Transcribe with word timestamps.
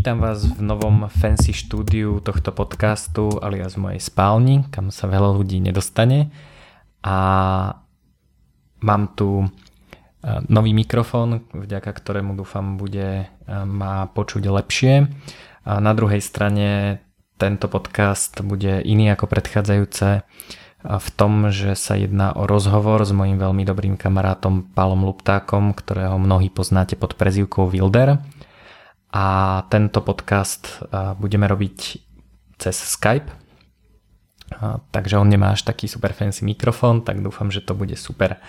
Vítam 0.00 0.24
vás 0.24 0.48
v 0.48 0.64
novom 0.64 1.12
fancy 1.12 1.52
štúdiu 1.52 2.24
tohto 2.24 2.56
podcastu 2.56 3.36
alias 3.36 3.76
v 3.76 3.84
mojej 3.84 4.00
spálni, 4.00 4.64
kam 4.72 4.88
sa 4.88 5.04
veľa 5.04 5.36
ľudí 5.36 5.60
nedostane. 5.60 6.32
A 7.04 7.16
mám 8.80 9.12
tu 9.12 9.44
e, 9.44 9.46
nový 10.48 10.72
mikrofón, 10.72 11.44
vďaka 11.52 11.92
ktorému 11.92 12.32
dúfam 12.32 12.80
bude 12.80 13.28
e, 13.28 13.52
ma 13.68 14.08
počuť 14.08 14.40
lepšie. 14.40 15.04
A 15.68 15.84
na 15.84 15.92
druhej 15.92 16.24
strane 16.24 17.04
tento 17.36 17.68
podcast 17.68 18.40
bude 18.40 18.80
iný 18.80 19.12
ako 19.12 19.28
predchádzajúce 19.28 20.08
e, 20.16 20.20
v 20.96 21.08
tom, 21.12 21.52
že 21.52 21.76
sa 21.76 22.00
jedná 22.00 22.32
o 22.32 22.48
rozhovor 22.48 23.04
s 23.04 23.12
mojim 23.12 23.36
veľmi 23.36 23.68
dobrým 23.68 24.00
kamarátom 24.00 24.64
Palom 24.72 25.04
Luptákom, 25.04 25.76
ktorého 25.76 26.16
mnohí 26.16 26.48
poznáte 26.48 26.96
pod 26.96 27.20
prezývkou 27.20 27.68
Wilder 27.68 28.16
a 29.10 29.26
tento 29.66 30.00
podcast 30.00 30.82
budeme 31.18 31.50
robiť 31.50 31.78
cez 32.58 32.76
Skype. 32.76 33.30
Takže 34.90 35.14
on 35.18 35.30
nemá 35.30 35.54
až 35.54 35.62
taký 35.62 35.86
super 35.86 36.10
fancy 36.10 36.42
mikrofón, 36.42 37.06
tak 37.06 37.22
dúfam, 37.22 37.54
že 37.54 37.62
to 37.62 37.74
bude 37.78 37.94
super. 37.94 38.42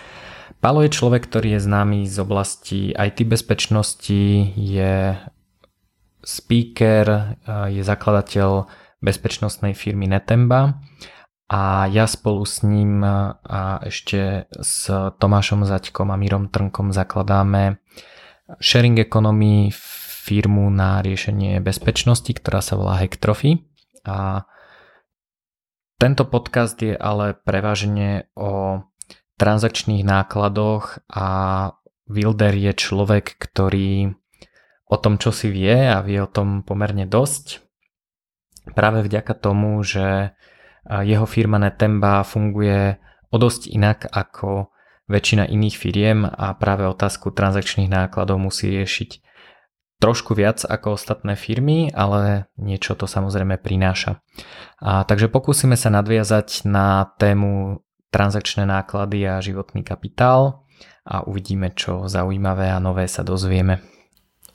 Palo 0.62 0.82
je 0.82 0.94
človek, 0.94 1.30
ktorý 1.30 1.58
je 1.58 1.66
známy 1.66 2.06
z 2.06 2.18
oblasti 2.22 2.80
IT 2.94 3.26
bezpečnosti, 3.26 4.54
je 4.58 5.18
speaker, 6.22 7.38
je 7.70 7.82
zakladateľ 7.82 8.70
bezpečnostnej 9.02 9.74
firmy 9.74 10.06
Netemba 10.06 10.78
a 11.50 11.90
ja 11.90 12.06
spolu 12.06 12.46
s 12.46 12.62
ním 12.62 13.02
a 13.02 13.82
ešte 13.82 14.46
s 14.54 14.86
Tomášom 15.18 15.66
Zaďkom 15.66 16.14
a 16.14 16.18
Mírom 16.22 16.54
Trnkom 16.54 16.94
zakladáme 16.94 17.82
sharing 18.62 19.02
economy 19.02 19.74
firmu 20.22 20.70
na 20.70 21.02
riešenie 21.02 21.58
bezpečnosti, 21.66 22.30
ktorá 22.30 22.62
sa 22.62 22.78
volá 22.78 23.02
Hacktrophy. 23.02 23.66
A 24.06 24.46
tento 25.98 26.30
podcast 26.30 26.78
je 26.78 26.94
ale 26.94 27.34
prevažne 27.34 28.30
o 28.38 28.86
transakčných 29.42 30.06
nákladoch 30.06 31.02
a 31.10 31.28
Wilder 32.06 32.54
je 32.54 32.74
človek, 32.78 33.38
ktorý 33.42 34.14
o 34.86 34.98
tom, 35.02 35.18
čo 35.18 35.34
si 35.34 35.50
vie 35.50 35.90
a 35.90 36.04
vie 36.06 36.22
o 36.22 36.30
tom 36.30 36.62
pomerne 36.62 37.10
dosť. 37.10 37.64
Práve 38.78 39.02
vďaka 39.02 39.34
tomu, 39.34 39.82
že 39.82 40.38
jeho 40.86 41.26
firma 41.26 41.58
Netemba 41.58 42.22
funguje 42.22 43.02
o 43.32 43.38
dosť 43.38 43.72
inak 43.74 44.06
ako 44.10 44.70
väčšina 45.10 45.48
iných 45.50 45.76
firiem 45.78 46.26
a 46.28 46.54
práve 46.58 46.86
otázku 46.86 47.34
transakčných 47.34 47.90
nákladov 47.90 48.38
musí 48.38 48.70
riešiť 48.70 49.31
trošku 50.02 50.34
viac 50.34 50.66
ako 50.66 50.98
ostatné 50.98 51.38
firmy, 51.38 51.94
ale 51.94 52.50
niečo 52.58 52.98
to 52.98 53.06
samozrejme 53.06 53.62
prináša. 53.62 54.18
A, 54.82 55.06
takže 55.06 55.30
pokúsime 55.30 55.78
sa 55.78 55.94
nadviazať 55.94 56.66
na 56.66 57.14
tému 57.22 57.86
transakčné 58.10 58.66
náklady 58.66 59.30
a 59.30 59.40
životný 59.40 59.86
kapitál 59.86 60.66
a 61.06 61.22
uvidíme, 61.24 61.70
čo 61.78 62.10
zaujímavé 62.10 62.74
a 62.74 62.82
nové 62.82 63.06
sa 63.06 63.22
dozvieme. 63.22 63.80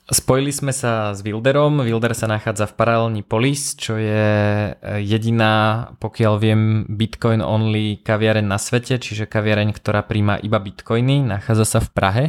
Spojili 0.07 0.55
sme 0.55 0.71
sa 0.71 1.11
s 1.11 1.19
Wilderom. 1.19 1.83
Wilder 1.83 2.15
sa 2.15 2.31
nachádza 2.31 2.63
v 2.71 2.79
paralelní 2.79 3.27
Polis, 3.27 3.75
čo 3.75 3.99
je 3.99 4.71
jediná, 5.03 5.83
pokiaľ 5.99 6.33
viem, 6.39 6.87
Bitcoin 6.87 7.43
only 7.43 7.99
kaviareň 8.07 8.47
na 8.47 8.55
svete, 8.55 9.03
čiže 9.03 9.27
kaviareň, 9.27 9.75
ktorá 9.75 10.07
príjma 10.07 10.39
iba 10.39 10.63
Bitcoiny. 10.63 11.27
Nachádza 11.27 11.67
sa 11.67 11.79
v 11.83 11.91
Prahe 11.91 12.25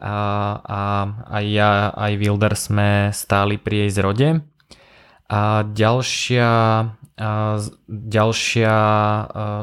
a, 0.00 0.16
a 0.60 0.80
aj 1.40 1.44
ja, 1.48 1.70
aj 1.92 2.12
Wilder 2.20 2.54
sme 2.56 3.10
stáli 3.16 3.56
pri 3.56 3.86
jej 3.86 3.90
zrode. 3.90 4.28
A 5.26 5.66
ďalšia, 5.66 6.50
a 7.18 7.30
ďalšia 7.90 8.74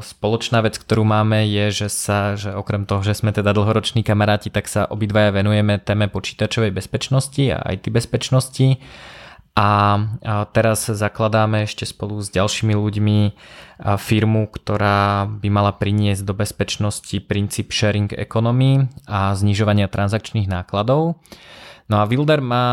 spoločná 0.03 0.59
vec, 0.59 0.75
ktorú 0.75 1.07
máme 1.07 1.47
je, 1.47 1.85
že 1.85 1.87
sa, 1.87 2.35
že 2.35 2.51
okrem 2.51 2.83
toho, 2.83 2.99
že 3.05 3.15
sme 3.15 3.31
teda 3.31 3.55
dlhoroční 3.55 4.03
kamaráti, 4.03 4.51
tak 4.51 4.67
sa 4.67 4.89
obidvaja 4.89 5.31
venujeme 5.31 5.79
téme 5.79 6.11
počítačovej 6.11 6.75
bezpečnosti 6.75 7.43
a 7.53 7.63
IT 7.71 7.87
bezpečnosti 7.93 8.81
a 9.53 10.01
teraz 10.49 10.89
zakladáme 10.89 11.69
ešte 11.69 11.85
spolu 11.85 12.17
s 12.17 12.33
ďalšími 12.33 12.73
ľuďmi 12.73 13.19
firmu, 14.01 14.49
ktorá 14.49 15.29
by 15.29 15.49
mala 15.53 15.77
priniesť 15.77 16.25
do 16.25 16.33
bezpečnosti 16.33 17.13
princíp 17.29 17.69
sharing 17.69 18.09
economy 18.17 18.89
a 19.05 19.37
znižovania 19.37 19.85
transakčných 19.93 20.49
nákladov. 20.49 21.21
No 21.85 21.95
a 22.01 22.09
Wilder 22.09 22.41
má 22.41 22.65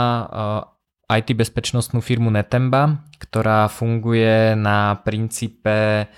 IT 1.10 1.36
bezpečnostnú 1.36 2.00
firmu 2.00 2.32
Netemba, 2.32 3.04
ktorá 3.20 3.68
funguje 3.68 4.56
na 4.56 4.96
princípe 5.04 6.08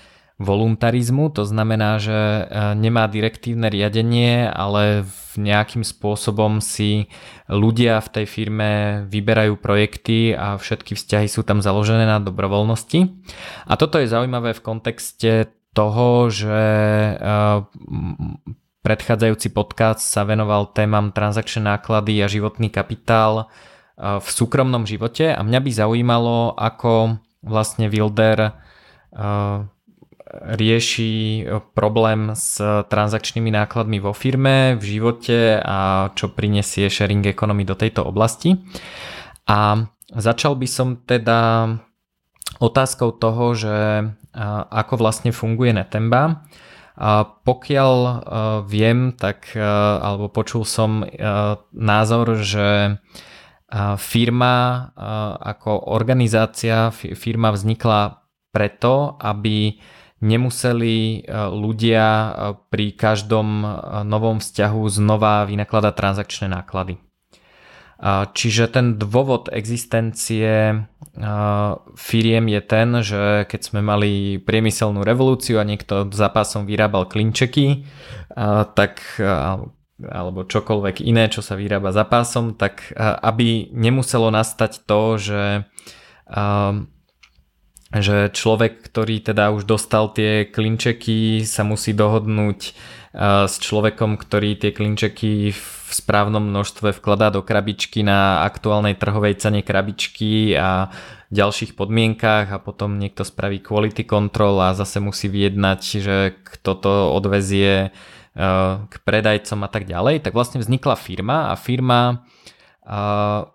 voluntarizmu, 0.41 1.29
to 1.29 1.45
znamená, 1.45 2.01
že 2.01 2.13
e, 2.13 2.43
nemá 2.73 3.05
direktívne 3.05 3.69
riadenie, 3.69 4.49
ale 4.49 5.05
v 5.05 5.33
nejakým 5.37 5.85
spôsobom 5.85 6.57
si 6.57 7.05
ľudia 7.45 8.01
v 8.01 8.09
tej 8.09 8.25
firme 8.25 8.71
vyberajú 9.05 9.61
projekty 9.61 10.33
a 10.33 10.57
všetky 10.57 10.97
vzťahy 10.97 11.29
sú 11.29 11.45
tam 11.45 11.61
založené 11.61 12.09
na 12.09 12.17
dobrovoľnosti. 12.17 13.13
A 13.69 13.73
toto 13.77 14.01
je 14.01 14.09
zaujímavé 14.09 14.57
v 14.57 14.65
kontexte 14.65 15.31
toho, 15.77 16.33
že 16.33 16.61
e, 17.13 17.13
predchádzajúci 18.81 19.53
podcast 19.53 20.01
sa 20.01 20.25
venoval 20.25 20.73
témam 20.73 21.13
transakčné 21.13 21.77
náklady 21.77 22.25
a 22.25 22.27
životný 22.27 22.73
kapitál 22.73 23.33
e, 23.37 23.45
v 24.17 24.27
súkromnom 24.27 24.89
živote 24.89 25.29
a 25.29 25.45
mňa 25.45 25.59
by 25.61 25.71
zaujímalo, 25.77 26.57
ako 26.57 27.21
vlastne 27.45 27.85
Wilder 27.85 28.57
rieši 30.31 31.43
problém 31.75 32.31
s 32.31 32.57
transakčnými 32.63 33.51
nákladmi 33.51 33.99
vo 33.99 34.15
firme, 34.15 34.79
v 34.79 34.83
živote 34.83 35.59
a 35.59 36.09
čo 36.15 36.31
prinesie 36.31 36.87
sharing 36.87 37.27
economy 37.27 37.67
do 37.67 37.75
tejto 37.75 38.07
oblasti. 38.07 38.55
A 39.45 39.83
začal 40.09 40.55
by 40.55 40.67
som 40.67 41.03
teda 41.03 41.67
otázkou 42.63 43.19
toho, 43.19 43.51
že 43.53 43.75
ako 44.71 44.93
vlastne 44.97 45.35
funguje 45.35 45.75
Netemba. 45.75 46.47
A 46.93 47.25
pokiaľ 47.25 47.93
viem, 48.69 49.17
tak 49.17 49.51
alebo 49.57 50.29
počul 50.29 50.63
som 50.63 51.03
názor, 51.73 52.37
že 52.41 53.01
firma 53.97 54.55
ako 55.41 55.89
organizácia, 55.89 56.93
firma 56.93 57.49
vznikla 57.49 58.21
preto, 58.53 59.17
aby 59.17 59.81
nemuseli 60.23 60.95
e, 60.95 61.19
ľudia 61.51 62.07
e, 62.07 62.29
pri 62.71 62.95
každom 62.95 63.47
e, 63.61 63.67
novom 64.07 64.39
vzťahu 64.39 64.81
znova 64.87 65.43
vynakladať 65.43 65.93
transakčné 65.93 66.47
náklady. 66.47 66.95
Čiže 68.35 68.67
ten 68.67 68.99
dôvod 68.99 69.47
existencie 69.47 70.75
firiem 71.95 72.45
je 72.51 72.61
ten, 72.67 72.89
že 72.99 73.47
keď 73.47 73.61
sme 73.63 73.79
mali 73.79 74.43
priemyselnú 74.43 75.07
revolúciu 75.07 75.55
a 75.55 75.63
niekto 75.63 76.11
za 76.11 76.27
pásom 76.27 76.67
vyrábal 76.67 77.07
klinčeky, 77.07 77.87
tak 78.75 78.99
alebo 80.03 80.43
čokoľvek 80.43 80.99
iné, 80.99 81.31
čo 81.31 81.39
sa 81.39 81.55
vyrába 81.55 81.95
za 81.95 82.03
pásom, 82.03 82.59
tak 82.59 82.91
aby 82.99 83.71
nemuselo 83.71 84.27
nastať 84.35 84.83
to, 84.83 85.01
že 85.15 85.41
že 87.93 88.33
človek, 88.33 88.81
ktorý 88.89 89.21
teda 89.21 89.53
už 89.53 89.69
dostal 89.69 90.09
tie 90.09 90.49
klinčeky, 90.49 91.45
sa 91.45 91.61
musí 91.61 91.93
dohodnúť 91.93 92.73
uh, 93.13 93.45
s 93.45 93.61
človekom, 93.61 94.17
ktorý 94.17 94.57
tie 94.57 94.73
klinčeky 94.73 95.53
v 95.53 95.63
správnom 95.93 96.41
množstve 96.49 96.89
vkladá 96.97 97.29
do 97.29 97.45
krabičky 97.45 98.01
na 98.01 98.41
aktuálnej 98.49 98.97
trhovej 98.97 99.37
cene 99.37 99.61
krabičky 99.61 100.57
a 100.57 100.89
ďalších 101.29 101.77
podmienkách 101.77 102.49
a 102.49 102.57
potom 102.57 102.97
niekto 102.97 103.21
spraví 103.21 103.61
quality 103.61 104.05
control 104.09 104.57
a 104.57 104.73
zase 104.73 104.97
musí 104.97 105.29
vyjednať, 105.29 105.81
že 106.01 106.17
kto 106.41 106.71
to 106.81 106.93
odvezie 107.13 107.93
uh, 107.93 108.89
k 108.89 108.93
predajcom 109.05 109.59
a 109.61 109.69
tak 109.69 109.85
ďalej, 109.85 110.25
tak 110.25 110.33
vlastne 110.33 110.57
vznikla 110.57 110.97
firma 110.97 111.53
a 111.53 111.53
firma 111.53 112.25
uh, 112.89 113.45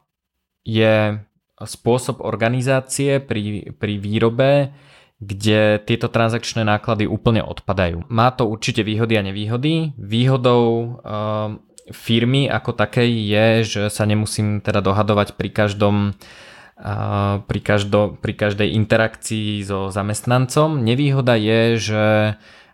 je 0.63 1.27
spôsob 1.59 2.23
organizácie 2.23 3.19
pri, 3.19 3.75
pri 3.75 3.95
výrobe, 3.99 4.71
kde 5.19 5.83
tieto 5.83 6.07
transakčné 6.07 6.63
náklady 6.63 7.11
úplne 7.11 7.43
odpadajú. 7.43 8.07
Má 8.07 8.31
to 8.31 8.47
určite 8.47 8.87
výhody 8.87 9.19
a 9.19 9.27
nevýhody. 9.27 9.91
Výhodou 9.99 10.65
uh, 11.03 11.59
firmy 11.91 12.47
ako 12.47 12.71
takej 12.79 13.11
je, 13.27 13.47
že 13.67 13.83
sa 13.91 14.07
nemusím 14.07 14.63
teda 14.63 14.79
dohadovať 14.79 15.35
pri 15.35 15.51
každom 15.51 16.15
uh, 16.15 17.43
pri, 17.43 17.61
každo, 17.67 18.15
pri 18.23 18.33
každej 18.39 18.79
interakcii 18.79 19.67
so 19.67 19.91
zamestnancom. 19.91 20.87
Nevýhoda 20.87 21.35
je, 21.35 21.61
že 21.83 22.07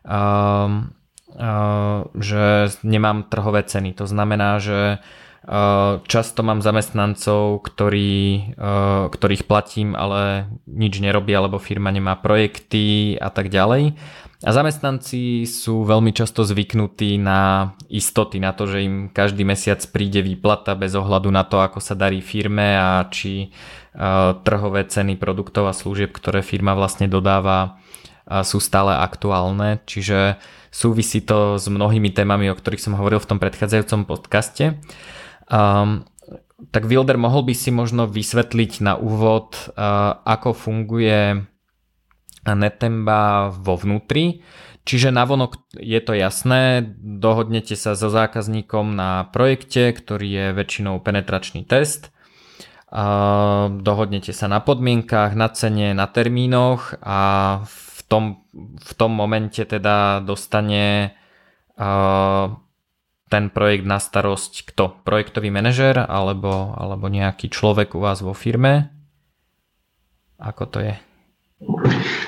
uh, 0.04 0.69
uh, 1.40 1.98
že 2.12 2.44
nemám 2.84 3.25
trhové 3.32 3.64
ceny. 3.64 3.96
To 3.96 4.04
znamená, 4.04 4.60
že 4.60 5.00
Často 6.08 6.41
mám 6.41 6.64
zamestnancov, 6.64 7.61
ktorí, 7.69 8.56
ktorých 9.12 9.44
platím, 9.44 9.93
ale 9.93 10.49
nič 10.64 11.05
nerobia, 11.05 11.44
lebo 11.44 11.61
firma 11.61 11.93
nemá 11.93 12.17
projekty 12.17 13.20
a 13.20 13.29
tak 13.29 13.52
ďalej. 13.52 13.93
A 14.44 14.50
zamestnanci 14.52 15.44
sú 15.44 15.85
veľmi 15.85 16.17
často 16.17 16.44
zvyknutí 16.44 17.17
na 17.20 17.73
istoty, 17.93 18.41
na 18.41 18.56
to, 18.56 18.69
že 18.69 18.85
im 18.85 19.08
každý 19.12 19.44
mesiac 19.44 19.81
príde 19.88 20.25
výplata 20.25 20.73
bez 20.76 20.96
ohľadu 20.96 21.29
na 21.29 21.44
to, 21.44 21.61
ako 21.61 21.81
sa 21.81 21.93
darí 21.93 22.25
firme 22.25 22.76
a 22.76 23.05
či 23.12 23.52
trhové 24.44 24.88
ceny 24.88 25.20
produktov 25.20 25.69
a 25.69 25.76
služieb, 25.76 26.12
ktoré 26.12 26.41
firma 26.41 26.73
vlastne 26.73 27.05
dodáva, 27.05 27.81
sú 28.49 28.64
stále 28.64 28.96
aktuálne. 28.96 29.85
Čiže 29.85 30.41
súvisí 30.73 31.20
to 31.20 31.61
s 31.61 31.69
mnohými 31.69 32.12
témami, 32.17 32.49
o 32.49 32.56
ktorých 32.56 32.81
som 32.81 32.96
hovoril 32.96 33.20
v 33.20 33.29
tom 33.29 33.38
predchádzajúcom 33.41 34.08
podcaste. 34.08 34.81
Um, 35.50 36.06
tak 36.73 36.88
Wilder, 36.88 37.20
mohol 37.20 37.44
by 37.49 37.55
si 37.56 37.69
možno 37.75 38.08
vysvetliť 38.08 38.73
na 38.81 38.94
úvod, 38.96 39.75
uh, 39.75 40.20
ako 40.25 40.56
funguje 40.56 41.44
Netemba 42.44 43.49
vo 43.49 43.75
vnútri. 43.81 44.44
Čiže 44.85 45.17
navonok 45.17 45.73
je 45.81 45.96
to 46.05 46.12
jasné, 46.12 46.85
dohodnete 47.00 47.73
sa 47.73 47.96
so 47.96 48.12
zákazníkom 48.12 48.93
na 48.93 49.32
projekte, 49.32 49.96
ktorý 49.96 50.29
je 50.29 50.46
väčšinou 50.52 51.00
penetračný 51.00 51.64
test. 51.64 52.12
Dohodnete 53.81 54.37
sa 54.37 54.44
na 54.44 54.61
podmienkach, 54.61 55.32
na 55.32 55.49
cene, 55.56 55.96
na 55.96 56.05
termínoch 56.05 57.00
a 57.00 57.20
v 57.64 57.99
tom, 58.12 58.44
v 58.76 58.93
tom 58.93 59.17
momente 59.17 59.64
teda 59.64 60.20
dostane 60.20 61.17
ten 63.29 63.49
projekt 63.49 63.88
na 63.88 63.99
starosť 63.99 64.69
kto? 64.73 65.00
Projektový 65.03 65.49
manažer 65.49 65.97
alebo, 65.97 66.75
alebo 66.76 67.09
nejaký 67.09 67.49
človek 67.49 67.97
u 67.97 68.00
vás 68.05 68.21
vo 68.21 68.37
firme? 68.37 68.91
Ako 70.41 70.69
to 70.69 70.79
je? 70.82 70.94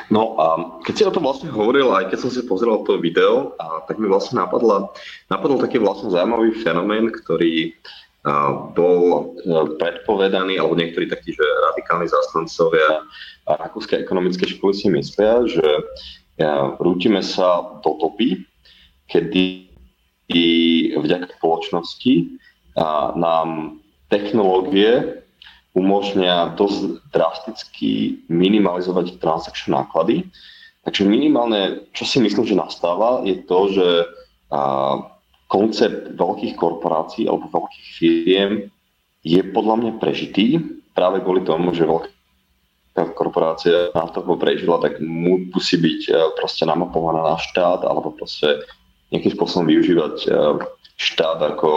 No 0.09 0.39
a 0.39 0.47
keď 0.87 0.95
si 0.95 1.03
o 1.05 1.13
tom 1.13 1.27
vlastne 1.27 1.53
hovoril, 1.53 1.93
aj 1.93 2.09
keď 2.15 2.19
som 2.23 2.31
si 2.33 2.41
pozeral 2.47 2.87
to 2.87 2.97
video, 2.97 3.53
a 3.61 3.85
tak 3.85 4.01
mi 4.01 4.09
vlastne 4.09 4.41
napadla, 4.41 4.89
napadol 5.29 5.61
taký 5.61 5.83
vlastne 5.83 6.09
zaujímavý 6.09 6.57
fenomén, 6.63 7.13
ktorý 7.13 7.75
a, 8.25 8.55
bol 8.73 9.35
predpovedaný, 9.77 10.57
alebo 10.57 10.79
niektorí 10.79 11.11
takí, 11.11 11.35
že 11.35 11.45
radikálni 11.75 12.09
zastancovia 12.09 13.05
Rakúskej 13.47 14.03
ekonomickej 14.03 14.57
školy 14.57 14.73
si 14.75 14.89
myslia, 14.91 15.47
že 15.47 15.67
rútime 16.83 17.23
sa 17.23 17.81
do 17.83 17.95
doby, 17.97 18.43
kedy 19.07 19.66
vďaka 20.99 21.39
spoločnosti 21.39 22.15
nám 23.17 23.81
technológie 24.11 25.23
umožňa 25.77 26.57
dosť 26.57 27.05
drasticky 27.13 28.25
minimalizovať 28.33 29.21
transakčné 29.21 29.77
náklady. 29.77 30.25
Takže 30.89 31.05
minimálne, 31.05 31.85
čo 31.93 32.09
si 32.09 32.23
myslím, 32.23 32.49
že 32.49 32.57
nastáva, 32.57 33.21
je 33.29 33.37
to, 33.45 33.59
že 33.75 33.89
a, 34.49 35.03
koncept 35.51 36.15
veľkých 36.15 36.55
korporácií 36.59 37.27
alebo 37.27 37.51
veľkých 37.51 37.87
firiem 37.99 38.53
je 39.27 39.43
podľa 39.51 39.75
mňa 39.83 39.93
prežitý 39.99 40.63
práve 40.95 41.21
kvôli 41.23 41.43
tomu, 41.43 41.75
že 41.75 41.87
veľká 41.87 43.13
korporácia 43.19 43.93
na 43.93 44.09
to 44.09 44.25
prežila, 44.39 44.81
tak 44.81 45.03
musí 45.03 45.77
byť 45.77 46.01
e, 46.09 46.13
proste 46.41 46.65
namapovaná 46.65 47.35
na 47.35 47.37
štát 47.37 47.85
alebo 47.85 48.15
proste 48.15 48.65
nejakým 49.13 49.33
spôsobom 49.35 49.67
využívať 49.71 50.17
e, 50.27 50.29
štát 50.97 51.39
ako, 51.45 51.71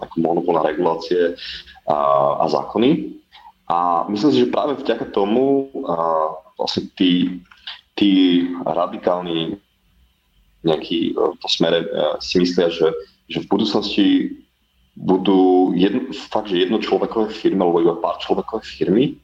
ako 0.00 0.14
monopol 0.16 0.56
na 0.56 0.64
regulácie 0.64 1.36
a, 1.86 1.98
a 2.40 2.44
zákony. 2.48 3.20
A 3.68 4.06
myslím 4.08 4.30
si, 4.32 4.38
že 4.46 4.54
práve 4.54 4.78
vďaka 4.78 5.12
tomu 5.12 5.70
a, 5.84 6.32
vlastne 6.56 6.88
tí, 6.96 7.42
tí 7.94 8.42
radikálni 8.64 9.60
nejakí 10.66 11.14
v 11.14 11.20
e, 11.20 11.38
to 11.38 11.48
smere 11.50 11.86
si 12.18 12.42
myslia, 12.42 12.72
že, 12.72 12.90
že 13.30 13.44
v 13.44 13.50
budúcnosti 13.50 14.06
budú 14.96 15.76
jedno, 15.76 16.08
fakt, 16.32 16.48
že 16.48 16.64
jedno 16.64 16.80
človekové 16.80 17.28
firmy 17.28 17.60
alebo 17.60 17.84
iba 17.84 17.94
pár 18.00 18.16
človekové 18.24 18.64
firmy 18.64 19.20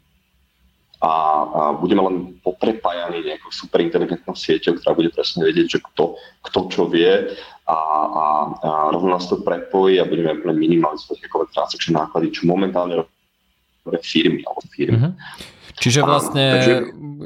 a, 1.03 1.11
a 1.11 1.63
budeme 1.75 2.03
len 2.07 2.17
poprepájani 2.47 3.27
nejakou 3.27 3.51
superinteligentnou 3.51 4.39
sieťou, 4.39 4.79
ktorá 4.79 4.95
bude 4.95 5.11
presne 5.11 5.43
vedieť, 5.43 5.67
že 5.67 5.79
kto, 5.83 6.15
kto 6.47 6.59
čo 6.71 6.83
vie 6.87 7.35
a, 7.67 7.75
a, 7.75 8.25
a 8.63 8.71
rovno 8.95 9.19
nás 9.19 9.27
to 9.27 9.43
prepojí 9.43 9.99
a 9.99 10.07
budeme 10.07 10.39
minimalizovať 10.55 11.19
akékoľvek 11.19 11.51
transakčné 11.51 11.93
náklady, 11.99 12.31
čo 12.31 12.47
momentálne 12.47 13.03
firmy 14.07 14.47
alebo 14.47 14.63
firmy. 14.71 15.11
Mm-hmm. 15.11 15.15
Čiže 15.83 16.01
vlastne 16.07 16.45
a, 16.47 16.55
takže... 16.55 16.75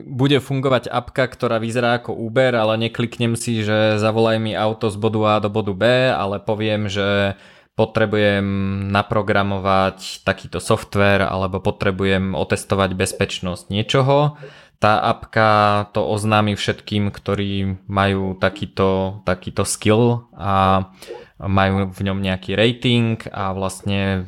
bude 0.09 0.39
fungovať 0.41 0.89
apka, 0.89 1.29
ktorá 1.29 1.61
vyzerá 1.61 2.01
ako 2.01 2.17
Uber, 2.17 2.57
ale 2.57 2.89
nekliknem 2.89 3.37
si, 3.37 3.61
že 3.61 4.01
zavolaj 4.01 4.41
mi 4.41 4.57
auto 4.57 4.89
z 4.89 4.97
bodu 4.97 5.21
A 5.29 5.35
do 5.45 5.53
bodu 5.53 5.77
B, 5.77 5.85
ale 6.09 6.41
poviem, 6.41 6.89
že 6.89 7.37
potrebujem 7.77 8.47
naprogramovať 8.89 10.25
takýto 10.25 10.59
software 10.65 11.29
alebo 11.29 11.61
potrebujem 11.61 12.33
otestovať 12.33 12.97
bezpečnosť 12.97 13.69
niečoho. 13.69 14.41
Tá 14.77 15.01
apka 15.01 15.89
to 15.93 16.05
oznámi 16.05 16.57
všetkým, 16.57 17.13
ktorí 17.13 17.85
majú 17.89 18.37
takýto, 18.37 19.21
takýto 19.29 19.65
skill 19.65 20.29
a 20.37 20.89
majú 21.37 21.93
v 21.93 22.01
ňom 22.01 22.19
nejaký 22.25 22.57
rating 22.57 23.21
a 23.29 23.53
vlastne 23.53 24.25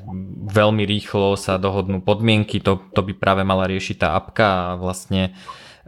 veľmi 0.48 0.84
rýchlo 0.84 1.40
sa 1.40 1.56
dohodnú 1.56 2.04
podmienky, 2.04 2.60
to, 2.60 2.84
to 2.92 3.00
by 3.00 3.16
práve 3.16 3.42
mala 3.48 3.64
riešiť 3.64 3.96
tá 3.96 4.08
apka 4.12 4.44
a 4.44 4.76
vlastne 4.76 5.32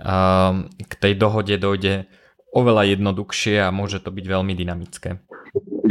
uh, 0.00 0.64
k 0.64 0.92
tej 0.96 1.12
dohode 1.20 1.52
dojde 1.60 2.08
oveľa 2.56 2.96
jednoduchšie 2.96 3.60
a 3.60 3.68
môže 3.68 4.00
to 4.00 4.08
byť 4.08 4.24
veľmi 4.24 4.56
dynamické. 4.56 5.20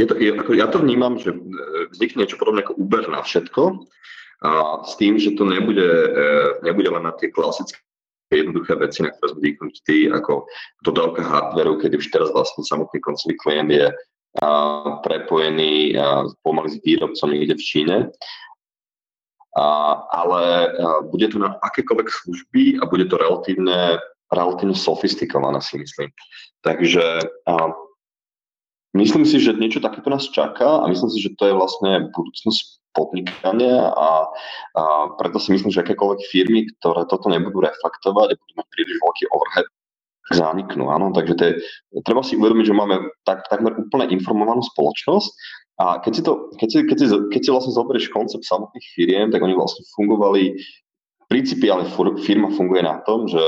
Je 0.00 0.06
to, 0.08 0.16
je, 0.16 0.32
ako 0.32 0.56
ja 0.56 0.64
to 0.72 0.80
vnímam, 0.80 1.20
že 1.20 1.36
vznikne 1.92 2.24
niečo 2.24 2.40
podobné 2.40 2.64
ako 2.64 2.80
Uber 2.80 3.04
na 3.12 3.20
všetko 3.20 3.84
a 4.40 4.80
s 4.88 4.96
tým, 4.96 5.20
že 5.20 5.36
to 5.36 5.44
nebude, 5.44 5.84
e, 5.84 6.64
nebude 6.64 6.88
len 6.88 7.04
na 7.04 7.12
tie 7.12 7.28
klasické 7.28 7.76
jednoduché 8.32 8.80
veci, 8.80 9.04
na 9.04 9.12
ktoré 9.12 9.36
sme 9.36 9.40
zvyknutí, 9.44 9.98
ako 10.08 10.48
dodávka 10.80 11.20
hardwareu, 11.20 11.76
keď 11.76 12.00
už 12.00 12.08
teraz 12.08 12.32
vlastne 12.32 12.64
samotný 12.64 13.02
koncový 13.04 13.36
klient 13.36 13.68
je 13.74 13.86
prepojený 15.02 15.98
pomaly 16.46 16.70
s 16.70 16.78
výrobcom 16.86 17.28
niekde 17.34 17.58
v 17.58 17.66
Číne. 17.66 17.96
A, 19.58 19.66
ale 20.14 20.70
bude 21.10 21.26
to 21.26 21.42
na 21.42 21.58
akékoľvek 21.58 22.06
služby 22.06 22.78
a 22.78 22.86
bude 22.86 23.10
to 23.10 23.18
relatívne, 23.18 23.98
relatívne 24.30 24.78
sofistikované, 24.78 25.58
si 25.58 25.74
myslím. 25.82 26.14
Takže 26.62 27.02
a, 27.50 27.74
myslím 28.96 29.22
si, 29.26 29.38
že 29.38 29.56
niečo 29.56 29.82
takéto 29.82 30.10
nás 30.10 30.26
čaká 30.28 30.82
a 30.82 30.88
myslím 30.90 31.10
si, 31.10 31.18
že 31.22 31.34
to 31.38 31.46
je 31.46 31.54
vlastne 31.54 32.10
budúcnosť 32.10 32.80
podnikania 32.90 33.94
a, 33.94 34.26
a 34.74 34.82
preto 35.14 35.38
si 35.38 35.54
myslím, 35.54 35.70
že 35.70 35.86
akékoľvek 35.86 36.20
firmy, 36.26 36.66
ktoré 36.78 37.06
toto 37.06 37.30
nebudú 37.30 37.62
reflektovať 37.62 38.34
a 38.34 38.38
budú 38.38 38.52
mať 38.58 38.66
príliš 38.74 38.96
veľký 38.98 39.24
overhead, 39.30 39.68
zaniknú. 40.30 40.90
Áno? 40.90 41.10
Takže 41.10 41.34
to 41.34 41.42
je, 41.42 41.52
treba 42.06 42.22
si 42.22 42.38
uvedomiť, 42.38 42.66
že 42.66 42.74
máme 42.74 42.96
tak, 43.26 43.46
takmer 43.50 43.78
úplne 43.78 44.10
informovanú 44.14 44.62
spoločnosť 44.62 45.30
a 45.80 45.98
keď 46.02 46.12
si, 46.12 46.22
to, 46.22 46.32
keď 46.58 46.68
si, 46.70 46.78
keď 46.86 46.96
si, 46.98 47.06
keď 47.30 47.40
si 47.40 47.50
vlastne 47.50 47.72
zoberieš 47.74 48.12
koncept 48.12 48.44
samotných 48.46 48.86
firiem, 48.94 49.26
tak 49.30 49.42
oni 49.42 49.54
vlastne 49.54 49.86
fungovali, 49.94 50.58
principiálne 51.30 51.86
firma 52.22 52.50
funguje 52.52 52.82
na 52.82 53.02
tom, 53.06 53.26
že 53.30 53.40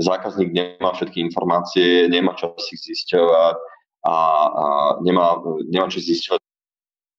zákazník 0.00 0.52
nemá 0.52 0.92
všetky 0.92 1.20
informácie, 1.24 2.08
nemá 2.08 2.36
čo 2.36 2.52
si 2.60 2.76
zisťovať 2.76 3.75
a, 4.06 4.14
a 4.46 4.64
nemá, 5.02 5.42
nemá 5.66 5.90
čo 5.90 5.98
zisťovať 5.98 6.40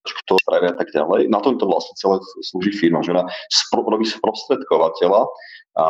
kto 0.07 0.39
spravia 0.39 0.71
a 0.71 0.77
tak 0.79 0.87
ďalej. 0.95 1.27
Na 1.27 1.43
tomto 1.43 1.67
vlastne 1.67 1.91
celé 1.99 2.23
slúži 2.39 2.71
firma, 2.71 3.03
že 3.03 3.11
ona 3.11 3.27
spro, 3.51 3.83
robí 3.83 4.07
sprostredkovateľa 4.07 5.27
a, 5.75 5.83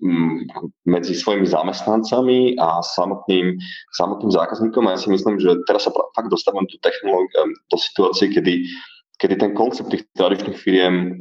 m, 0.00 0.48
medzi 0.88 1.12
svojimi 1.12 1.44
zamestnancami 1.44 2.56
a 2.56 2.80
samotným, 2.80 3.60
samotným 3.92 4.32
zákazníkom. 4.32 4.88
A 4.88 4.96
ja 4.96 5.00
si 5.00 5.12
myslím, 5.12 5.36
že 5.36 5.60
teraz 5.68 5.84
sa 5.84 5.92
fakt 5.92 6.32
dostávam 6.32 6.64
do 6.64 6.76
technológie, 6.80 7.36
do 7.68 7.76
situácie, 7.76 8.32
kedy, 8.32 8.64
kedy 9.20 9.34
ten 9.36 9.52
koncept 9.52 9.92
tých 9.92 10.08
tradičných 10.16 10.56
firiem 10.56 11.20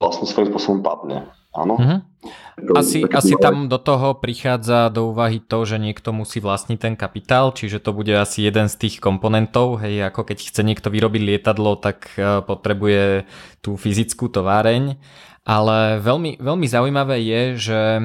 vlastne 0.00 0.26
svojím 0.26 0.50
spôsobom 0.50 0.80
padne. 0.80 1.28
Áno. 1.50 1.74
Mm-hmm. 1.82 2.00
Asi, 2.76 3.02
asi 3.08 3.34
tam 3.40 3.66
do 3.66 3.80
toho 3.80 4.14
prichádza 4.14 4.92
do 4.92 5.10
úvahy 5.10 5.40
to, 5.42 5.64
že 5.64 5.80
niekto 5.80 6.12
musí 6.14 6.38
vlastniť 6.38 6.78
ten 6.78 6.94
kapitál, 6.94 7.50
čiže 7.50 7.80
to 7.82 7.90
bude 7.96 8.12
asi 8.12 8.44
jeden 8.44 8.68
z 8.70 8.76
tých 8.86 9.00
komponentov, 9.02 9.82
hej, 9.82 10.12
ako 10.12 10.28
keď 10.28 10.38
chce 10.46 10.62
niekto 10.62 10.92
vyrobiť 10.92 11.22
lietadlo, 11.24 11.80
tak 11.80 12.12
e, 12.14 12.44
potrebuje 12.44 13.24
tú 13.64 13.74
fyzickú 13.74 14.28
továreň. 14.30 15.00
Ale 15.48 15.98
veľmi, 16.04 16.36
veľmi 16.36 16.66
zaujímavé 16.68 17.16
je, 17.24 17.42
že 17.56 17.80
e, 17.98 18.02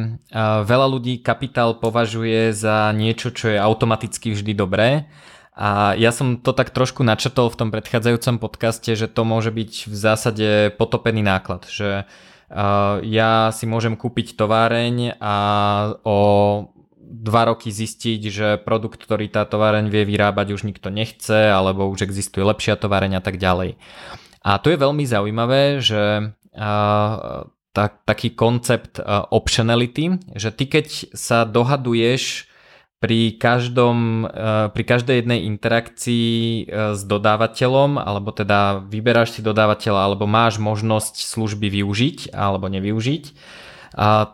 veľa 0.63 0.87
ľudí 0.87 1.19
kapitál 1.19 1.77
považuje 1.77 2.55
za 2.55 2.89
niečo, 2.95 3.29
čo 3.29 3.51
je 3.51 3.59
automaticky 3.59 4.31
vždy 4.31 4.55
dobré 4.55 5.11
A 5.53 5.99
ja 5.99 6.15
som 6.15 6.39
to 6.39 6.55
tak 6.55 6.71
trošku 6.71 7.03
načrtol 7.03 7.51
v 7.51 7.59
tom 7.59 7.69
predchádzajúcom 7.75 8.39
podcaste, 8.39 8.95
že 8.95 9.11
to 9.11 9.27
môže 9.27 9.51
byť 9.51 9.91
v 9.91 9.95
zásade 9.95 10.49
potopený 10.79 11.27
náklad, 11.27 11.67
že 11.67 12.07
uh, 12.07 12.33
ja 13.01 13.31
si 13.49 13.65
môžem 13.65 13.97
kúpiť 13.97 14.37
továreň 14.37 15.17
a 15.17 15.35
o 16.05 16.19
dva 17.05 17.43
roky 17.49 17.71
zistiť, 17.71 18.21
že 18.29 18.47
produkt, 18.61 19.01
ktorý 19.01 19.31
tá 19.31 19.47
továreň 19.47 19.89
vie 19.89 20.05
vyrábať 20.05 20.53
už 20.53 20.67
nikto 20.67 20.93
nechce, 20.93 21.49
alebo 21.49 21.89
už 21.89 22.05
existuje 22.05 22.45
lepšia 22.45 22.77
továreň 22.77 23.17
a 23.17 23.21
tak 23.23 23.41
ďalej. 23.41 23.79
A 24.45 24.61
tu 24.61 24.69
je 24.69 24.77
veľmi 24.77 25.05
zaujímavé, 25.09 25.81
že 25.81 26.35
uh, 26.53 27.15
tak, 27.73 28.05
taký 28.05 28.37
koncept 28.37 29.01
uh, 29.01 29.25
optionality, 29.33 30.21
že 30.37 30.53
ty 30.53 30.69
keď 30.69 31.17
sa 31.17 31.49
dohaduješ 31.49 32.45
pri, 32.99 33.37
každom, 33.37 34.25
eh, 34.25 34.67
pri 34.71 34.83
každej 34.83 35.15
jednej 35.23 35.45
interakcii 35.45 36.29
eh, 36.31 36.95
s 36.95 37.01
dodávateľom, 37.03 38.01
alebo 38.01 38.31
teda 38.31 38.85
vyberáš 38.87 39.37
si 39.37 39.41
dodávateľa, 39.45 40.11
alebo 40.11 40.25
máš 40.25 40.57
možnosť 40.57 41.21
služby 41.21 41.69
využiť 41.81 42.33
alebo 42.33 42.71
nevyužiť, 42.71 43.23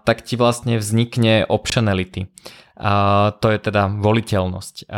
tak 0.10 0.26
ti 0.26 0.42
vlastne 0.42 0.82
vznikne 0.82 1.46
optionality. 1.46 2.34
To 3.38 3.46
je 3.46 3.60
teda 3.62 3.94
voliteľnosť. 3.94 4.90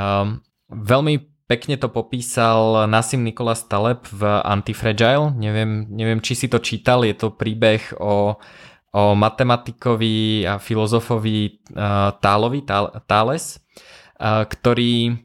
Veľmi 0.72 1.15
pekne 1.51 1.75
to 1.77 1.91
popísal 1.91 2.88
Nassim 2.88 3.27
Nikolas 3.27 3.67
Taleb 3.67 4.08
v 4.08 4.24
Antifragile. 4.41 5.36
Neviem, 5.36 5.91
neviem, 5.91 6.24
či 6.24 6.34
si 6.34 6.48
to 6.48 6.63
čítal, 6.63 7.03
je 7.03 7.13
to 7.13 7.36
príbeh 7.36 7.93
o 8.00 8.39
o 8.93 9.17
matematikovi 9.17 10.45
a 10.45 10.62
filozofovi 10.62 11.65
Tálovi, 12.21 12.62
Thales, 13.09 13.57
ktorý, 14.21 15.17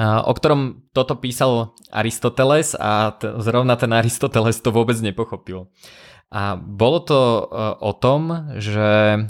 o 0.00 0.32
ktorom 0.32 0.88
toto 0.96 1.20
písal 1.20 1.76
Aristoteles 1.92 2.72
a 2.74 3.12
zrovna 3.44 3.76
ten 3.76 3.92
Aristoteles 3.92 4.64
to 4.64 4.72
vôbec 4.72 4.96
nepochopil. 5.04 5.68
A 6.32 6.56
bolo 6.56 7.04
to 7.04 7.20
o 7.78 7.92
tom, 7.92 8.48
že 8.56 9.20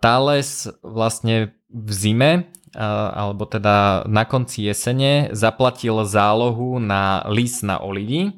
Thales 0.00 0.72
vlastne 0.80 1.52
v 1.68 1.90
zime 1.92 2.32
alebo 2.72 3.44
teda 3.44 4.08
na 4.08 4.24
konci 4.24 4.64
jesene 4.64 5.28
zaplatil 5.36 6.04
zálohu 6.08 6.80
na 6.80 7.24
lis 7.28 7.60
na 7.60 7.80
olivy 7.80 8.32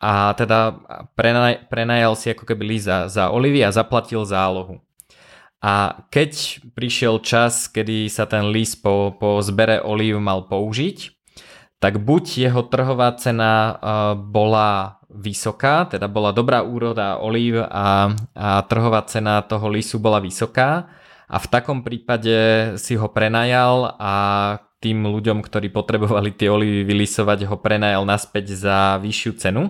a 0.00 0.32
teda 0.32 0.80
prenaj, 1.12 1.68
prenajal 1.68 2.16
si 2.16 2.32
ako 2.32 2.48
keby 2.48 2.64
lis 2.64 2.88
za, 2.88 3.28
olivy 3.28 3.60
a 3.60 3.68
zaplatil 3.68 4.24
zálohu. 4.24 4.80
A 5.60 6.08
keď 6.08 6.64
prišiel 6.72 7.20
čas, 7.20 7.68
kedy 7.68 8.08
sa 8.08 8.24
ten 8.24 8.48
lis 8.48 8.72
po, 8.72 9.12
po 9.20 9.44
zbere 9.44 9.84
olív 9.84 10.16
mal 10.16 10.48
použiť, 10.48 11.12
tak 11.80 12.00
buď 12.00 12.48
jeho 12.48 12.64
trhová 12.64 13.12
cena 13.20 13.52
uh, 13.52 13.76
bola 14.16 15.00
vysoká, 15.12 15.84
teda 15.84 16.08
bola 16.08 16.32
dobrá 16.32 16.64
úroda 16.64 17.20
olív 17.20 17.60
a, 17.66 18.14
a 18.32 18.48
trhová 18.64 19.04
cena 19.04 19.44
toho 19.44 19.68
lisu 19.68 20.00
bola 20.00 20.16
vysoká 20.22 20.88
a 21.26 21.36
v 21.38 21.46
takom 21.50 21.82
prípade 21.82 22.34
si 22.78 22.94
ho 22.94 23.06
prenajal 23.10 23.96
a 23.98 24.14
tým 24.80 25.04
ľuďom, 25.04 25.44
ktorí 25.44 25.68
potrebovali 25.68 26.32
tie 26.32 26.48
olivy 26.48 26.88
vylisovať, 26.88 27.44
ho 27.46 27.56
prenajal 27.60 28.08
naspäť 28.08 28.56
za 28.56 28.96
vyššiu 28.96 29.32
cenu. 29.36 29.62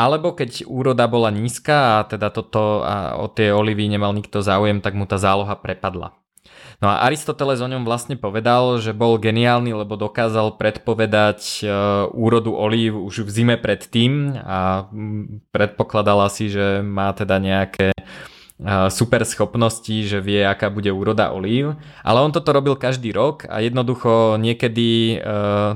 Alebo 0.00 0.32
keď 0.32 0.64
úroda 0.64 1.04
bola 1.04 1.28
nízka 1.28 2.00
a 2.00 2.08
teda 2.08 2.32
toto 2.32 2.80
a 2.80 3.20
o 3.20 3.28
tie 3.28 3.52
olivy 3.52 3.84
nemal 3.84 4.16
nikto 4.16 4.40
záujem, 4.40 4.80
tak 4.80 4.96
mu 4.96 5.04
tá 5.04 5.20
záloha 5.20 5.52
prepadla. 5.60 6.16
No 6.80 6.88
a 6.88 7.04
Aristoteles 7.04 7.60
o 7.60 7.68
ňom 7.68 7.84
vlastne 7.84 8.16
povedal, 8.16 8.80
že 8.80 8.96
bol 8.96 9.20
geniálny, 9.20 9.76
lebo 9.76 10.00
dokázal 10.00 10.56
predpovedať 10.56 11.60
e, 11.60 11.64
úrodu 12.16 12.56
olív 12.56 12.96
už 13.04 13.28
v 13.28 13.30
zime 13.30 13.56
predtým 13.60 14.32
a 14.40 14.88
predpokladal 15.52 16.24
si, 16.32 16.48
že 16.48 16.80
má 16.80 17.12
teda 17.12 17.36
nejaké 17.36 17.92
super 18.92 19.24
schopnosti, 19.24 20.04
že 20.04 20.20
vie, 20.20 20.44
aká 20.44 20.68
bude 20.68 20.92
úroda 20.92 21.32
olív, 21.32 21.80
ale 22.04 22.18
on 22.20 22.28
toto 22.28 22.52
robil 22.52 22.76
každý 22.76 23.08
rok 23.08 23.48
a 23.48 23.64
jednoducho 23.64 24.36
niekedy 24.36 25.16
e, 25.16 25.26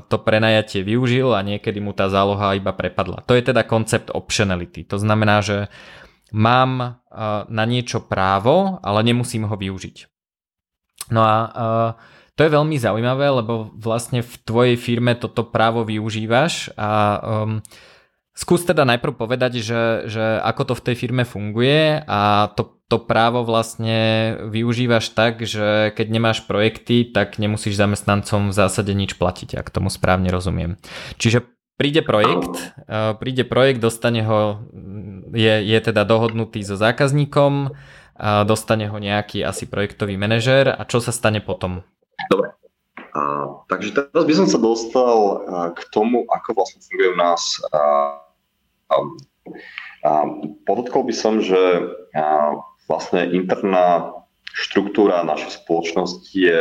to 0.05 0.17
prenajatie 0.21 0.85
využil 0.85 1.33
a 1.33 1.41
niekedy 1.41 1.81
mu 1.81 1.97
tá 1.97 2.13
záloha 2.13 2.53
iba 2.53 2.77
prepadla. 2.77 3.25
To 3.25 3.33
je 3.33 3.41
teda 3.41 3.65
koncept 3.65 4.13
optionality. 4.13 4.85
To 4.93 5.01
znamená, 5.01 5.41
že 5.41 5.73
mám 6.29 6.71
e, 6.81 6.89
na 7.49 7.65
niečo 7.65 8.05
právo, 8.05 8.77
ale 8.85 9.01
nemusím 9.01 9.49
ho 9.49 9.57
využiť. 9.57 9.97
No 11.09 11.25
a 11.25 11.37
e, 11.41 11.49
to 12.37 12.45
je 12.45 12.53
veľmi 12.53 12.77
zaujímavé, 12.77 13.33
lebo 13.33 13.73
vlastne 13.81 14.21
v 14.21 14.35
tvojej 14.45 14.77
firme 14.77 15.17
toto 15.17 15.47
právo 15.47 15.87
využívaš 15.89 16.75
a 16.77 17.23
um, 17.47 17.63
Skús 18.35 18.67
teda 18.67 18.83
najprv 18.83 19.15
povedať, 19.15 19.63
že, 19.63 20.11
že 20.11 20.43
ako 20.43 20.63
to 20.67 20.75
v 20.75 20.85
tej 20.91 20.97
firme 20.99 21.23
funguje 21.23 22.03
a 22.03 22.51
to, 22.59 22.74
to 22.89 23.01
právo 23.01 23.43
vlastne 23.49 24.37
využívaš 24.45 25.17
tak, 25.17 25.41
že 25.43 25.91
keď 25.97 26.07
nemáš 26.13 26.45
projekty, 26.45 27.09
tak 27.09 27.41
nemusíš 27.41 27.81
zamestnancom 27.81 28.53
v 28.53 28.57
zásade 28.57 28.93
nič 28.93 29.17
platiť, 29.17 29.57
ak 29.57 29.73
tomu 29.73 29.89
správne 29.89 30.29
rozumiem. 30.29 30.77
Čiže 31.17 31.49
príde 31.81 32.05
projekt, 32.05 32.77
e, 32.85 33.17
príde 33.17 33.49
projekt, 33.49 33.81
dostane 33.81 34.23
ho, 34.23 34.63
je, 35.33 35.55
je 35.65 35.79
teda 35.81 36.05
dohodnutý 36.05 36.61
so 36.61 36.77
zákazníkom, 36.77 37.73
dostane 38.47 38.87
ho 38.87 38.95
nejaký 38.95 39.43
asi 39.43 39.67
projektový 39.67 40.15
manažer 40.15 40.71
a 40.71 40.87
čo 40.87 41.03
sa 41.03 41.11
stane 41.11 41.43
potom? 41.43 41.83
Dobre. 42.31 42.55
A, 43.15 43.21
takže 43.67 43.91
teraz 43.91 44.23
by 44.23 44.35
som 44.39 44.47
sa 44.47 44.59
dostal 44.59 45.19
k 45.75 45.81
tomu, 45.91 46.23
ako 46.31 46.49
vlastne 46.55 46.79
funguje 46.83 47.11
u 47.11 47.17
nás 47.19 47.59
a, 47.75 47.83
a 48.91 50.11
podotkol 50.63 51.07
by 51.07 51.15
som, 51.15 51.43
že 51.43 51.59
vlastne 52.89 53.27
interná 53.33 54.13
štruktúra 54.55 55.27
našej 55.27 55.65
spoločnosti 55.65 56.37
je 56.37 56.61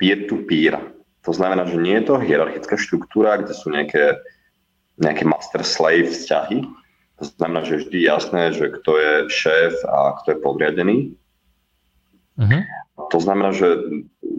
peer-to-peer. 0.00 0.80
To 1.28 1.32
znamená, 1.36 1.68
že 1.68 1.76
nie 1.76 2.00
je 2.00 2.08
to 2.08 2.22
hierarchická 2.22 2.80
štruktúra, 2.80 3.36
kde 3.44 3.52
sú 3.52 3.68
nejaké, 3.68 4.16
nejaké 4.96 5.28
master-slave 5.28 6.08
vzťahy. 6.08 6.64
To 7.20 7.24
znamená, 7.36 7.68
že 7.68 7.76
je 7.76 7.82
vždy 7.84 7.98
jasné, 8.00 8.42
že 8.56 8.72
kto 8.80 8.90
je 8.96 9.12
šéf 9.28 9.76
a 9.84 10.16
kto 10.24 10.26
je 10.32 10.38
podriadený. 10.40 10.96
Uh-huh. 12.40 12.62
To 13.12 13.18
znamená, 13.20 13.52
že 13.52 13.68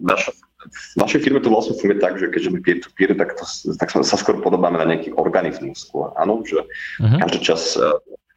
naša 0.01 0.33
v 0.61 0.97
našej 1.01 1.25
firme 1.25 1.41
to 1.41 1.49
vlastne 1.49 1.73
funguje 1.73 1.97
tak, 1.97 2.21
že 2.21 2.29
keďže 2.29 2.53
my 2.53 2.59
peer-to-peer, 2.61 3.17
tak, 3.17 3.33
to, 3.33 3.45
tak 3.81 3.89
sa 3.89 4.17
skôr 4.17 4.37
podobáme 4.45 4.77
na 4.77 4.85
nejaký 4.85 5.09
organizmus 5.17 5.89
skôr. 5.89 6.13
Áno, 6.21 6.45
že 6.45 6.61
uh-huh. 7.01 7.17
každý 7.17 7.39
čas 7.41 7.73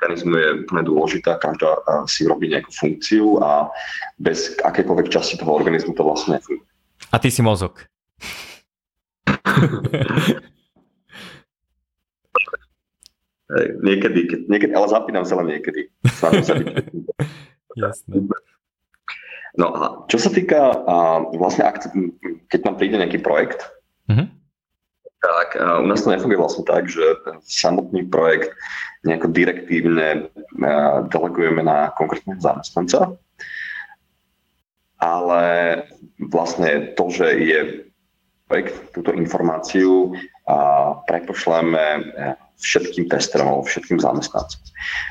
organizmu 0.04 0.36
je 0.36 0.68
úplne 0.68 0.84
dôležitá, 0.84 1.40
každá 1.40 1.80
e, 1.80 2.04
si 2.04 2.28
robí 2.28 2.52
nejakú 2.52 2.68
funkciu 2.68 3.40
a 3.40 3.72
bez 4.20 4.52
akékoľvek 4.60 5.08
časti 5.08 5.40
toho 5.40 5.56
organizmu 5.56 5.96
to 5.96 6.04
vlastne 6.04 6.36
nefunguje. 6.36 6.68
A 7.08 7.16
ty 7.16 7.32
si 7.32 7.40
mozog. 7.40 7.80
Niekedy, 13.84 14.20
keď, 14.26 14.40
niekedy, 14.50 14.72
ale 14.74 14.88
zapínam 14.90 15.22
sa 15.22 15.38
len 15.38 15.46
niekedy. 15.54 15.86
Jasné. 17.76 18.14
No 19.54 19.66
a 19.70 19.82
čo 20.10 20.18
sa 20.18 20.30
týka 20.34 20.82
a 20.82 21.22
vlastne, 21.38 21.62
ak, 21.62 21.86
keď 22.50 22.60
nám 22.66 22.74
príde 22.80 22.98
nejaký 22.98 23.22
projekt, 23.22 23.62
mm-hmm. 24.10 24.26
Tak 25.24 25.56
u 25.56 25.86
nás 25.88 26.04
to 26.04 26.12
nefunguje 26.12 26.36
vlastne 26.36 26.64
tak, 26.68 26.92
že 26.92 27.16
samotný 27.48 28.04
projekt 28.12 28.52
nejako 29.08 29.32
direktívne 29.32 30.28
delegujeme 31.08 31.64
na 31.64 31.92
konkrétneho 31.96 32.40
zamestnanca, 32.40 33.16
ale 35.00 35.42
vlastne 36.28 36.92
to, 36.96 37.08
že 37.08 37.26
je 37.40 37.60
projekt, 38.48 38.76
túto 38.92 39.16
informáciu 39.16 40.12
prepošleme 41.08 42.12
všetkým 42.60 43.10
testerom 43.10 43.64
všetkým 43.66 43.98
zamestnancom. 43.98 44.60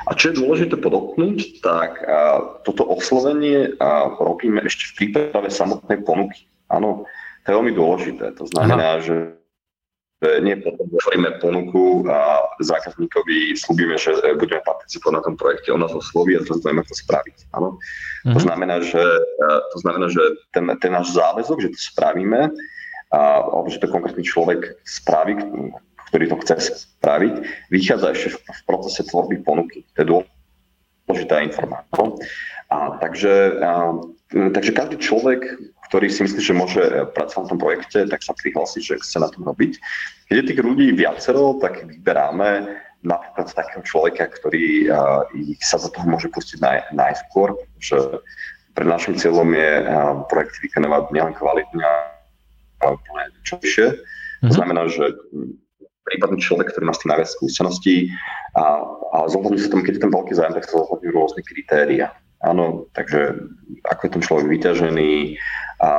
A 0.07 0.15
čo 0.15 0.31
je 0.31 0.39
dôležité 0.39 0.79
podotknúť, 0.79 1.59
tak 1.59 1.99
a, 2.01 2.39
toto 2.63 2.87
oslovenie 2.87 3.75
a, 3.77 4.15
robíme 4.15 4.63
ešte 4.63 4.89
v 4.89 4.95
príprave 4.95 5.51
samotnej 5.51 6.01
ponuky. 6.07 6.47
Áno, 6.71 7.03
to 7.43 7.45
je 7.51 7.57
veľmi 7.59 7.73
dôležité. 7.75 8.25
To 8.39 8.47
znamená, 8.47 8.97
Aha. 8.97 9.03
že 9.03 9.15
nie 10.41 10.55
potom 10.59 10.87
otvoríme 10.87 11.39
ponuku 11.43 12.07
a 12.07 12.41
zákazníkovi 12.63 13.53
slúbime, 13.59 13.99
že 13.99 14.15
budeme 14.39 14.63
participovať 14.63 15.13
na 15.13 15.23
tom 15.23 15.35
projekte, 15.35 15.75
on 15.75 15.83
nás 15.83 15.91
osloví 15.91 16.39
a 16.39 16.43
teraz 16.45 16.63
budeme 16.63 16.83
to 16.87 16.95
spraviť. 16.95 17.37
Áno? 17.53 17.77
Uh-huh. 17.77 18.33
To, 18.33 18.39
mhm. 18.39 18.45
znamená, 18.47 18.75
že, 18.79 19.03
to 19.43 19.77
znamená, 19.83 20.07
že 20.07 20.23
ten, 20.55 20.65
ten 20.79 20.91
náš 20.91 21.11
záväzok, 21.13 21.57
že 21.59 21.69
to 21.75 21.79
spravíme, 21.79 22.41
a, 23.13 23.19
alebo 23.45 23.69
že 23.69 23.77
to 23.77 23.91
konkrétny 23.91 24.25
človek 24.25 24.79
spraví, 24.87 25.37
ktorý 26.09 26.25
to 26.29 26.37
chce 26.41 26.55
spraviť, 26.97 27.35
vychádza 27.69 28.07
ešte 28.13 28.29
v, 28.33 28.37
v 28.41 28.61
procese 28.65 29.01
tvorby 29.05 29.41
ponuky. 29.45 29.85
To 29.93 29.97
je 30.01 30.07
dôležitá 30.09 31.45
informácia. 31.45 32.05
A 32.73 32.97
takže, 32.97 33.61
a, 33.61 33.97
takže 34.33 34.71
každý 34.73 34.97
človek, 34.97 35.45
ktorý 35.93 36.09
si 36.09 36.25
myslí, 36.25 36.41
že 36.41 36.57
môže 36.57 36.81
pracovať 37.13 37.45
na 37.45 37.51
tom 37.53 37.61
projekte, 37.61 38.09
tak 38.09 38.25
sa 38.25 38.33
prihlási, 38.33 38.81
že 38.81 38.97
chce 38.97 39.21
na 39.21 39.29
tom 39.29 39.45
robiť. 39.45 39.77
Keď 40.25 40.35
je 40.41 40.47
tých 40.49 40.65
ľudí 40.65 40.89
viacero, 40.97 41.61
tak 41.61 41.85
vyberáme 41.85 42.81
napríklad 43.05 43.53
takého 43.53 43.85
človeka, 43.85 44.25
ktorý 44.25 44.89
uh, 44.89 45.21
sa 45.61 45.77
za 45.77 45.93
toho 45.93 46.09
môže 46.09 46.33
pustiť 46.33 46.57
naj, 46.65 46.97
najskôr, 46.97 47.53
že 47.77 48.25
pre 48.73 48.89
našim 48.89 49.13
cieľom 49.13 49.53
je 49.53 49.71
uh, 49.85 50.25
projekt 50.33 50.57
vykonávať 50.65 51.13
nielen 51.13 51.37
kvalitne, 51.37 51.85
ale 52.81 52.97
čo 53.45 53.61
vyššie. 53.61 53.87
Mm-hmm. 53.93 54.49
To 54.49 54.49
mhm. 54.49 54.57
znamená, 54.57 54.81
že 54.89 55.13
prípadný 56.09 56.41
človek, 56.41 56.73
ktorý 56.73 56.89
má 56.89 56.97
s 56.97 57.05
tým 57.05 57.13
najviac 57.13 57.29
skúseností 57.37 58.09
a, 58.57 58.81
a 59.13 59.17
zohľadní 59.29 59.61
sa 59.61 59.69
tomu, 59.69 59.85
keď 59.85 60.01
je 60.01 60.03
ten 60.09 60.15
veľký 60.17 60.33
zájem, 60.33 60.57
tak 60.57 60.65
sa 60.65 60.81
zohľadňujú 60.81 61.13
rôzne 61.13 61.41
kritéria. 61.45 62.17
Áno, 62.43 62.91
takže 62.91 63.39
ako 63.87 64.01
je 64.03 64.11
ten 64.11 64.23
človek 64.25 64.45
vyťažený, 64.51 65.11
a 65.83 65.89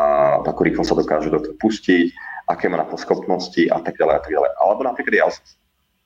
ako 0.40 0.60
rýchlo 0.64 0.84
sa 0.88 0.96
dokáže 0.96 1.28
do 1.28 1.44
toho 1.44 1.56
pustiť, 1.60 2.08
aké 2.48 2.72
má 2.72 2.80
na 2.80 2.88
to 2.88 2.96
schopnosti 2.96 3.60
a 3.68 3.78
tak 3.84 4.00
ďalej 4.00 4.14
a 4.16 4.20
tak 4.24 4.32
ďalej. 4.32 4.50
Alebo 4.64 4.80
napríklad 4.88 5.14
ja 5.14 5.26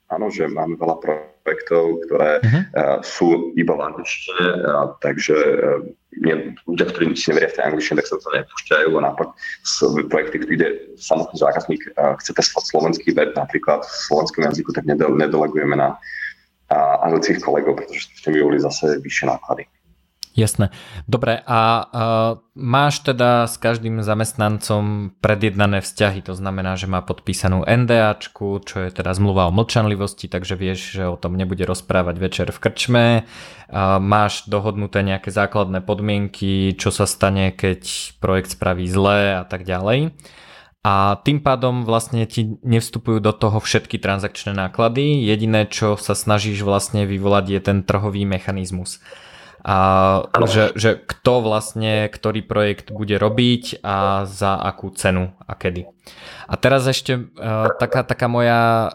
áno, 0.09 0.33
že 0.33 0.49
máme 0.49 0.81
veľa 0.81 0.97
projektov, 1.05 2.01
ktoré 2.09 2.41
uh-huh. 2.41 2.63
uh, 2.75 2.99
sú 3.05 3.53
iba 3.61 3.77
v 3.77 3.93
angličtine, 3.93 4.45
uh, 4.65 4.97
takže 5.05 5.37
uh, 5.37 5.85
nie, 6.25 6.57
ľudia, 6.65 6.89
ktorí 6.89 7.13
si 7.13 7.31
neveria 7.31 7.53
v 7.53 7.57
tej 7.61 7.65
angličtine, 7.69 8.01
tak 8.01 8.09
sa 8.09 8.17
to 8.17 8.29
nepúšťajú 8.33 8.91
a 8.97 9.05
naopak 9.05 9.29
projekty, 10.09 10.37
kde 10.43 10.69
samotný 10.97 11.37
zákazník 11.37 11.83
uh, 11.95 12.17
chce 12.19 12.33
testovať 12.35 12.65
slovenský 12.73 13.09
web 13.15 13.37
napríklad 13.37 13.85
v 13.85 13.95
slovenskom 14.09 14.49
jazyku, 14.49 14.73
tak 14.73 14.89
nedelegujeme 14.89 15.77
na 15.77 15.95
uh, 15.95 17.05
anglických 17.05 17.45
kolegov, 17.45 17.77
pretože 17.77 18.09
s 18.09 18.25
tým 18.25 18.41
by 18.41 18.41
boli 18.49 18.59
zase 18.65 18.99
vyššie 19.05 19.29
náklady. 19.29 19.69
Jasné. 20.39 20.71
Dobre, 21.11 21.43
a 21.43 21.61
uh, 21.83 21.91
máš 22.55 23.03
teda 23.03 23.51
s 23.51 23.59
každým 23.59 24.07
zamestnancom 24.07 25.11
predjednané 25.19 25.83
vzťahy, 25.83 26.23
to 26.23 26.39
znamená, 26.39 26.79
že 26.79 26.87
má 26.87 27.03
podpísanú 27.03 27.67
NDAčku, 27.67 28.63
čo 28.63 28.87
je 28.87 28.95
teda 28.95 29.19
zmluva 29.19 29.51
o 29.51 29.55
mlčanlivosti, 29.55 30.31
takže 30.31 30.55
vieš, 30.55 30.95
že 30.95 31.11
o 31.11 31.19
tom 31.19 31.35
nebude 31.35 31.67
rozprávať 31.67 32.17
večer 32.23 32.47
v 32.55 32.63
krčme. 32.63 33.07
Uh, 33.67 33.99
máš 33.99 34.47
dohodnuté 34.47 35.03
nejaké 35.03 35.35
základné 35.35 35.83
podmienky, 35.83 36.79
čo 36.79 36.95
sa 36.95 37.11
stane, 37.11 37.51
keď 37.51 38.15
projekt 38.23 38.55
spraví 38.55 38.87
zle 38.87 39.43
a 39.43 39.43
tak 39.43 39.67
ďalej. 39.67 40.15
A 40.87 41.19
tým 41.27 41.43
pádom 41.43 41.83
vlastne 41.83 42.23
ti 42.31 42.63
nevstupujú 42.63 43.19
do 43.19 43.35
toho 43.35 43.59
všetky 43.59 43.99
transakčné 43.99 44.55
náklady. 44.55 45.27
Jediné, 45.27 45.67
čo 45.67 45.99
sa 45.99 46.15
snažíš 46.15 46.63
vlastne 46.63 47.03
vyvolať 47.11 47.59
je 47.59 47.61
ten 47.61 47.79
trhový 47.83 48.23
mechanizmus 48.23 49.03
a 49.63 49.77
že, 50.47 50.73
že 50.79 50.91
kto 50.97 51.43
vlastne, 51.43 52.07
ktorý 52.07 52.47
projekt 52.47 52.95
bude 52.95 53.19
robiť 53.19 53.83
a 53.83 54.25
za 54.25 54.55
akú 54.57 54.95
cenu 54.95 55.35
a 55.45 55.53
kedy. 55.59 55.91
A 56.49 56.55
teraz 56.57 56.89
ešte 56.89 57.19
uh, 57.19 57.75
taká, 57.77 58.07
taká 58.07 58.31
moja 58.31 58.63
uh, 58.63 58.91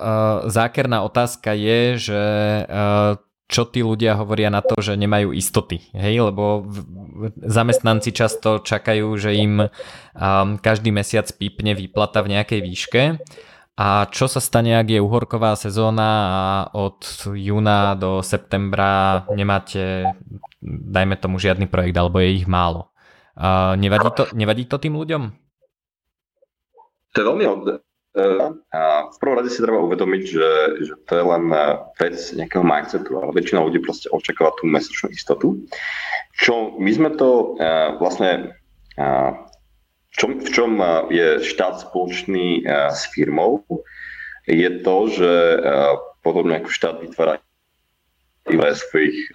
zákerná 0.50 1.06
otázka 1.06 1.54
je, 1.54 1.80
že 2.00 2.24
uh, 2.66 3.20
čo 3.54 3.70
tí 3.70 3.86
ľudia 3.86 4.18
hovoria 4.18 4.50
na 4.50 4.66
to, 4.66 4.74
že 4.82 4.98
nemajú 4.98 5.30
istoty, 5.36 5.84
hej, 5.94 6.26
lebo 6.32 6.66
zamestnanci 7.38 8.10
často 8.10 8.64
čakajú, 8.64 9.14
že 9.20 9.38
im 9.38 9.68
um, 9.68 9.70
každý 10.58 10.90
mesiac 10.90 11.30
pípne 11.38 11.78
výplata 11.78 12.26
v 12.26 12.40
nejakej 12.40 12.60
výške 12.66 13.02
a 13.74 14.06
čo 14.14 14.30
sa 14.30 14.38
stane, 14.38 14.78
ak 14.78 14.86
je 14.86 15.02
uhorková 15.02 15.58
sezóna 15.58 16.10
a 16.30 16.44
od 16.78 17.02
júna 17.34 17.98
do 17.98 18.22
septembra 18.22 19.26
nemáte, 19.34 20.06
dajme 20.62 21.18
tomu, 21.18 21.42
žiadny 21.42 21.66
projekt, 21.66 21.98
alebo 21.98 22.22
je 22.22 22.38
ich 22.38 22.46
málo? 22.46 22.94
Uh, 23.34 23.74
nevadí, 23.82 24.10
to, 24.14 24.24
nevadí 24.38 24.64
to 24.70 24.78
tým 24.78 24.94
ľuďom? 24.94 25.34
To 27.14 27.16
je 27.18 27.26
veľmi 27.26 27.46
od... 27.50 27.62
A 28.70 29.10
v 29.10 29.18
prvom 29.18 29.42
rade 29.42 29.50
si 29.50 29.58
treba 29.58 29.82
uvedomiť, 29.82 30.22
že, 30.22 30.50
že 30.86 30.94
to 31.10 31.18
je 31.18 31.26
len 31.26 31.50
vec 31.98 32.14
nejakého 32.38 32.62
mindsetu, 32.62 33.10
ale 33.18 33.34
väčšina 33.34 33.66
ľudí 33.66 33.82
proste 33.82 34.06
očakáva 34.14 34.54
tú 34.62 34.70
mesačnú 34.70 35.10
istotu. 35.10 35.66
Čo 36.38 36.78
my 36.78 36.92
sme 36.94 37.10
to 37.18 37.58
uh, 37.58 37.98
vlastne 37.98 38.54
v 38.94 39.53
čom, 40.18 40.40
v 40.40 40.50
čom 40.50 40.72
je 41.10 41.42
štát 41.42 41.90
spoločný 41.90 42.66
s 42.68 43.10
firmou, 43.14 43.66
je 44.46 44.70
to, 44.84 44.98
že 45.08 45.32
podobne 46.24 46.60
ako 46.60 46.70
štát 46.70 47.00
vytvára 47.04 47.40
pre 48.44 48.76
svojich, 48.76 49.32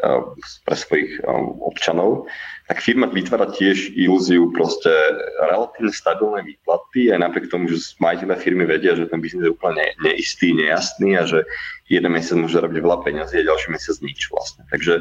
pre 0.69 0.77
svojich 0.77 1.25
občanov, 1.65 2.29
tak 2.69 2.85
firma 2.85 3.09
vytvára 3.09 3.49
tiež 3.49 3.97
ilúziu 3.97 4.53
proste 4.53 4.93
relatívne 5.41 5.89
stabilné 5.89 6.45
výplaty, 6.45 7.09
aj 7.17 7.25
napriek 7.25 7.49
tomu, 7.49 7.73
že 7.73 7.97
majiteľe 8.05 8.37
firmy 8.37 8.69
vedia, 8.69 8.93
že 8.93 9.09
ten 9.09 9.25
biznis 9.25 9.49
je 9.49 9.57
úplne 9.57 9.81
neistý, 10.05 10.53
nejasný 10.53 11.17
a 11.17 11.25
že 11.25 11.41
jeden 11.89 12.13
mesiac 12.13 12.37
môže 12.37 12.61
robiť 12.61 12.85
veľa 12.85 13.01
peniazy 13.01 13.41
a 13.41 13.49
ďalší 13.49 13.73
mesiac 13.73 13.97
nič 14.05 14.29
vlastne. 14.29 14.69
Takže 14.69 15.01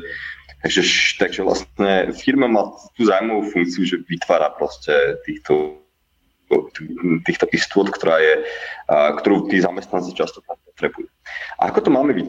Takže, 0.65 0.81
takže 1.21 1.41
vlastne 1.45 2.11
firma 2.17 2.49
má 2.49 2.73
tú 2.97 3.05
zaujímavú 3.05 3.45
funkciu, 3.53 3.83
že 3.85 3.97
vytvára 4.09 4.49
proste 4.57 5.21
týchto, 5.21 5.77
týchto 7.29 7.45
istôt, 7.53 7.85
ktorá 7.85 8.17
je, 8.17 8.35
ktorú 9.21 9.51
tí 9.53 9.61
zamestnanci 9.61 10.17
často 10.17 10.41
potrebujú. 10.41 11.05
A 11.61 11.69
ako 11.69 11.79
to 11.85 11.89
máme 11.93 12.17
vy, 12.17 12.23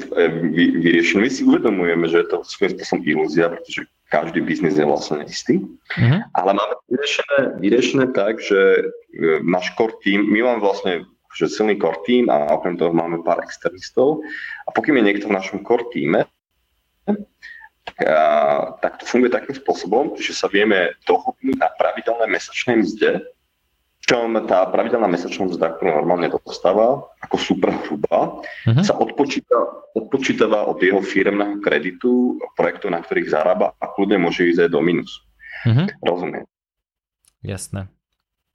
vy, 0.52 0.64
vyriešiť? 0.76 1.16
My 1.16 1.28
si 1.32 1.44
uvedomujeme, 1.44 2.04
že 2.08 2.20
je 2.24 2.28
to 2.28 2.44
svojím 2.44 2.76
spôsobom 2.76 3.02
ilúzia, 3.08 3.48
pretože 3.48 3.88
každý 4.08 4.40
biznis 4.44 4.76
je 4.76 4.88
vlastne 4.88 5.24
istý, 5.24 5.60
mm-hmm. 5.96 6.20
ale 6.36 6.50
máme 6.56 6.74
vyriešené, 6.88 7.38
vyriešené 7.60 8.06
tak, 8.16 8.40
že 8.40 8.56
e, 8.56 9.44
náš 9.44 9.68
core 9.76 9.96
team, 10.00 10.24
my 10.24 10.40
máme 10.44 10.60
vlastne 10.64 11.04
že 11.36 11.44
silný 11.52 11.76
core 11.76 12.00
team 12.08 12.32
a 12.32 12.56
okrem 12.56 12.80
toho 12.80 12.90
máme 12.90 13.20
pár 13.20 13.38
externistov 13.44 14.24
a 14.64 14.72
pokým 14.72 14.96
je 14.98 15.06
niekto 15.12 15.28
v 15.28 15.36
našom 15.36 15.60
core 15.60 15.84
týme, 15.92 16.24
tak 18.78 19.02
to 19.02 19.04
funguje 19.06 19.34
takým 19.34 19.58
spôsobom, 19.58 20.14
že 20.18 20.30
sa 20.30 20.46
vieme 20.46 20.94
dohodnúť 21.04 21.56
na 21.58 21.68
pravidelné 21.74 22.30
mesačnej 22.30 22.86
mzde, 22.86 23.26
čom 24.08 24.32
tá 24.48 24.64
pravidelná 24.70 25.04
mesačná 25.10 25.50
mzda, 25.50 25.76
ktorú 25.76 26.00
normálne 26.00 26.32
dostáva 26.32 27.04
ako 27.20 27.36
super 27.36 27.74
hruba, 27.84 28.40
uh-huh. 28.40 28.80
sa 28.86 28.96
odpočíta, 28.96 29.52
odpočítava 29.92 30.64
od 30.64 30.80
jeho 30.80 31.02
firmného 31.04 31.60
kreditu 31.60 32.40
projektov, 32.56 32.94
na 32.94 33.04
ktorých 33.04 33.28
zarába 33.28 33.76
a 33.82 33.84
kľudne 33.92 34.22
môže 34.22 34.48
ísť 34.48 34.64
aj 34.64 34.70
do 34.72 34.80
minus. 34.80 35.12
Uh-huh. 35.66 35.84
Rozumiem. 36.00 36.46
Jasné. 37.44 37.90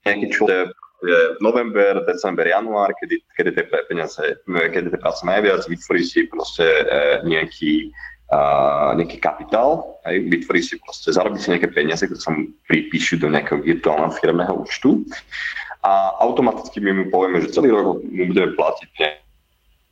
Nejaký 0.08 0.28
človek 0.34 0.74
je 1.04 1.20
november, 1.44 2.02
december, 2.08 2.48
január, 2.48 2.96
kedy, 2.96 3.20
kedy 3.36 3.50
tie 3.60 3.64
peniaze, 3.92 4.24
kedy 4.48 4.88
tie 4.88 5.00
práce 5.00 5.22
najviac, 5.28 5.68
vytvorí 5.68 6.02
si 6.02 6.32
proste 6.32 6.64
e, 6.64 6.84
nejaký 8.32 8.98
nejaký 9.04 9.18
kapitál, 9.20 10.00
aj, 10.08 10.16
vytvorí 10.32 10.62
si 10.64 10.80
proste, 10.82 11.14
zarobí 11.14 11.38
si 11.38 11.54
nejaké 11.54 11.70
peniaze, 11.70 12.08
ktoré 12.08 12.22
sa 12.22 12.32
mu 12.34 12.50
pripíšu 12.66 13.22
do 13.22 13.30
nejakého 13.30 13.62
virtuálneho 13.62 14.14
firmného 14.18 14.54
účtu 14.58 15.06
a 15.84 16.16
automaticky 16.24 16.80
my 16.80 16.92
mu 16.96 17.04
povieme, 17.12 17.44
že 17.44 17.54
celý 17.54 17.76
rok 17.76 18.00
mu 18.02 18.24
budeme 18.32 18.56
platiť 18.56 18.90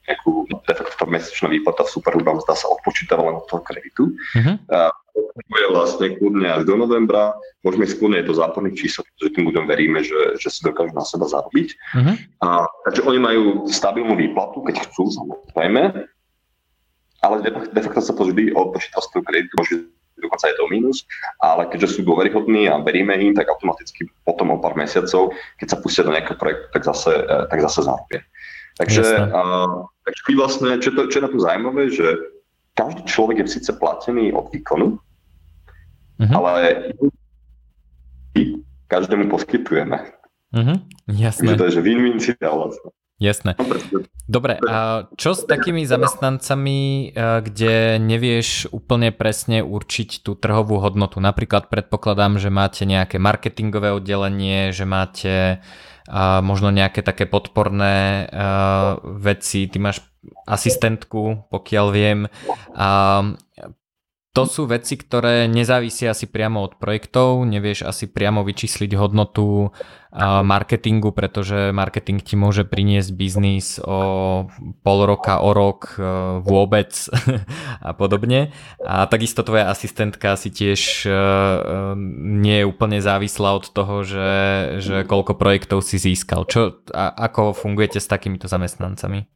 nejakú 0.08 0.50
de 0.50 0.74
facto 0.74 0.96
tá 0.98 1.06
mesačná 1.06 1.48
výplata 1.52 1.86
v 1.86 1.94
Superhubám 1.94 2.42
zdá 2.44 2.58
sa 2.58 2.72
odpočítava 2.72 3.22
len 3.28 3.38
od 3.38 3.46
toho 3.46 3.62
kreditu. 3.62 4.12
Uh-huh. 4.12 4.56
Uh, 4.72 4.92
je 5.36 5.68
vlastne 5.70 6.08
kľudne 6.18 6.48
až 6.48 6.64
do 6.66 6.76
novembra, 6.80 7.36
môžeme 7.62 7.86
ísť 7.86 8.00
kľudne 8.00 8.26
to 8.26 8.34
záporných 8.36 8.80
číslo, 8.80 9.06
pretože 9.06 9.36
tým 9.38 9.48
ľuďom 9.52 9.66
veríme, 9.68 10.00
že, 10.02 10.40
že 10.40 10.48
si 10.50 10.64
dokážu 10.64 10.96
na 10.96 11.06
seba 11.06 11.28
zarobiť. 11.28 11.70
Uh-huh. 11.96 12.16
A, 12.44 12.48
takže 12.88 13.02
oni 13.06 13.20
majú 13.22 13.44
stabilnú 13.70 14.16
výplatu, 14.18 14.64
keď 14.66 14.82
chcú, 14.90 15.12
samozrejme, 15.12 16.08
ale 17.22 17.46
de 17.46 17.82
facto 17.82 18.02
sa 18.02 18.14
to 18.14 18.24
vždy 18.30 18.54
odpočíta 18.54 19.02
z 19.02 19.08
toho 19.14 19.22
kreditu, 19.26 19.54
môže 19.58 19.76
dokonca 20.22 20.46
je 20.50 20.56
to 20.58 20.66
minus, 20.70 21.00
ale 21.42 21.66
keďže 21.70 21.98
sú 21.98 22.00
dôveryhodní 22.06 22.70
a 22.70 22.78
veríme 22.82 23.18
im, 23.18 23.34
tak 23.34 23.50
automaticky 23.50 24.06
potom 24.26 24.54
o 24.54 24.62
pár 24.62 24.78
mesiacov, 24.78 25.34
keď 25.58 25.68
sa 25.68 25.82
pustia 25.82 26.06
do 26.06 26.14
nejakého 26.14 26.38
projektu, 26.38 26.68
tak 26.78 26.84
zase, 26.86 27.12
e, 27.26 27.36
tak 27.50 27.60
zase 27.66 27.82
zarobia. 27.82 28.22
Takže, 28.80 29.04
uh, 29.04 29.84
takže 30.08 30.22
vlastne, 30.34 30.70
čo, 30.80 30.96
to, 30.96 31.06
čo 31.12 31.20
je 31.20 31.26
na 31.28 31.32
tom 31.34 31.44
zaujímavé, 31.44 31.92
že 31.92 32.08
každý 32.74 33.04
človek 33.04 33.44
je 33.44 33.60
síce 33.60 33.72
platený 33.76 34.32
od 34.32 34.48
výkonu, 34.48 34.96
uh-huh. 36.18 36.34
ale 36.40 36.96
každému 38.88 39.28
poskytujeme. 39.28 39.98
Uh-huh. 40.56 40.78
Jasné. 41.12 41.52
Takže 41.52 41.60
to 41.60 41.68
je 41.68 41.76
že 41.76 41.82
win-win 41.84 42.18
situácia. 42.24 42.90
Jasné. 43.22 43.54
Dobre, 44.26 44.58
a 44.66 45.06
čo 45.14 45.38
s 45.38 45.46
takými 45.46 45.86
zamestnancami, 45.86 46.80
eh, 46.82 47.42
kde 47.46 48.02
nevieš 48.02 48.74
úplne 48.74 49.14
presne 49.14 49.62
určiť 49.62 50.26
tú 50.26 50.34
trhovú 50.34 50.82
hodnotu? 50.82 51.22
Napríklad 51.22 51.70
predpokladám, 51.70 52.42
že 52.42 52.50
máte 52.50 52.90
nejaké 52.90 53.22
marketingové 53.22 53.94
oddelenie, 53.94 54.74
že 54.74 54.90
máte 54.90 55.62
možno 56.42 56.74
nejaké 56.76 57.06
také 57.06 57.24
podporné 57.24 58.28
uh, 58.28 59.00
veci, 59.00 59.70
ty 59.72 59.78
máš 59.80 60.04
asistentku, 60.44 61.48
pokiaľ 61.48 61.88
viem. 61.94 62.20
A 62.76 63.22
to 64.32 64.48
sú 64.48 64.64
veci, 64.64 64.96
ktoré 64.96 65.52
nezávisia 65.52 66.16
asi 66.16 66.24
priamo 66.24 66.64
od 66.64 66.80
projektov, 66.80 67.44
nevieš 67.44 67.84
asi 67.84 68.08
priamo 68.08 68.48
vyčísliť 68.48 68.96
hodnotu 68.96 69.76
marketingu, 70.44 71.16
pretože 71.16 71.72
marketing 71.72 72.20
ti 72.20 72.36
môže 72.36 72.68
priniesť 72.68 73.12
biznis 73.16 73.80
o 73.80 74.00
pol 74.84 75.00
roka, 75.08 75.40
o 75.40 75.56
rok, 75.56 75.96
e, 75.96 76.04
vôbec 76.44 76.92
a 77.88 77.92
podobne. 77.96 78.52
A 78.84 79.08
takisto 79.08 79.40
tvoja 79.44 79.72
asistentka 79.72 80.36
asi 80.36 80.52
tiež 80.52 81.08
e, 81.08 81.12
e, 81.12 81.16
nie 82.44 82.64
je 82.64 82.68
úplne 82.68 83.00
závislá 83.00 83.56
od 83.56 83.72
toho, 83.72 84.04
že, 84.04 84.32
že 84.84 85.08
koľko 85.08 85.40
projektov 85.40 85.80
si 85.80 85.96
získal. 85.96 86.44
Čo, 86.44 86.84
a, 86.92 87.16
ako 87.32 87.56
fungujete 87.56 88.04
s 88.04 88.12
takýmito 88.12 88.52
zamestnancami? 88.52 89.32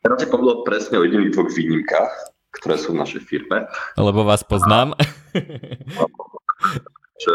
Teraz 0.00 0.16
si 0.22 0.30
povedal 0.30 0.62
presne 0.62 1.02
o 1.02 1.04
jediných 1.04 1.34
dvoch 1.34 1.50
výnimkách 1.50 2.29
ktoré 2.50 2.74
sú 2.78 2.92
v 2.92 3.00
našej 3.02 3.22
firme. 3.26 3.70
Lebo 3.94 4.26
vás 4.26 4.42
poznám. 4.42 4.98
že 7.20 7.34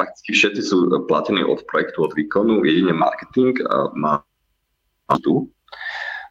prakticky 0.00 0.32
všetci 0.32 0.62
sú 0.64 0.88
platení 1.04 1.44
od 1.44 1.60
projektu, 1.68 2.08
od 2.08 2.16
výkonu, 2.16 2.64
jedine 2.64 2.96
marketing 2.96 3.52
má 4.00 4.24
tu, 5.20 5.52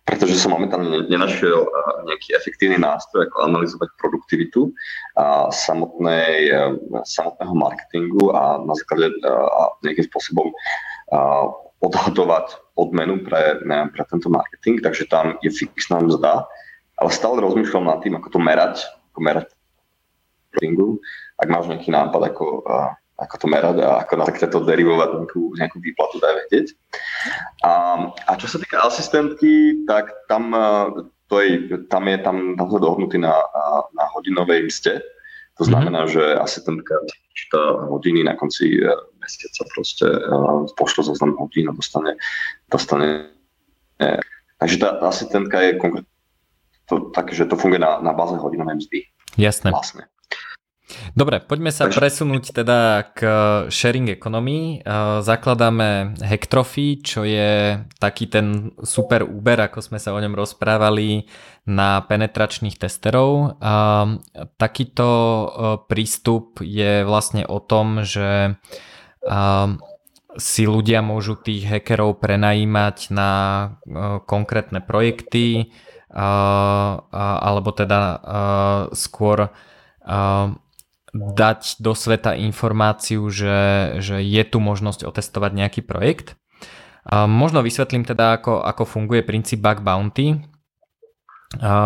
pretože 0.10 0.42
som 0.42 0.58
momentálne 0.58 1.06
nenašiel 1.06 1.70
nejaký 2.10 2.34
efektívny 2.34 2.82
nástroj, 2.82 3.30
ako 3.30 3.38
analyzovať 3.46 3.90
produktivitu 4.02 4.74
a 5.22 5.54
samotnej, 5.54 6.50
samotného 7.06 7.54
marketingu 7.54 8.34
a 8.34 8.58
na 8.66 8.74
základe 8.74 9.14
a 9.30 9.62
nejakým 9.86 10.10
spôsobom 10.10 10.50
odhadovať 11.86 12.58
odmenu 12.74 13.22
pre, 13.22 13.62
pre 13.66 14.04
tento 14.10 14.34
marketing, 14.34 14.82
takže 14.82 15.06
tam 15.14 15.38
je 15.46 15.54
fixná 15.54 16.02
mzda 16.02 16.50
ale 17.00 17.10
stále 17.10 17.40
rozmýšľam 17.40 17.88
nad 17.88 18.00
tým, 18.04 18.20
ako 18.20 18.28
to 18.36 18.40
merať, 18.40 18.76
ako 19.12 19.20
merať 19.24 19.48
marketingu. 20.52 21.00
Ak 21.40 21.48
máš 21.48 21.72
nejaký 21.72 21.90
nápad, 21.92 22.22
ako, 22.36 22.46
ako 23.16 23.36
to 23.40 23.48
merať 23.48 23.78
a 23.80 24.04
ako 24.04 24.14
na 24.20 24.26
takéto 24.28 24.60
derivovať 24.64 25.10
nejakú, 25.24 25.44
nejakú 25.56 25.78
výplatu, 25.80 26.20
daj 26.20 26.36
vedieť. 26.46 26.68
A, 27.64 27.72
a 28.28 28.32
čo 28.36 28.48
sa 28.52 28.60
týka 28.60 28.84
asistentky, 28.84 29.88
tak 29.88 30.12
tam, 30.28 30.52
to 31.32 31.36
je, 31.40 31.80
tam 31.88 32.04
je 32.12 32.18
tam, 32.20 32.38
tam 32.60 32.66
sme 32.68 32.80
dohodnutí 32.84 33.18
na, 33.18 33.34
na 33.96 34.04
hodinovej 34.12 34.68
mste. 34.68 35.00
To 35.60 35.68
mhm. 35.68 35.70
znamená, 35.72 36.00
mm-hmm. 36.08 36.36
že 36.36 36.44
asistentka 36.44 36.96
číta 37.36 37.60
hodiny 37.88 38.24
na 38.24 38.36
konci 38.36 38.80
e, 38.80 38.92
mesiaca 39.24 39.64
proste 39.72 40.08
uh, 40.12 40.68
pošlo 40.76 41.08
zoznam 41.08 41.40
hodín 41.40 41.72
a 41.72 41.76
dostane, 41.76 42.20
dostane 42.68 43.32
Takže 44.60 44.76
tá 44.80 45.00
asistentka 45.08 45.60
je 45.64 45.80
konkrétne 45.80 46.19
to, 46.90 47.14
tak, 47.14 47.30
že 47.30 47.46
to 47.46 47.54
funguje 47.56 47.78
na, 47.78 48.02
na 48.02 48.12
báze 48.18 48.34
hodinovej 48.34 48.82
mzdy. 48.82 49.00
Jasné. 49.38 49.70
Vlastne. 49.70 50.10
Dobre, 51.14 51.38
poďme 51.38 51.70
sa 51.70 51.86
Takže... 51.86 52.02
presunúť 52.02 52.44
teda 52.50 53.14
k 53.14 53.20
sharing 53.70 54.10
economy. 54.10 54.82
Zakladáme 55.22 56.18
Hectrophy, 56.18 57.06
čo 57.06 57.22
je 57.30 57.78
taký 58.02 58.26
ten 58.26 58.74
super 58.82 59.22
Uber, 59.22 59.70
ako 59.70 59.86
sme 59.86 60.02
sa 60.02 60.18
o 60.18 60.20
ňom 60.20 60.34
rozprávali, 60.34 61.30
na 61.70 62.02
penetračných 62.02 62.82
testerov. 62.82 63.62
Takýto 64.58 65.10
prístup 65.86 66.58
je 66.66 67.06
vlastne 67.06 67.46
o 67.46 67.62
tom, 67.62 68.02
že 68.02 68.58
si 70.42 70.64
ľudia 70.66 71.06
môžu 71.06 71.38
tých 71.38 71.70
hackerov 71.70 72.18
prenajímať 72.18 73.14
na 73.14 73.32
konkrétne 74.26 74.82
projekty, 74.82 75.70
alebo 76.14 77.70
teda 77.74 78.02
skôr 78.94 79.54
dať 81.14 81.62
do 81.82 81.94
sveta 81.98 82.38
informáciu, 82.38 83.26
že, 83.34 83.98
že 84.02 84.22
je 84.22 84.44
tu 84.46 84.62
možnosť 84.62 85.06
otestovať 85.06 85.52
nejaký 85.54 85.82
projekt. 85.82 86.38
Možno 87.10 87.66
vysvetlím 87.66 88.06
teda, 88.06 88.38
ako, 88.38 88.62
ako 88.62 88.84
funguje 88.86 89.26
princíp 89.26 89.62
bug 89.66 89.82
bounty. 89.82 90.38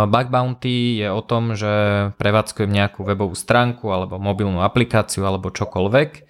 Bug 0.08 0.28
bounty 0.28 1.00
je 1.00 1.08
o 1.08 1.24
tom, 1.24 1.56
že 1.56 1.72
prevádzkujem 2.20 2.68
nejakú 2.68 3.08
webovú 3.08 3.32
stránku 3.32 3.88
alebo 3.96 4.20
mobilnú 4.20 4.60
aplikáciu 4.60 5.24
alebo 5.24 5.56
čokoľvek 5.56 6.28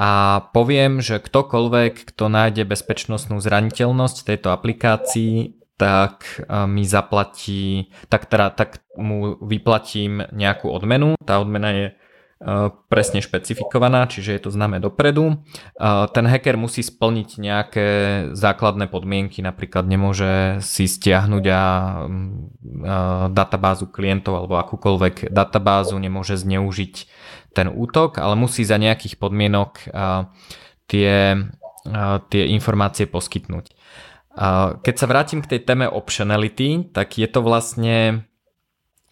a 0.00 0.40
poviem, 0.56 1.04
že 1.04 1.20
ktokoľvek, 1.20 2.08
kto 2.08 2.32
nájde 2.32 2.64
bezpečnostnú 2.64 3.36
zraniteľnosť 3.36 4.32
tejto 4.32 4.48
aplikácii, 4.48 5.59
tak 5.80 6.44
mi 6.68 6.84
zaplatí, 6.84 7.88
tak, 8.12 8.28
teda, 8.28 8.52
tak 8.52 8.84
mu 9.00 9.40
vyplatím 9.40 10.28
nejakú 10.28 10.68
odmenu. 10.68 11.16
Tá 11.24 11.40
odmena 11.40 11.72
je 11.72 11.86
presne 12.88 13.20
špecifikovaná, 13.20 14.08
čiže 14.08 14.32
je 14.32 14.40
to 14.44 14.50
známe 14.52 14.80
dopredu. 14.80 15.44
Ten 16.12 16.24
hacker 16.24 16.56
musí 16.56 16.80
splniť 16.80 17.28
nejaké 17.36 17.88
základné 18.32 18.88
podmienky, 18.88 19.44
napríklad 19.44 19.84
nemôže 19.84 20.60
si 20.64 20.88
stiahnuť 20.88 21.44
a, 21.52 21.62
databázu 23.28 23.92
klientov 23.92 24.40
alebo 24.40 24.56
akúkoľvek 24.56 25.28
databázu, 25.28 26.00
nemôže 26.00 26.40
zneužiť 26.40 26.94
ten 27.52 27.68
útok, 27.68 28.16
ale 28.16 28.40
musí 28.40 28.64
za 28.64 28.80
nejakých 28.80 29.20
podmienok 29.20 29.92
tie, 30.88 31.12
tie 32.32 32.42
informácie 32.56 33.04
poskytnúť. 33.04 33.76
Keď 34.36 34.94
sa 34.94 35.06
vrátim 35.10 35.42
k 35.42 35.50
tej 35.56 35.60
téme 35.66 35.90
optionality, 35.90 36.90
tak 36.94 37.18
je 37.18 37.26
to 37.26 37.42
vlastne 37.42 38.26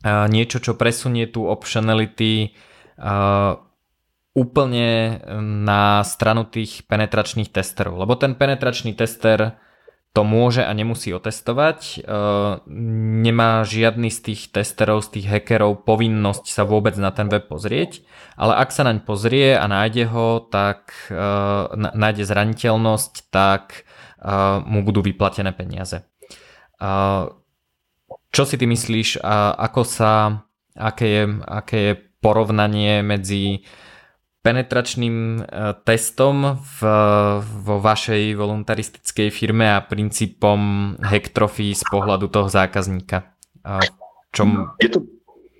niečo, 0.06 0.62
čo 0.62 0.78
presunie 0.78 1.26
tú 1.26 1.50
optionality 1.50 2.54
úplne 4.38 5.18
na 5.42 6.06
stranu 6.06 6.46
tých 6.46 6.86
penetračných 6.86 7.50
testerov. 7.50 7.98
Lebo 7.98 8.14
ten 8.14 8.38
penetračný 8.38 8.94
tester 8.94 9.58
to 10.14 10.22
môže 10.22 10.62
a 10.62 10.70
nemusí 10.70 11.10
otestovať. 11.10 12.06
Nemá 12.70 13.66
žiadny 13.66 14.14
z 14.14 14.18
tých 14.30 14.54
testerov, 14.54 15.02
z 15.02 15.18
tých 15.18 15.26
hackerov 15.26 15.82
povinnosť 15.82 16.46
sa 16.46 16.62
vôbec 16.62 16.94
na 16.94 17.10
ten 17.10 17.26
web 17.26 17.50
pozrieť, 17.50 18.06
ale 18.38 18.54
ak 18.54 18.70
sa 18.70 18.86
naň 18.86 19.02
pozrie 19.02 19.58
a 19.58 19.66
nájde 19.66 20.06
ho, 20.14 20.46
tak 20.46 20.94
nájde 21.74 22.22
zraniteľnosť, 22.22 23.34
tak 23.34 23.82
mu 24.66 24.80
budú 24.82 25.00
vyplatené 25.02 25.54
peniaze. 25.54 26.02
Čo 28.28 28.42
si 28.44 28.54
ty 28.60 28.66
myslíš, 28.68 29.22
ako 29.56 29.82
sa, 29.82 30.44
aké 30.76 31.06
je, 31.06 31.24
aké 31.46 31.78
je 31.78 31.92
porovnanie 32.18 33.00
medzi 33.02 33.62
penetračným 34.42 35.16
e, 35.38 35.40
testom 35.82 36.62
v, 36.62 36.78
vo 37.42 37.76
vašej 37.82 38.38
voluntaristickej 38.38 39.28
firme 39.34 39.66
a 39.66 39.82
princípom 39.82 40.94
hektrofy 41.02 41.74
z 41.74 41.82
pohľadu 41.90 42.30
toho 42.30 42.46
zákazníka? 42.46 43.34
Čom... 44.32 44.72
Je 44.78 44.88
to 44.88 45.04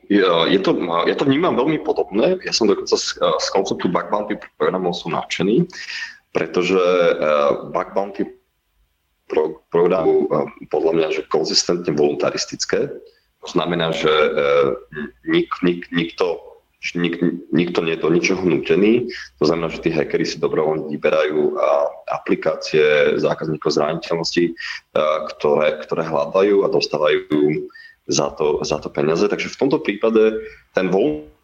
je 0.08 0.56
to, 0.64 0.72
ja 1.04 1.12
to 1.20 1.28
vnímam 1.28 1.52
veľmi 1.52 1.84
podobné. 1.84 2.40
Ja 2.40 2.56
som 2.56 2.64
dokonca 2.64 2.96
z, 2.96 3.20
z 3.20 3.48
konceptu 3.52 3.92
bug 3.92 4.08
bounty 4.08 4.40
programov 4.56 4.96
som 4.96 5.12
nadšený, 5.12 5.68
pretože 6.32 6.80
uh, 6.80 7.68
bug 7.68 7.92
bounty 7.92 8.24
pro, 9.28 9.62
programu 9.68 10.26
podľa 10.72 10.92
mňa, 10.96 11.08
že 11.14 11.30
konzistentne 11.30 11.92
voluntaristické. 11.94 12.90
To 13.44 13.48
znamená, 13.48 13.94
že 13.94 14.10
e, 14.10 14.30
nik, 15.28 15.52
nik, 15.62 15.86
nikto, 15.94 16.42
nik, 16.98 17.20
nikto 17.54 17.78
nie 17.84 17.94
je 17.94 18.02
do 18.02 18.10
ničoho 18.10 18.42
nutený. 18.42 19.12
To 19.38 19.44
znamená, 19.46 19.70
že 19.70 19.84
tí 19.84 19.94
hackeri 19.94 20.26
si 20.26 20.42
dobrovoľne 20.42 20.90
vyberajú 20.90 21.54
aplikácie 22.08 23.14
zákazníkov 23.20 23.76
zraniteľnosti, 23.76 24.56
ktoré, 25.36 25.68
ktoré 25.86 26.02
hľadajú 26.08 26.64
a 26.64 26.72
dostávajú 26.72 27.68
za 28.08 28.32
to, 28.34 28.64
za 28.64 28.80
to 28.80 28.88
peniaze. 28.88 29.22
Takže 29.28 29.52
v 29.52 29.60
tomto 29.60 29.78
prípade 29.84 30.40
ten 30.72 30.88
voluntaristický 30.88 31.37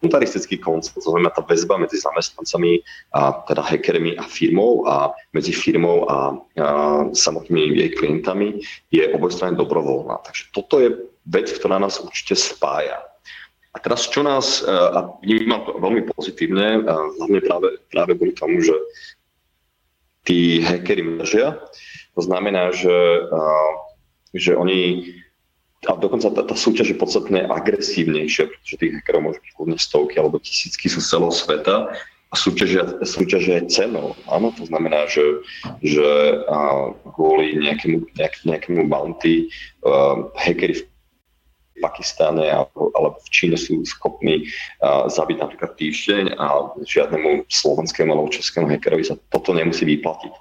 voluntaristický 0.00 0.60
koncept, 0.60 1.00
to 1.00 1.08
znamená 1.08 1.32
tá 1.32 1.40
väzba 1.40 1.80
medzi 1.80 1.96
zamestnancami, 2.00 2.84
a 3.16 3.32
teda 3.48 3.64
hackermi 3.64 4.16
a 4.20 4.24
firmou 4.28 4.84
a 4.84 5.16
medzi 5.32 5.56
firmou 5.56 6.04
a, 6.06 6.36
a 6.60 6.68
samotnými 7.10 7.76
jej 7.80 7.90
klientami 7.96 8.60
je 8.92 9.08
obojstranne 9.16 9.56
dobrovoľná. 9.56 10.20
Takže 10.20 10.52
toto 10.52 10.78
je 10.78 10.92
vec, 11.26 11.48
ktorá 11.50 11.80
nás 11.80 11.98
určite 11.98 12.36
spája. 12.36 13.00
A 13.72 13.80
teraz 13.82 14.08
čo 14.08 14.24
nás, 14.24 14.64
a 14.64 15.20
vnímam 15.20 15.60
to 15.68 15.76
veľmi 15.76 16.08
pozitívne, 16.08 16.88
hlavne 16.88 17.40
práve, 17.44 17.68
práve 17.92 18.16
kvôli 18.16 18.32
tomu, 18.32 18.64
že 18.64 18.72
tí 20.24 20.64
hackery 20.64 21.04
mržia, 21.04 21.60
to 22.16 22.20
znamená, 22.24 22.72
že, 22.72 22.96
že 24.32 24.56
oni 24.56 25.12
a 25.86 25.94
dokonca 25.94 26.28
tá, 26.34 26.42
tá 26.42 26.56
súťaž 26.58 26.92
je 26.94 26.98
podstatne 26.98 27.46
agresívnejšia, 27.46 28.50
pretože 28.50 28.76
tých 28.78 28.92
hackerov 28.98 29.22
môžu 29.30 29.40
byť 29.42 29.52
kľudne 29.54 29.78
stovky 29.78 30.14
alebo 30.18 30.42
tisícky 30.42 30.90
sú 30.90 30.98
z 30.98 31.08
celého 31.14 31.32
sveta 31.32 31.76
a 32.26 32.34
súťažia, 32.34 32.82
súťažia 33.06 33.62
aj 33.62 33.70
cenou. 33.70 34.18
Áno, 34.26 34.50
to 34.50 34.66
znamená, 34.66 35.06
že, 35.06 35.22
že 35.78 36.06
a, 36.50 36.90
kvôli 37.14 37.54
nejakému, 37.62 38.02
nejak, 38.18 38.42
nejakému 38.42 38.90
bounty 38.90 39.46
uh, 39.86 40.26
hackery 40.34 40.82
v 40.82 40.82
Pakistáne 41.78 42.50
alebo, 42.50 42.90
alebo 42.98 43.22
v 43.22 43.28
Číne 43.30 43.54
sú 43.54 43.78
schopní 43.86 44.50
uh, 44.82 45.06
zabiť 45.06 45.38
napríklad 45.38 45.78
týždeň 45.78 46.34
a 46.34 46.74
žiadnemu 46.82 47.46
slovenskému 47.46 48.10
alebo 48.10 48.34
českému 48.34 48.66
hackerovi 48.66 49.06
sa 49.06 49.14
toto 49.30 49.54
nemusí 49.54 49.86
vyplatiť. 49.86 50.34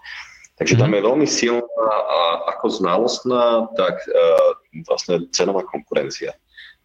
Takže 0.55 0.79
tam 0.79 0.89
mhm. 0.89 0.95
je 0.95 1.05
veľmi 1.05 1.27
silná 1.27 1.91
a 1.91 2.19
ako 2.55 2.65
znalostná, 2.71 3.67
tak 3.77 3.99
uh, 4.09 4.54
vlastne 4.83 5.31
cenová 5.31 5.63
konkurencia. 5.63 6.35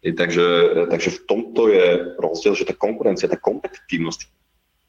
Takže, 0.01 0.45
takže 0.89 1.09
v 1.13 1.19
tomto 1.29 1.69
je 1.69 2.15
rozdiel, 2.17 2.57
že 2.57 2.65
tá 2.65 2.73
konkurencia, 2.73 3.29
tá 3.29 3.37
kompetitívnosť 3.37 4.25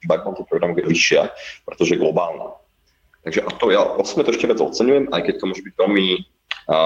bug 0.09 0.47
programu 0.49 0.79
je 0.79 0.89
vyššia, 0.89 1.31
pretože 1.67 1.95
je 1.95 2.03
globálna. 2.03 2.57
Takže 3.23 3.41
a 3.47 3.51
to 3.55 3.71
ja 3.71 3.83
osobne 3.83 4.27
to 4.27 4.35
ešte 4.35 4.51
viac 4.51 4.59
oceňujem, 4.59 5.15
aj 5.15 5.23
keď 5.23 5.35
to 5.39 5.45
môže 5.47 5.63
byť 5.63 5.75
veľmi 5.79 6.07
a 6.63 6.79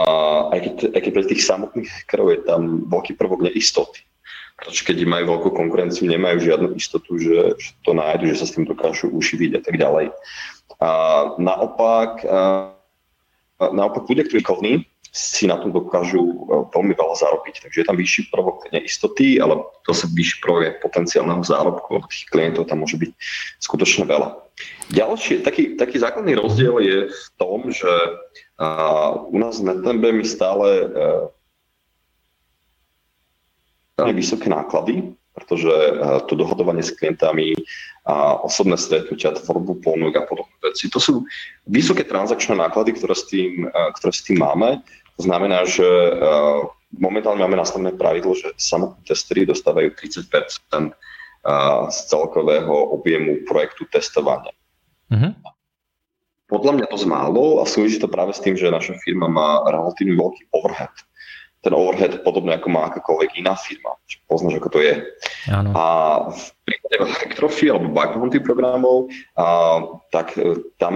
aj 0.56 0.58
keď, 0.64 0.76
aj 0.96 1.00
keď 1.04 1.12
pre 1.12 1.24
tých 1.28 1.42
samotných 1.44 1.88
hackerov 1.88 2.28
je 2.32 2.40
tam 2.48 2.62
veľký 2.88 3.12
prvok 3.20 3.44
neistoty. 3.44 4.00
Pretože 4.56 4.88
keď 4.88 4.96
majú 5.04 5.36
veľkú 5.36 5.50
konkurenciu, 5.52 6.08
nemajú 6.08 6.40
žiadnu 6.40 6.68
istotu, 6.80 7.20
že, 7.20 7.60
že 7.60 7.70
to 7.84 7.92
nájdu, 7.92 8.32
že 8.32 8.40
sa 8.40 8.46
s 8.48 8.56
tým 8.56 8.64
dokážu 8.64 9.12
uživiť 9.12 9.50
a 9.52 9.60
tak 9.60 9.76
ďalej. 9.76 10.16
A 10.80 10.90
naopak, 11.36 12.24
a, 12.24 12.72
naopak 13.60 14.08
ľudia, 14.08 14.24
ktorí 14.24 14.40
kovní, 14.40 14.72
si 15.16 15.48
na 15.48 15.56
tom 15.56 15.72
dokážu 15.72 16.20
e, 16.20 16.36
veľmi 16.76 16.92
veľa 16.92 17.16
zarobiť. 17.16 17.64
Takže 17.64 17.80
je 17.80 17.88
tam 17.88 17.96
vyšší 17.96 18.28
prvok 18.28 18.68
neistoty, 18.68 19.40
ale 19.40 19.64
sa 19.88 20.04
vyšší 20.12 20.36
prvok 20.44 20.84
potenciálneho 20.84 21.40
zárobku, 21.40 21.88
lebo 21.96 22.04
tých 22.12 22.28
klientov 22.28 22.68
tam 22.68 22.84
môže 22.84 23.00
byť 23.00 23.10
skutočne 23.64 24.04
veľa. 24.04 24.36
Ďalší, 24.92 25.40
taký, 25.40 25.80
taký 25.80 25.96
základný 26.00 26.36
rozdiel 26.36 26.76
je 26.84 26.98
v 27.08 27.28
tom, 27.40 27.72
že 27.72 27.88
a 28.56 29.12
u 29.12 29.38
nás 29.38 29.60
v 29.60 29.68
Netembe 29.68 30.12
my 30.12 30.24
stále 30.24 30.88
uh, 30.88 31.28
vysoké 34.16 34.48
náklady, 34.48 35.12
pretože 35.36 35.68
uh, 35.68 36.24
to 36.24 36.40
dohodovanie 36.40 36.80
s 36.80 36.96
klientami 36.96 37.52
a 38.08 38.40
osobné 38.40 38.80
stretnutia, 38.80 39.36
tvorbu 39.36 39.84
ponúk 39.84 40.16
a 40.16 40.24
podobné 40.24 40.56
veci, 40.64 40.88
to 40.88 40.96
sú 40.96 41.28
vysoké 41.68 42.08
transakčné 42.08 42.56
náklady, 42.56 42.96
ktoré 42.96 43.12
s 43.12 43.28
tým, 43.28 43.68
uh, 43.68 43.92
ktoré 44.00 44.12
s 44.16 44.24
tým 44.24 44.40
máme. 44.40 44.80
Znamená, 45.16 45.64
že 45.64 45.84
uh, 45.84 46.68
momentálne 46.92 47.40
máme 47.40 47.56
nastavené 47.56 47.96
pravidlo, 47.96 48.36
že 48.36 48.52
samotní 48.60 49.02
testery 49.04 49.48
dostávajú 49.48 49.96
30% 49.96 50.92
z 51.90 51.98
celkového 52.10 52.74
objemu 52.90 53.46
projektu 53.46 53.86
testovania. 53.86 54.50
Uh-huh. 55.06 55.30
Podľa 56.50 56.72
mňa 56.74 56.86
to 56.90 56.98
zmálo 56.98 57.62
a 57.62 57.64
súvisí 57.70 58.02
to 58.02 58.10
práve 58.10 58.34
s 58.34 58.42
tým, 58.42 58.58
že 58.58 58.66
naša 58.66 58.98
firma 59.02 59.30
má 59.30 59.62
relatívne 59.70 60.18
veľký 60.18 60.50
overhead. 60.50 60.90
Ten 61.66 61.74
overhead 61.74 62.22
podobne 62.22 62.54
ako 62.54 62.70
má 62.70 62.86
akákoľvek 62.86 63.42
iná 63.42 63.58
firma. 63.58 63.98
Poznáš, 64.30 64.62
ako 64.62 64.70
to 64.70 64.78
je. 64.86 64.94
Áno. 65.50 65.74
A 65.74 65.84
v 66.30 66.46
prípade 66.62 66.94
Electrofy 67.02 67.74
alebo 67.74 67.90
bug 67.90 68.14
bounty 68.14 68.38
programov, 68.38 69.10
a, 69.34 69.82
tak 70.14 70.38
e, 70.38 70.62
tam, 70.78 70.94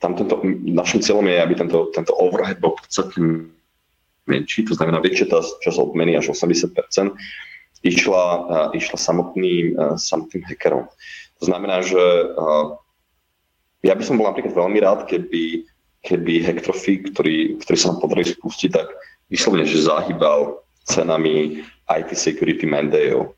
tam 0.00 0.16
tento, 0.16 0.40
našim 0.64 1.04
cieľom 1.04 1.28
je, 1.28 1.36
aby 1.44 1.54
tento, 1.60 1.92
tento 1.92 2.16
overhead 2.16 2.56
bol 2.56 2.72
podstatne 2.72 3.52
menší, 4.24 4.64
to 4.64 4.72
znamená 4.72 5.04
väčšia 5.04 5.28
tá 5.28 5.44
časť 5.44 5.76
odmeny 5.76 6.16
až 6.16 6.32
80%, 6.32 6.72
išla, 7.82 8.24
uh, 8.46 8.68
išla 8.70 8.94
samotným, 8.94 9.74
uh, 9.74 9.98
samotným 9.98 10.46
hackerom. 10.46 10.86
To 11.42 11.44
znamená, 11.50 11.82
že 11.82 11.98
ja 13.82 13.98
by 13.98 14.02
som 14.06 14.14
bol 14.14 14.30
napríklad 14.30 14.54
veľmi 14.54 14.78
rád, 14.78 15.10
keby, 15.10 15.66
keby 16.06 16.46
Hectrophy, 16.46 17.02
ktorý, 17.10 17.58
ktorý 17.58 17.76
sa 17.76 17.90
nám 17.90 17.98
podarili 17.98 18.30
spustiť, 18.30 18.70
tak 18.70 18.86
vyslovene, 19.32 19.64
že 19.64 19.88
zahýbal 19.88 20.60
cenami 20.84 21.64
IT 21.88 22.12
security 22.12 22.68
mandejov. 22.68 23.32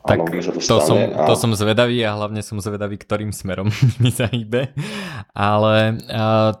Tak 0.00 0.32
to, 0.32 0.56
to, 0.64 0.78
som, 0.80 0.96
a... 0.96 1.28
to 1.28 1.34
som 1.36 1.52
zvedavý 1.52 2.00
a 2.08 2.16
hlavne 2.16 2.40
som 2.40 2.56
zvedavý, 2.56 2.96
ktorým 2.96 3.36
smerom 3.36 3.68
mi 4.02 4.08
zahýbe. 4.08 4.72
Ale 5.36 6.00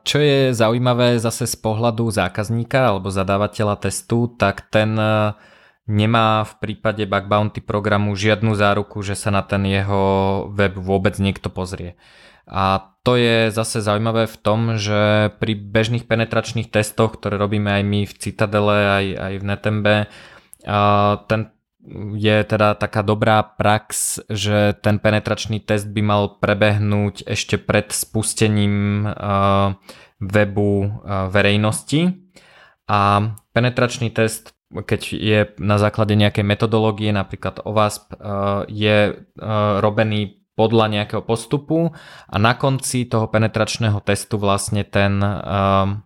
čo 0.04 0.20
je 0.20 0.52
zaujímavé 0.52 1.16
zase 1.16 1.48
z 1.48 1.56
pohľadu 1.56 2.12
zákazníka 2.12 2.92
alebo 2.92 3.08
zadávateľa 3.08 3.80
testu, 3.80 4.28
tak 4.36 4.68
ten 4.68 4.92
nemá 5.88 6.44
v 6.44 6.52
prípade 6.60 7.08
bug 7.08 7.26
bounty 7.32 7.64
programu 7.64 8.12
žiadnu 8.12 8.52
záruku, 8.52 9.00
že 9.00 9.16
sa 9.16 9.32
na 9.32 9.40
ten 9.40 9.64
jeho 9.64 10.44
web 10.52 10.76
vôbec 10.76 11.16
niekto 11.16 11.48
pozrie. 11.48 11.96
A 12.50 12.90
to 13.06 13.14
je 13.14 13.54
zase 13.54 13.80
zaujímavé 13.80 14.26
v 14.26 14.36
tom, 14.42 14.74
že 14.74 15.30
pri 15.38 15.54
bežných 15.54 16.04
penetračných 16.04 16.68
testoch, 16.68 17.14
ktoré 17.16 17.38
robíme 17.38 17.70
aj 17.70 17.82
my 17.86 18.00
v 18.04 18.12
Citadele, 18.18 18.76
aj, 18.76 19.06
aj 19.14 19.34
v 19.38 19.44
Netembe, 19.46 19.94
ten 21.30 21.40
je 22.12 22.44
teda 22.44 22.76
taká 22.76 23.00
dobrá 23.00 23.40
prax, 23.40 24.20
že 24.28 24.76
ten 24.84 25.00
penetračný 25.00 25.64
test 25.64 25.88
by 25.88 26.02
mal 26.04 26.36
prebehnúť 26.36 27.24
ešte 27.24 27.56
pred 27.56 27.88
spustením 27.88 29.08
webu 30.20 31.00
verejnosti. 31.32 32.20
A 32.84 33.32
penetračný 33.56 34.12
test, 34.12 34.52
keď 34.68 35.00
je 35.08 35.38
na 35.56 35.80
základe 35.80 36.12
nejakej 36.20 36.44
metodológie, 36.44 37.16
napríklad 37.16 37.64
OWASP, 37.64 38.12
je 38.68 39.24
robený 39.80 40.39
podľa 40.60 40.92
nejakého 40.92 41.24
postupu 41.24 41.96
a 42.28 42.36
na 42.36 42.52
konci 42.52 43.08
toho 43.08 43.32
penetračného 43.32 43.96
testu 44.04 44.36
vlastne 44.36 44.84
ten 44.84 45.16
uh, 45.24 45.96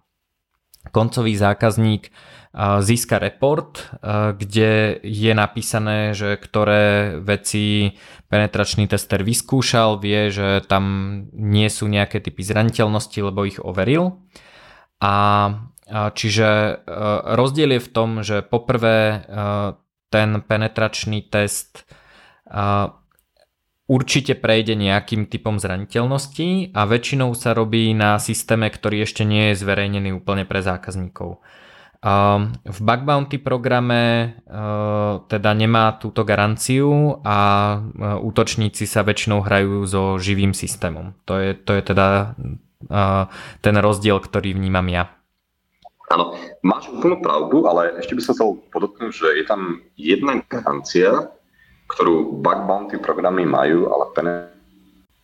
koncový 0.94 1.34
zákazník 1.34 2.14
uh, 2.14 2.78
získa 2.78 3.18
report, 3.18 3.82
uh, 3.98 4.30
kde 4.38 5.02
je 5.02 5.32
napísané, 5.34 6.14
že 6.14 6.38
ktoré 6.38 7.18
veci 7.18 7.98
penetračný 8.30 8.86
tester 8.86 9.26
vyskúšal, 9.26 9.98
vie, 9.98 10.30
že 10.30 10.62
tam 10.70 10.84
nie 11.34 11.66
sú 11.66 11.90
nejaké 11.90 12.22
typy 12.22 12.46
zraniteľnosti, 12.46 13.18
lebo 13.18 13.42
ich 13.42 13.58
overil. 13.58 14.22
A 15.02 15.14
čiže 16.16 16.80
rozdiel 17.36 17.76
je 17.76 17.84
v 17.84 17.92
tom, 17.92 18.24
že 18.24 18.40
poprvé 18.40 19.20
ten 20.08 20.40
penetračný 20.40 21.28
test 21.28 21.84
určite 23.84 24.32
prejde 24.32 24.72
nejakým 24.76 25.28
typom 25.28 25.60
zraniteľnosti 25.60 26.72
a 26.72 26.80
väčšinou 26.88 27.36
sa 27.36 27.52
robí 27.52 27.92
na 27.92 28.16
systéme, 28.16 28.72
ktorý 28.72 29.04
ešte 29.04 29.28
nie 29.28 29.52
je 29.52 29.60
zverejnený 29.60 30.16
úplne 30.16 30.48
pre 30.48 30.64
zákazníkov. 30.64 31.44
V 32.64 32.78
bug 32.84 33.00
bounty 33.08 33.40
programe 33.40 34.36
teda 35.24 35.50
nemá 35.56 35.96
túto 35.96 36.20
garanciu 36.20 37.20
a 37.24 37.80
útočníci 38.20 38.84
sa 38.84 39.00
väčšinou 39.00 39.40
hrajú 39.40 39.88
so 39.88 40.20
živým 40.20 40.52
systémom. 40.52 41.16
To 41.24 41.40
je, 41.40 41.56
to 41.56 41.72
je 41.72 41.82
teda 41.84 42.36
ten 43.64 43.76
rozdiel, 43.80 44.20
ktorý 44.20 44.52
vnímam 44.52 44.84
ja. 44.92 45.08
Áno, 46.12 46.36
máš 46.60 46.92
úplnú 46.92 47.24
pravdu, 47.24 47.64
ale 47.64 47.96
ešte 47.96 48.12
by 48.12 48.20
som 48.20 48.36
chcel 48.36 48.60
podotknúť, 48.68 49.12
že 49.12 49.28
je 49.40 49.44
tam 49.48 49.80
jedna 49.96 50.44
garancia, 50.44 51.32
ktorú 51.94 52.42
bug 52.42 52.60
bounty 52.66 52.98
programy 52.98 53.46
majú, 53.46 53.86
ale 53.94 54.04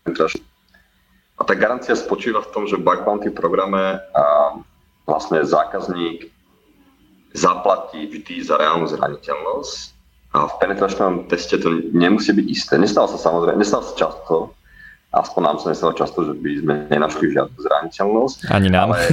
penetračný. 0.06 0.46
A 1.40 1.42
tá 1.42 1.56
garancia 1.58 1.96
spočíva 1.98 2.44
v 2.46 2.50
tom, 2.54 2.64
že 2.70 2.78
v 2.78 2.86
bug 2.86 3.02
bounty 3.02 3.28
programe 3.34 3.98
a 4.14 4.24
vlastne 5.08 5.42
zákazník 5.42 6.30
zaplatí 7.34 8.06
vždy 8.06 8.46
za 8.46 8.58
reálnu 8.58 8.86
zraniteľnosť 8.86 9.74
a 10.30 10.46
v 10.46 10.54
penetračnom 10.62 11.26
teste 11.26 11.58
to 11.58 11.90
nemusí 11.90 12.30
byť 12.30 12.46
isté. 12.46 12.74
Nestalo 12.78 13.10
sa 13.10 13.18
samozrejme, 13.18 13.58
nestalo 13.58 13.82
sa 13.82 13.94
často, 13.98 14.54
aspoň 15.10 15.40
nám 15.42 15.56
sa 15.58 15.74
nestalo 15.74 15.90
často, 15.94 16.22
že 16.22 16.38
by 16.38 16.50
sme 16.62 16.74
nenašli 16.86 17.34
žiadnu 17.34 17.58
zraniteľnosť. 17.58 18.38
Ani 18.54 18.70
nám. 18.70 18.94
Ale 18.94 19.10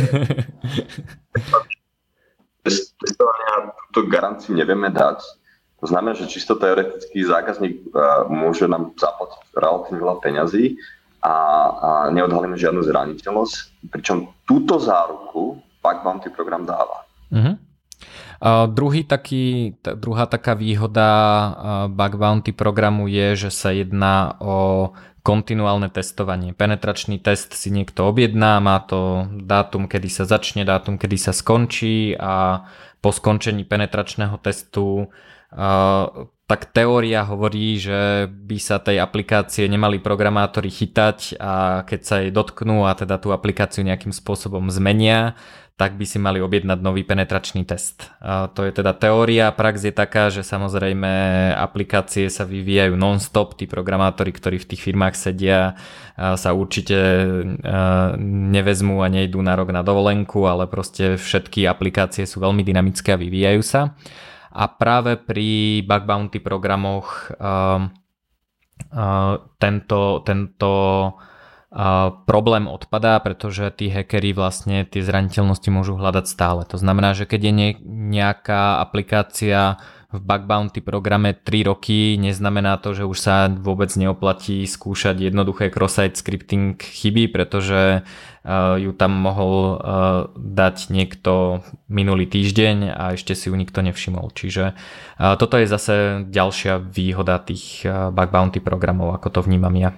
testovania 3.02 3.74
túto 3.90 4.06
garanciu 4.06 4.54
nevieme 4.54 4.94
dať 4.94 5.47
to 5.78 5.86
znamená, 5.86 6.18
že 6.18 6.26
čisto 6.26 6.58
teoretický 6.58 7.22
zákazník 7.22 7.76
e, 7.78 8.02
môže 8.34 8.66
nám 8.66 8.98
zaplatiť 8.98 9.54
relatívne 9.54 10.00
veľa 10.02 10.18
peňazí 10.26 10.66
a, 11.22 11.34
a 11.34 11.90
neodhalíme 12.10 12.58
žiadnu 12.58 12.82
zraniteľnosť, 12.82 13.86
pričom 13.94 14.34
túto 14.50 14.82
záruku 14.82 15.62
Bug 15.62 15.98
Bounty 16.02 16.34
program 16.34 16.66
dáva. 16.66 17.06
Uh-huh. 17.30 17.56
A 18.38 18.70
druhý 18.70 19.06
taký, 19.06 19.78
t- 19.82 19.98
druhá 19.98 20.26
taká 20.30 20.54
výhoda 20.54 21.10
Bug 21.90 22.14
Bounty 22.18 22.54
programu 22.54 23.10
je, 23.10 23.48
že 23.48 23.50
sa 23.54 23.74
jedná 23.74 24.38
o 24.42 24.94
kontinuálne 25.26 25.92
testovanie. 25.92 26.56
Penetračný 26.56 27.20
test 27.20 27.52
si 27.52 27.68
niekto 27.68 28.08
objedná, 28.08 28.64
má 28.64 28.80
to 28.80 29.28
dátum, 29.44 29.84
kedy 29.84 30.08
sa 30.08 30.24
začne, 30.24 30.64
dátum, 30.64 30.96
kedy 30.96 31.20
sa 31.20 31.36
skončí 31.36 32.16
a 32.16 32.64
po 33.04 33.12
skončení 33.12 33.68
penetračného 33.68 34.40
testu 34.40 35.12
tak 36.48 36.62
teória 36.72 37.28
hovorí, 37.28 37.76
že 37.76 38.32
by 38.32 38.58
sa 38.60 38.80
tej 38.80 39.04
aplikácie 39.04 39.68
nemali 39.68 40.00
programátori 40.00 40.72
chytať 40.72 41.36
a 41.40 41.84
keď 41.84 42.02
sa 42.04 42.16
jej 42.24 42.32
dotknú 42.32 42.88
a 42.88 42.96
teda 42.96 43.20
tú 43.20 43.36
aplikáciu 43.36 43.84
nejakým 43.84 44.16
spôsobom 44.16 44.72
zmenia, 44.72 45.36
tak 45.78 45.94
by 45.94 46.10
si 46.10 46.18
mali 46.18 46.42
objednať 46.42 46.82
nový 46.82 47.06
penetračný 47.06 47.62
test. 47.62 48.10
A 48.18 48.50
to 48.50 48.66
je 48.66 48.74
teda 48.74 48.98
teória, 48.98 49.54
prax 49.54 49.86
je 49.86 49.94
taká, 49.94 50.34
že 50.34 50.42
samozrejme 50.42 51.06
aplikácie 51.54 52.34
sa 52.34 52.50
vyvíjajú 52.50 52.98
non-stop, 52.98 53.54
tí 53.62 53.70
programátori, 53.70 54.34
ktorí 54.34 54.58
v 54.58 54.74
tých 54.74 54.82
firmách 54.82 55.14
sedia, 55.14 55.78
sa 56.18 56.50
určite 56.58 56.98
nevezmú 58.26 59.06
a 59.06 59.08
nejdú 59.12 59.38
na 59.46 59.54
rok 59.54 59.70
na 59.70 59.86
dovolenku, 59.86 60.50
ale 60.50 60.66
proste 60.66 61.14
všetky 61.14 61.70
aplikácie 61.70 62.26
sú 62.26 62.42
veľmi 62.42 62.66
dynamické 62.66 63.14
a 63.14 63.22
vyvíjajú 63.22 63.62
sa. 63.62 63.94
A 64.52 64.64
práve 64.72 65.20
pri 65.20 65.82
bug 65.84 66.04
bounty 66.08 66.40
programoch 66.40 67.32
tento, 69.58 70.02
tento 70.24 70.72
problém 72.24 72.66
odpadá, 72.66 73.20
pretože 73.20 73.68
tí 73.76 73.92
hackeri 73.92 74.32
vlastne 74.32 74.88
tie 74.88 75.04
zraniteľnosti 75.04 75.68
môžu 75.68 76.00
hľadať 76.00 76.26
stále. 76.26 76.62
To 76.72 76.80
znamená, 76.80 77.12
že 77.12 77.28
keď 77.28 77.42
je 77.44 77.54
nejaká 77.86 78.80
aplikácia 78.80 79.78
v 80.18 80.24
bug 80.26 80.50
bounty 80.50 80.82
programe 80.82 81.38
3 81.38 81.70
roky, 81.70 82.18
neznamená 82.18 82.82
to, 82.82 82.98
že 82.98 83.06
už 83.06 83.18
sa 83.22 83.48
vôbec 83.48 83.94
neoplatí 83.94 84.66
skúšať 84.66 85.30
jednoduché 85.30 85.70
cross-site 85.70 86.18
scripting 86.18 86.82
chyby, 86.82 87.30
pretože 87.30 88.02
ju 88.82 88.92
tam 88.98 89.12
mohol 89.14 89.78
dať 90.34 90.90
niekto 90.90 91.62
minulý 91.86 92.26
týždeň 92.26 92.98
a 92.98 93.04
ešte 93.14 93.38
si 93.38 93.48
ju 93.48 93.56
nikto 93.56 93.86
nevšimol. 93.86 94.34
Čiže 94.34 94.74
toto 95.20 95.56
je 95.62 95.68
zase 95.70 95.96
ďalšia 96.26 96.82
výhoda 96.82 97.38
tých 97.40 97.86
bug 97.88 98.30
bounty 98.34 98.58
programov, 98.58 99.14
ako 99.16 99.28
to 99.30 99.40
vnímam 99.46 99.76
ja. 99.78 99.92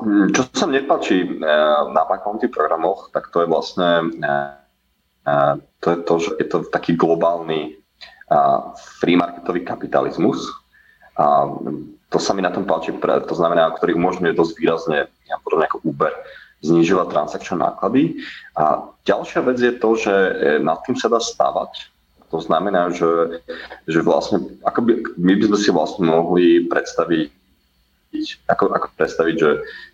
Mm, 0.00 0.32
čo 0.32 0.48
sa 0.56 0.64
mne 0.64 0.88
páči 0.88 1.28
na 1.36 2.08
Backbounty 2.08 2.48
programoch, 2.48 3.12
tak 3.12 3.28
to 3.28 3.44
je 3.44 3.46
vlastne 3.46 3.88
to 5.80 5.86
je 5.92 5.98
to, 6.04 6.14
že 6.16 6.30
je 6.40 6.46
to 6.48 6.58
taký 6.72 6.96
globálny 6.96 7.79
free 9.02 9.18
marketový 9.18 9.66
kapitalizmus. 9.66 10.46
A 11.18 11.50
to 12.10 12.18
sa 12.18 12.34
mi 12.34 12.42
na 12.42 12.50
tom 12.50 12.66
páči, 12.66 12.94
to 12.94 13.36
znamená, 13.36 13.70
ktorý 13.78 13.94
umožňuje 13.94 14.34
dosť 14.34 14.52
výrazne, 14.58 14.98
ja 15.30 15.36
podobne 15.42 15.66
ako 15.70 15.82
Uber, 15.86 16.14
znižovať 16.60 17.06
transakčné 17.10 17.56
náklady. 17.58 18.20
A 18.58 18.84
ďalšia 19.06 19.40
vec 19.46 19.58
je 19.58 19.72
to, 19.78 19.90
že 19.96 20.14
nad 20.60 20.78
tým 20.84 20.98
sa 20.98 21.08
dá 21.08 21.22
stavať. 21.22 21.88
To 22.30 22.38
znamená, 22.38 22.94
že, 22.94 23.42
že 23.90 24.06
vlastne, 24.06 24.54
ako 24.62 24.80
by, 24.86 24.92
my 25.18 25.32
by 25.34 25.44
sme 25.50 25.58
si 25.58 25.70
vlastne 25.74 26.06
mohli 26.06 26.62
predstaviť 26.70 27.40
ako, 28.50 28.74
ako 28.74 28.86
predstaviť, 28.98 29.34
že, 29.38 29.50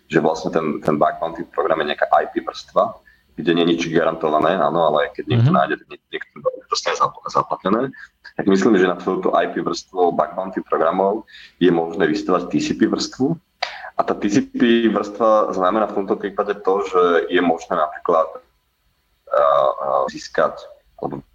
že 0.09 0.19
vlastne 0.21 0.49
ten, 0.49 0.81
ten 0.81 0.97
bug 0.97 1.21
bounty 1.21 1.45
program 1.53 1.81
je 1.85 1.93
nejaká 1.93 2.09
IP 2.25 2.41
vrstva, 2.45 2.97
kde 3.37 3.53
nie 3.53 3.63
je 3.63 3.71
nič 3.77 3.81
garantované, 3.93 4.57
áno, 4.57 4.89
ale 4.89 5.13
keď 5.13 5.29
niekto 5.29 5.53
mm-hmm. 5.53 5.57
nájde, 5.61 5.75
tak 5.85 6.01
niekto 6.09 6.35
dostane 6.73 6.97
zaplatené. 7.29 7.93
Tak 8.33 8.45
myslím, 8.49 8.81
že 8.81 8.89
na 8.89 8.97
túto 8.97 9.29
IP 9.29 9.61
vrstvu 9.61 10.13
bug 10.13 10.31
bounty 10.33 10.65
programov 10.65 11.29
je 11.61 11.69
možné 11.69 12.09
vystavať 12.09 12.49
TCP 12.49 12.89
vrstvu. 12.89 13.37
A 13.97 14.05
tá 14.05 14.13
TCP 14.13 14.89
vrstva 14.93 15.53
znamená 15.57 15.89
v 15.89 16.01
tomto 16.01 16.17
prípade 16.17 16.53
to, 16.61 16.73
že 16.85 17.01
je 17.33 17.41
možné 17.41 17.77
napríklad 17.77 18.29
uh, 18.29 18.41
uh, 19.33 20.03
získať 20.09 20.53
alebo 21.01 21.25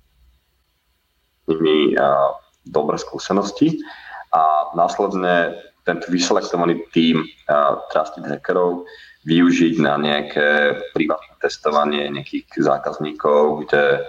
nimi 1.51 1.99
uh, 1.99 2.39
dobré 2.63 2.99
skúsenosti 2.99 3.83
a 4.31 4.71
následne 4.79 5.59
tento 5.83 6.07
vyselektovaný 6.07 6.87
tím 6.95 7.27
uh, 7.51 7.83
trusted 7.91 8.23
hackerov 8.31 8.87
využiť 9.23 9.75
na 9.79 9.95
nejaké 9.99 10.79
privátne 10.91 11.39
testovanie 11.39 12.11
nejakých 12.11 12.59
zákazníkov, 12.59 13.67
kde, 13.67 14.03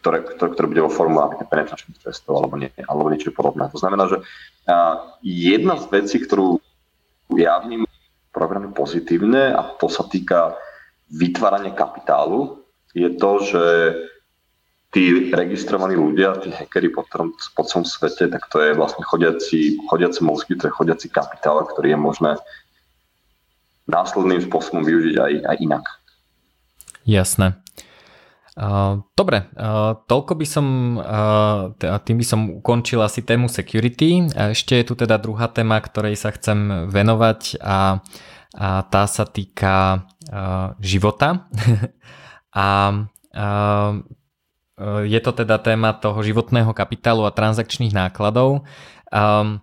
ktoré, 0.00 0.18
ktoré, 0.24 0.48
ktoré 0.56 0.66
bude 0.68 0.82
vo 0.88 0.92
formu 0.92 1.20
penetračných 1.46 2.00
testov 2.00 2.40
alebo, 2.40 2.56
nie, 2.56 2.72
alebo 2.88 3.12
niečo 3.12 3.30
podobné. 3.30 3.68
To 3.68 3.78
znamená, 3.78 4.08
že 4.08 4.24
jedna 5.20 5.76
z 5.76 5.84
vecí, 5.92 6.16
ktorú 6.24 6.58
ja 7.36 7.60
vnímam 7.60 7.88
programy 8.32 8.72
pozitívne 8.72 9.52
a 9.52 9.62
to 9.76 9.86
sa 9.86 10.08
týka 10.08 10.56
vytvárania 11.12 11.76
kapitálu, 11.76 12.64
je 12.96 13.10
to, 13.14 13.30
že 13.44 13.64
tí 14.94 15.34
registrovaní 15.34 15.98
ľudia, 15.98 16.38
tí 16.38 16.54
hackery 16.54 16.88
po, 16.94 17.02
tom, 17.10 17.34
po 17.34 17.62
celom 17.66 17.82
svete, 17.82 18.30
tak 18.30 18.46
to 18.46 18.62
je 18.62 18.78
vlastne 18.78 19.02
chodiaci, 19.02 19.82
chodiaci 19.90 20.22
mozgy, 20.22 20.54
to 20.54 20.70
je 20.70 20.76
chodiaci 20.78 21.10
kapitál, 21.10 21.66
ktorý 21.66 21.94
je 21.94 21.98
možné 21.98 22.32
následným 23.88 24.40
spôsobom 24.44 24.82
využiť 24.82 25.16
aj, 25.20 25.32
aj 25.44 25.56
inak. 25.60 25.84
Jasné. 27.04 27.60
Dobre, 29.18 29.50
toľko 30.06 30.32
by 30.38 30.46
som, 30.46 30.66
tým 31.82 32.16
by 32.16 32.26
som 32.26 32.40
ukončil 32.62 33.02
asi 33.02 33.26
tému 33.26 33.50
security. 33.50 34.30
A 34.32 34.54
ešte 34.54 34.78
je 34.78 34.86
tu 34.86 34.94
teda 34.94 35.18
druhá 35.18 35.50
téma, 35.50 35.82
ktorej 35.82 36.14
sa 36.14 36.30
chcem 36.30 36.86
venovať 36.86 37.58
a, 37.58 37.98
a 38.54 38.68
tá 38.86 39.04
sa 39.10 39.26
týka 39.26 40.06
života. 40.78 41.50
a 42.54 42.66
Eh, 44.74 45.02
je 45.06 45.20
to 45.22 45.30
teda 45.30 45.62
téma 45.62 45.94
toho 45.94 46.18
životného 46.18 46.74
kapitálu 46.74 47.22
a 47.22 47.34
transakčných 47.34 47.94
nákladov. 47.94 48.66
Um, 49.14 49.62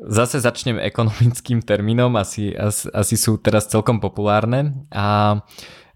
zase 0.00 0.40
začnem 0.40 0.80
ekonomickým 0.80 1.60
termínom, 1.60 2.16
asi, 2.16 2.56
asi, 2.56 2.88
asi 2.92 3.16
sú 3.20 3.36
teraz 3.36 3.68
celkom 3.68 4.00
populárne. 4.00 4.88
A 4.88 5.40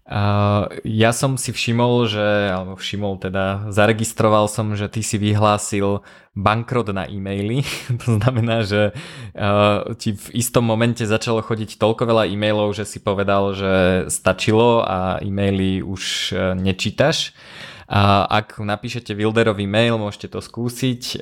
Uh, 0.05 0.69
ja 0.85 1.09
som 1.09 1.33
si 1.33 1.49
všimol, 1.49 2.05
že, 2.05 2.53
alebo 2.53 2.77
všimol 2.77 3.17
teda, 3.17 3.73
zaregistroval 3.73 4.45
som, 4.45 4.77
že 4.77 4.85
ty 4.85 5.01
si 5.01 5.17
vyhlásil 5.17 6.05
bankrot 6.37 6.93
na 6.93 7.09
e-maily. 7.09 7.65
to 8.05 8.21
znamená, 8.21 8.61
že 8.61 8.93
uh, 8.93 9.97
ti 9.97 10.13
v 10.13 10.27
istom 10.37 10.61
momente 10.61 11.01
začalo 11.01 11.41
chodiť 11.41 11.81
toľko 11.81 12.05
veľa 12.05 12.29
e-mailov, 12.29 12.77
že 12.77 12.85
si 12.85 13.01
povedal, 13.01 13.57
že 13.57 14.05
stačilo 14.13 14.85
a 14.85 15.17
e-maily 15.25 15.81
už 15.81 16.03
uh, 16.37 16.53
nečítaš. 16.53 17.33
Ak 17.85 18.57
napíšete 18.57 19.13
Wilderový 19.13 19.69
mail, 19.69 20.01
môžete 20.01 20.33
to 20.33 20.41
skúsiť, 20.41 21.21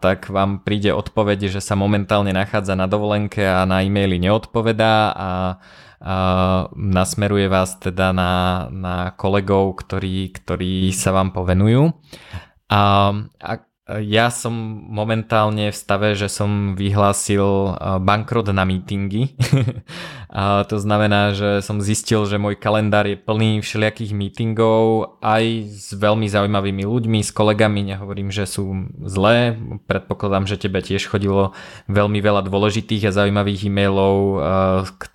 tak 0.00 0.32
vám 0.32 0.64
príde 0.64 0.96
odpoveď, 0.96 1.52
že 1.52 1.60
sa 1.60 1.76
momentálne 1.76 2.32
nachádza 2.32 2.72
na 2.72 2.88
dovolenke 2.88 3.44
a 3.44 3.68
na 3.68 3.84
e-maily 3.84 4.16
neodpovedá 4.16 5.12
a 5.12 5.30
nasmeruje 6.72 7.52
vás 7.52 7.76
teda 7.76 8.16
na, 8.16 8.32
na 8.72 9.12
kolegov, 9.20 9.76
ktorí, 9.84 10.32
ktorí 10.32 10.96
sa 10.96 11.12
vám 11.12 11.36
povenujú. 11.36 11.92
A 12.72 13.12
ak, 13.36 13.67
ja 13.88 14.28
som 14.28 14.52
momentálne 14.84 15.72
v 15.72 15.76
stave, 15.76 16.12
že 16.12 16.28
som 16.28 16.76
vyhlásil 16.76 17.40
eh, 17.40 17.96
bankrot 17.96 18.52
na 18.52 18.68
meetingy. 18.68 19.32
a 20.28 20.68
to 20.68 20.76
znamená, 20.76 21.32
že 21.32 21.64
som 21.64 21.80
zistil, 21.80 22.28
že 22.28 22.36
môj 22.36 22.60
kalendár 22.60 23.08
je 23.08 23.16
plný 23.16 23.64
všelijakých 23.64 24.12
meetingov 24.12 25.16
aj 25.24 25.72
s 25.72 25.88
veľmi 25.96 26.28
zaujímavými 26.28 26.84
ľuďmi, 26.84 27.24
s 27.24 27.32
kolegami. 27.32 27.96
Nehovorím, 27.96 28.28
že 28.28 28.44
sú 28.44 28.92
zlé. 29.08 29.56
Predpokladám, 29.88 30.44
že 30.44 30.60
tebe 30.60 30.84
tiež 30.84 31.08
chodilo 31.08 31.56
veľmi 31.88 32.20
veľa 32.20 32.44
dôležitých 32.44 33.08
a 33.08 33.16
zaujímavých 33.16 33.72
e-mailov, 33.72 34.16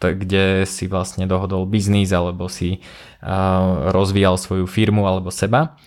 eh, 0.01 0.13
kde 0.17 0.65
si 0.65 0.89
vlastne 0.89 1.29
dohodol 1.29 1.69
biznis 1.69 2.09
alebo 2.09 2.49
si 2.49 2.81
eh, 2.81 3.29
rozvíjal 3.93 4.41
svoju 4.41 4.65
firmu 4.65 5.05
alebo 5.05 5.29
seba 5.29 5.77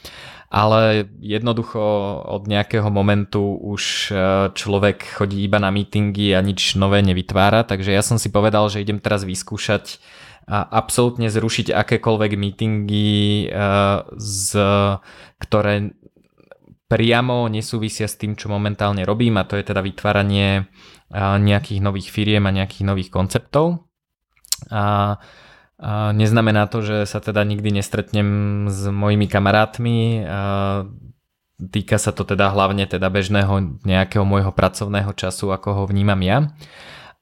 ale 0.46 1.10
jednoducho 1.18 1.80
od 2.22 2.46
nejakého 2.46 2.86
momentu 2.86 3.42
už 3.42 3.82
e, 4.08 4.14
človek 4.54 5.18
chodí 5.18 5.42
iba 5.42 5.58
na 5.58 5.74
meetingy 5.74 6.38
a 6.38 6.40
nič 6.40 6.78
nové 6.78 7.02
nevytvára, 7.02 7.66
takže 7.66 7.90
ja 7.90 8.02
som 8.02 8.16
si 8.16 8.30
povedal, 8.30 8.70
že 8.70 8.82
idem 8.82 9.02
teraz 9.02 9.26
vyskúšať 9.26 9.98
a 10.46 10.62
absolútne 10.62 11.26
zrušiť 11.26 11.74
akékoľvek 11.74 12.32
meetingy, 12.38 13.50
e, 13.50 13.58
z, 14.14 14.48
ktoré 15.42 15.90
priamo 16.86 17.50
nesúvisia 17.50 18.06
s 18.06 18.14
tým, 18.14 18.38
čo 18.38 18.46
momentálne 18.46 19.02
robím 19.02 19.42
a 19.42 19.46
to 19.46 19.58
je 19.58 19.66
teda 19.66 19.82
vytváranie 19.82 20.62
e, 20.62 20.64
nejakých 21.18 21.82
nových 21.82 22.14
firiem 22.14 22.46
a 22.46 22.54
nejakých 22.54 22.86
nových 22.86 23.10
konceptov. 23.10 23.90
A 24.70 25.18
neznamená 26.16 26.66
to, 26.72 26.80
že 26.80 26.96
sa 27.04 27.20
teda 27.20 27.44
nikdy 27.44 27.80
nestretnem 27.80 28.28
s 28.72 28.88
mojimi 28.88 29.28
kamarátmi. 29.28 30.24
Týka 31.56 31.96
sa 31.96 32.12
to 32.12 32.24
teda 32.28 32.52
hlavne 32.52 32.84
teda 32.84 33.08
bežného 33.08 33.80
nejakého 33.84 34.24
môjho 34.28 34.52
pracovného 34.52 35.12
času, 35.16 35.52
ako 35.52 35.68
ho 35.72 35.82
vnímam 35.88 36.20
ja. 36.20 36.52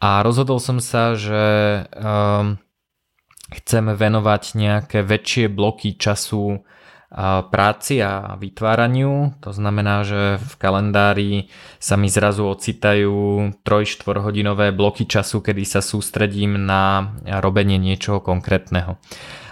A 0.03 0.23
rozhodol 0.27 0.59
som 0.59 0.83
sa, 0.83 1.15
že 1.15 1.43
um, 1.95 2.59
chcem 3.55 3.95
venovať 3.95 4.43
nejaké 4.59 5.07
väčšie 5.07 5.47
bloky 5.49 5.95
času 5.95 6.67
práci 7.49 8.03
a 8.03 8.35
vytváraniu. 8.35 9.39
To 9.39 9.55
znamená, 9.55 10.03
že 10.03 10.43
v 10.43 10.55
kalendári 10.59 11.33
sa 11.79 11.95
mi 11.95 12.11
zrazu 12.11 12.43
ocitajú 12.51 13.15
3-4 13.63 14.19
hodinové 14.19 14.75
bloky 14.75 15.07
času, 15.07 15.39
kedy 15.39 15.63
sa 15.63 15.79
sústredím 15.79 16.59
na 16.59 17.15
robenie 17.39 17.79
niečoho 17.79 18.19
konkrétneho. 18.19 18.99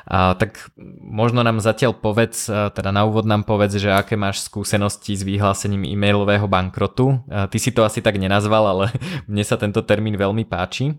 A, 0.03 0.35
tak 0.35 0.75
možno 0.99 1.47
nám 1.47 1.63
zatiaľ 1.63 1.95
povedz, 1.95 2.51
teda 2.51 2.91
na 2.91 3.07
úvod 3.07 3.23
nám 3.23 3.47
povedz, 3.47 3.79
že 3.79 3.95
aké 3.95 4.19
máš 4.19 4.43
skúsenosti 4.43 5.15
s 5.15 5.23
vyhlásením 5.23 5.87
e-mailového 5.87 6.51
bankrotu. 6.51 7.23
Ty 7.31 7.59
si 7.63 7.71
to 7.71 7.87
asi 7.87 8.03
tak 8.03 8.19
nenazval, 8.19 8.67
ale 8.67 8.85
mne 9.31 9.47
sa 9.47 9.55
tento 9.55 9.87
termín 9.87 10.19
veľmi 10.19 10.43
páči. 10.51 10.99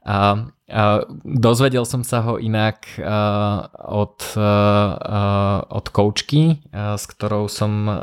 A, 0.00 0.48
a 0.70 1.04
dozvedel 1.24 1.84
som 1.84 2.00
sa 2.00 2.24
ho 2.24 2.40
inak 2.40 2.88
a, 2.96 3.68
od, 3.76 4.16
a, 4.36 5.62
od 5.68 5.86
koučky, 5.92 6.64
a, 6.72 6.96
s, 6.96 7.04
ktorou 7.04 7.50
som, 7.52 7.88
a, 7.88 7.96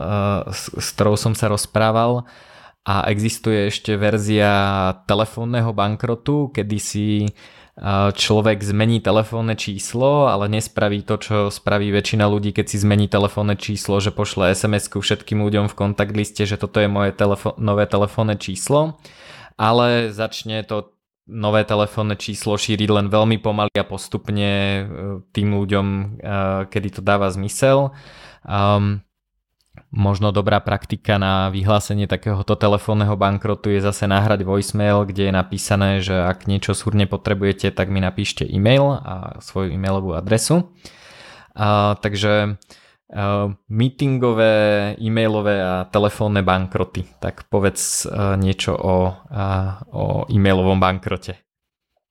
s, 0.52 0.70
s 0.74 0.88
ktorou 0.94 1.18
som 1.18 1.34
sa 1.34 1.50
rozprával. 1.50 2.28
A 2.88 3.12
existuje 3.12 3.68
ešte 3.68 4.00
verzia 4.00 4.96
telefónneho 5.12 5.76
bankrotu, 5.76 6.56
kedy 6.56 6.78
si 6.80 7.28
človek 8.14 8.66
zmení 8.66 9.06
telefónne 9.06 9.54
číslo, 9.54 10.26
ale 10.26 10.50
nespraví 10.50 11.06
to, 11.06 11.22
čo 11.22 11.36
spraví 11.54 11.94
väčšina 11.94 12.26
ľudí, 12.26 12.50
keď 12.50 12.66
si 12.74 12.78
zmení 12.82 13.06
telefónne 13.06 13.54
číslo, 13.54 14.02
že 14.02 14.10
pošle 14.10 14.50
SMS-ku 14.58 14.98
všetkým 14.98 15.46
ľuďom 15.46 15.70
v 15.70 15.78
kontakt 15.78 16.18
liste, 16.18 16.42
že 16.50 16.58
toto 16.58 16.82
je 16.82 16.90
moje 16.90 17.14
telefo- 17.14 17.54
nové 17.62 17.86
telefónne 17.86 18.34
číslo, 18.34 18.98
ale 19.62 20.10
začne 20.10 20.66
to 20.66 20.97
nové 21.28 21.68
telefónne 21.68 22.16
číslo 22.16 22.56
šíriť 22.56 22.90
len 22.90 23.08
veľmi 23.12 23.38
pomaly 23.44 23.76
a 23.76 23.86
postupne 23.86 24.52
e, 24.52 24.82
tým 25.36 25.54
ľuďom, 25.54 25.88
e, 25.88 26.04
kedy 26.72 27.00
to 27.00 27.02
dáva 27.04 27.28
zmysel. 27.30 27.92
Um, 28.48 29.04
Možno 29.88 30.36
dobrá 30.36 30.60
praktika 30.60 31.16
na 31.16 31.48
vyhlásenie 31.48 32.12
takéhoto 32.12 32.60
telefónneho 32.60 33.16
bankrotu 33.16 33.72
je 33.72 33.80
zase 33.80 34.04
nahrať 34.04 34.44
voicemail, 34.44 35.08
kde 35.08 35.32
je 35.32 35.34
napísané, 35.34 35.90
že 36.04 36.12
ak 36.12 36.44
niečo 36.44 36.76
súrne 36.76 37.08
potrebujete, 37.08 37.72
tak 37.72 37.88
mi 37.88 38.04
napíšte 38.04 38.44
e-mail 38.44 39.00
a 39.00 39.40
svoju 39.40 39.72
e-mailovú 39.72 40.12
adresu. 40.12 40.76
A, 41.56 41.96
takže 42.04 42.60
a, 43.12 43.52
meetingové, 43.72 44.96
e-mailové 45.00 45.64
a 45.64 45.88
telefónne 45.88 46.44
bankroty. 46.44 47.08
Tak 47.24 47.48
povedz 47.48 48.06
a, 48.06 48.36
niečo 48.36 48.76
o, 48.76 49.16
a, 49.32 49.46
o 49.92 50.28
e-mailovom 50.28 50.80
bankrote. 50.80 51.40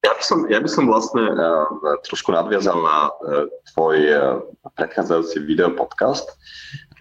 Ja 0.07 0.15
by 0.15 0.23
som, 0.23 0.39
ja 0.47 0.63
by 0.63 0.71
som 0.71 0.87
vlastne 0.87 1.35
uh, 1.35 1.67
trošku 2.07 2.31
nadviazal 2.31 2.79
na 2.79 3.11
uh, 3.11 3.51
tvoj 3.75 3.99
uh, 4.07 4.39
predchádzajúci 4.79 5.43
video 5.43 5.75
podcast, 5.75 6.31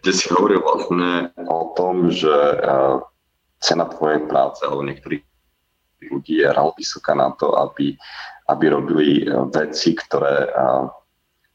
kde 0.02 0.10
si 0.10 0.26
hovoril 0.34 0.58
vlastne 0.66 1.30
o 1.46 1.70
tom, 1.78 2.10
že 2.10 2.34
uh, 2.34 3.06
cena 3.62 3.86
tvojej 3.93 4.26
práce 4.26 4.66
alebo 4.66 4.82
niektorých 4.82 5.22
ľudí 6.10 6.41
je 6.41 6.50
reálne 6.50 6.74
vysoká 6.82 7.14
na 7.14 7.30
to, 7.38 7.54
aby, 7.54 7.93
aby 8.50 8.66
robili 8.74 9.30
uh, 9.30 9.46
veci, 9.54 9.93
ktoré, 9.93 10.50
uh, 10.50 10.89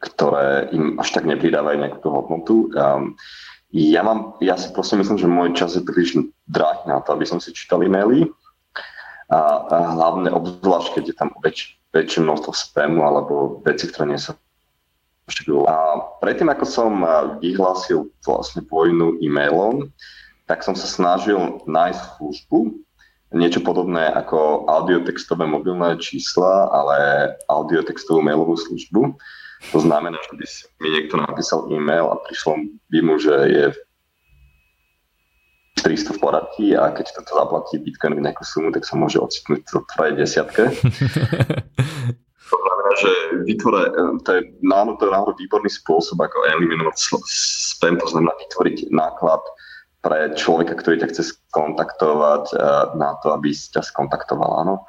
ktoré 0.00 0.72
im 0.72 0.96
až 0.96 1.12
tak 1.12 1.28
nepridávajú 1.28 1.76
nejakú 1.76 2.08
hodnotu. 2.08 2.72
Um, 2.72 3.14
ja, 3.70 4.00
mám, 4.00 4.40
ja 4.40 4.56
si 4.56 4.72
proste 4.72 4.96
myslím, 4.96 5.20
že 5.20 5.28
môj 5.28 5.52
čas 5.54 5.76
je 5.76 5.84
príliš 5.84 6.18
drahý 6.48 6.88
na 6.88 7.04
to, 7.04 7.14
aby 7.14 7.28
som 7.28 7.38
si 7.38 7.52
čítal 7.52 7.84
e-maily. 7.84 8.26
A, 9.30 9.38
a 9.70 9.76
hlavne 9.94 10.32
obzvlášť, 10.34 10.98
keď 10.98 11.04
je 11.06 11.14
tam 11.14 11.30
väč, 11.44 11.78
väčšie 11.94 12.26
množstvo 12.26 12.50
spamu 12.50 12.98
alebo 13.04 13.62
veci, 13.62 13.86
ktoré 13.86 14.10
nie 14.10 14.18
sú 14.18 14.34
a 15.46 15.76
predtým, 16.18 16.50
ako 16.50 16.64
som 16.66 16.92
vyhlásil 17.38 18.10
vlastne 18.26 18.66
vojnu 18.66 19.22
e-mailom, 19.22 19.86
tak 20.50 20.66
som 20.66 20.74
sa 20.74 20.90
snažil 20.90 21.62
nájsť 21.70 22.18
službu, 22.18 22.58
niečo 23.38 23.62
podobné 23.62 24.10
ako 24.10 24.66
audiotextové 24.66 25.46
mobilné 25.46 25.94
čísla, 26.02 26.66
ale 26.74 26.96
audiotextovú 27.46 28.18
mailovú 28.18 28.58
službu. 28.58 29.14
To 29.60 29.78
znamená, 29.78 30.16
že 30.24 30.32
by 30.32 30.44
si 30.48 30.64
mi 30.80 30.88
niekto 30.88 31.20
napísal 31.20 31.68
e-mail 31.68 32.08
a 32.08 32.16
prišlo 32.24 32.56
by 32.88 32.98
mu, 33.04 33.20
že 33.20 33.34
je 33.52 33.64
300 35.84 36.16
v 36.16 36.18
poradí 36.20 36.66
a 36.76 36.92
keď 36.92 37.12
toto 37.16 37.36
zaplatí 37.36 37.80
Bitcoin 37.80 38.20
nejakú 38.20 38.44
sumu, 38.44 38.68
tak 38.72 38.84
sa 38.84 38.96
môže 38.96 39.20
ocitnúť 39.20 39.64
v 39.64 39.88
tvojej 39.96 40.14
desiatke. 40.16 40.62
To 42.50 42.58
znamená, 42.58 42.90
že 42.98 43.10
vytvore, 43.46 43.82
e, 43.86 43.90
to 44.26 44.30
je 44.34 44.40
náhodou, 44.66 44.98
to 44.98 45.06
je 45.06 45.14
náhodou 45.14 45.34
výborný 45.38 45.70
spôsob, 45.70 46.18
ako 46.18 46.50
eliminovať 46.50 46.96
spam, 47.30 47.94
to 47.94 48.10
znamená 48.10 48.34
vytvoriť 48.42 48.90
náklad 48.90 49.38
pre 50.02 50.34
človeka, 50.34 50.74
ktorý 50.74 50.98
ťa 50.98 51.10
chce 51.14 51.22
skontaktovať 51.30 52.44
e, 52.50 52.54
na 52.98 53.14
to, 53.22 53.30
aby 53.38 53.54
ťa 53.54 53.86
skontaktoval, 53.86 54.66
áno. 54.66 54.82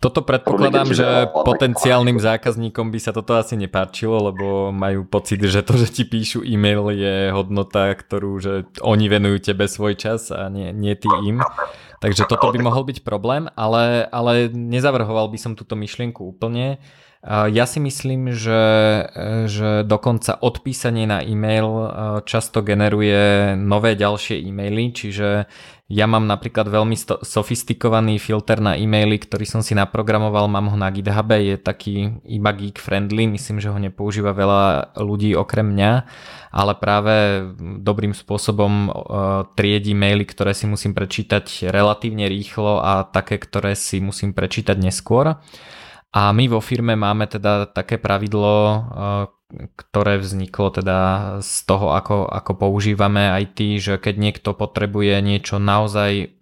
Toto 0.00 0.24
predpokladám, 0.24 0.96
že 0.96 1.28
potenciálnym 1.28 2.16
zákazníkom 2.16 2.88
by 2.88 2.98
sa 3.04 3.12
toto 3.12 3.36
asi 3.36 3.52
nepáčilo, 3.60 4.32
lebo 4.32 4.72
majú 4.72 5.04
pocit, 5.04 5.44
že 5.44 5.60
to, 5.60 5.76
že 5.76 5.92
ti 5.92 6.08
píšu 6.08 6.40
e-mail 6.40 6.88
je 6.88 7.28
hodnota, 7.28 7.92
ktorú 7.92 8.40
že 8.40 8.64
oni 8.80 9.12
venujú 9.12 9.52
tebe 9.52 9.68
svoj 9.68 10.00
čas 10.00 10.32
a 10.32 10.48
nie, 10.48 10.72
nie 10.72 10.96
ty 10.96 11.04
im. 11.20 11.44
Takže 12.00 12.24
toto 12.24 12.48
by 12.48 12.64
mohol 12.64 12.88
byť 12.88 13.04
problém, 13.04 13.52
ale, 13.52 14.08
ale 14.08 14.48
nezavrhoval 14.48 15.28
by 15.28 15.36
som 15.36 15.52
túto 15.52 15.76
myšlienku 15.76 16.24
úplne. 16.32 16.80
Ja 17.28 17.68
si 17.68 17.84
myslím, 17.84 18.32
že, 18.32 18.64
že 19.44 19.84
dokonca 19.84 20.40
odpísanie 20.40 21.04
na 21.04 21.20
e-mail 21.20 21.68
často 22.24 22.64
generuje 22.64 23.52
nové 23.60 23.92
ďalšie 23.92 24.40
e-maily, 24.40 24.88
čiže 24.96 25.44
ja 25.90 26.06
mám 26.08 26.24
napríklad 26.24 26.72
veľmi 26.72 26.96
sofistikovaný 27.20 28.16
filter 28.16 28.64
na 28.64 28.72
e-maily, 28.72 29.20
ktorý 29.20 29.44
som 29.44 29.60
si 29.60 29.76
naprogramoval, 29.76 30.48
mám 30.48 30.72
ho 30.72 30.78
na 30.80 30.88
GitHub, 30.88 31.28
je 31.36 31.60
taký 31.60 32.24
iba 32.24 32.56
geek 32.56 32.80
friendly, 32.80 33.28
myslím, 33.28 33.60
že 33.60 33.68
ho 33.68 33.76
nepoužíva 33.76 34.32
veľa 34.32 34.96
ľudí 34.96 35.36
okrem 35.36 35.76
mňa 35.76 35.92
ale 36.50 36.74
práve 36.74 37.46
dobrým 37.62 38.10
spôsobom 38.10 38.72
e, 38.72 38.90
triedi 39.54 39.94
maily, 39.94 40.26
ktoré 40.26 40.50
si 40.50 40.66
musím 40.66 40.98
prečítať 40.98 41.70
relatívne 41.70 42.26
rýchlo 42.26 42.82
a 42.82 43.06
také, 43.06 43.38
ktoré 43.38 43.78
si 43.78 44.02
musím 44.02 44.34
prečítať 44.34 44.74
neskôr. 44.74 45.38
A 46.10 46.34
my 46.34 46.50
vo 46.50 46.58
firme 46.58 46.98
máme 46.98 47.30
teda 47.30 47.70
také 47.70 47.94
pravidlo, 47.94 48.50
e, 48.50 48.78
ktoré 49.78 50.18
vzniklo 50.18 50.74
teda 50.74 50.98
z 51.38 51.54
toho, 51.70 51.94
ako, 51.94 52.26
ako 52.26 52.52
používame 52.58 53.30
IT, 53.46 53.78
že 53.78 53.94
keď 53.94 54.14
niekto 54.18 54.50
potrebuje 54.58 55.22
niečo 55.22 55.62
naozaj 55.62 56.34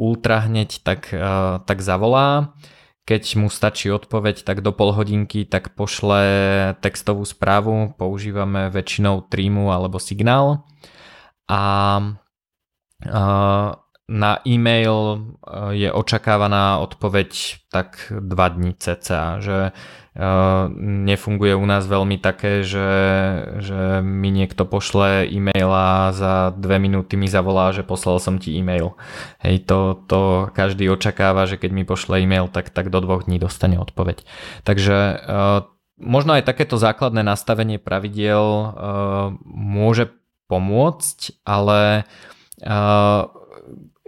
ultra 0.00 0.48
hneď, 0.48 0.80
tak, 0.80 1.12
e, 1.12 1.60
tak 1.60 1.84
zavolá. 1.84 2.56
Keď 3.04 3.22
mu 3.36 3.52
stačí 3.52 3.92
odpoveď, 3.92 4.48
tak 4.48 4.64
do 4.64 4.72
pol 4.72 4.96
hodinky 4.96 5.44
tak 5.44 5.76
pošle 5.76 6.22
textovú 6.80 7.28
správu, 7.28 7.92
používame 8.00 8.72
väčšinou 8.72 9.28
Trimu 9.28 9.68
alebo 9.68 10.00
Signál. 10.00 10.64
A, 11.50 11.60
a 13.04 13.22
na 14.10 14.42
e-mail 14.42 15.30
je 15.70 15.86
očakávaná 15.86 16.82
odpoveď 16.82 17.30
tak 17.70 18.10
2 18.10 18.26
dní 18.26 18.74
cca, 18.74 19.38
že 19.38 19.70
nefunguje 20.82 21.54
u 21.54 21.62
nás 21.62 21.86
veľmi 21.86 22.18
také, 22.18 22.66
že, 22.66 22.90
že 23.62 24.02
mi 24.02 24.34
niekto 24.34 24.66
pošle 24.66 25.30
e-mail 25.30 25.70
a 25.70 26.10
za 26.10 26.50
dve 26.58 26.82
minúty 26.82 27.14
mi 27.14 27.30
zavolá, 27.30 27.70
že 27.70 27.86
poslal 27.86 28.18
som 28.18 28.42
ti 28.42 28.58
e-mail. 28.58 28.98
Hej, 29.38 29.70
to, 29.70 30.02
to 30.10 30.50
každý 30.50 30.90
očakáva, 30.90 31.46
že 31.46 31.62
keď 31.62 31.70
mi 31.70 31.86
pošle 31.86 32.26
e-mail, 32.26 32.50
tak, 32.50 32.74
tak 32.74 32.90
do 32.90 32.98
dvoch 32.98 33.30
dní 33.30 33.38
dostane 33.38 33.78
odpoveď. 33.78 34.26
Takže 34.66 34.98
možno 36.02 36.34
aj 36.34 36.42
takéto 36.42 36.74
základné 36.74 37.22
nastavenie 37.22 37.78
pravidiel 37.78 38.74
môže 39.46 40.10
pomôcť, 40.50 41.46
ale 41.46 42.02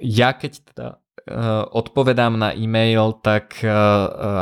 ja 0.02 0.34
keď 0.34 0.52
teda 0.66 0.86
Eh, 1.22 1.64
odpovedám 1.70 2.34
na 2.34 2.50
e-mail, 2.50 3.14
tak, 3.22 3.62
eh, 3.62 3.70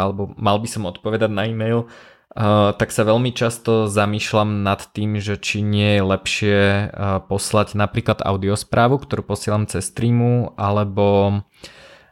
alebo 0.00 0.32
mal 0.40 0.56
by 0.56 0.64
som 0.64 0.88
odpovedať 0.88 1.28
na 1.28 1.44
e-mail, 1.44 1.84
eh, 1.84 2.72
tak 2.72 2.88
sa 2.88 3.04
veľmi 3.04 3.36
často 3.36 3.84
zamýšľam 3.84 4.64
nad 4.64 4.88
tým, 4.96 5.20
že 5.20 5.36
či 5.36 5.61
nie 5.61 6.00
je 6.00 6.02
lepšie 6.08 6.61
poslať 7.28 7.76
napríklad 7.76 8.24
audiosprávu, 8.24 8.96
ktorú 8.96 9.28
posielam 9.28 9.68
cez 9.68 9.92
streamu, 9.92 10.56
alebo 10.56 11.40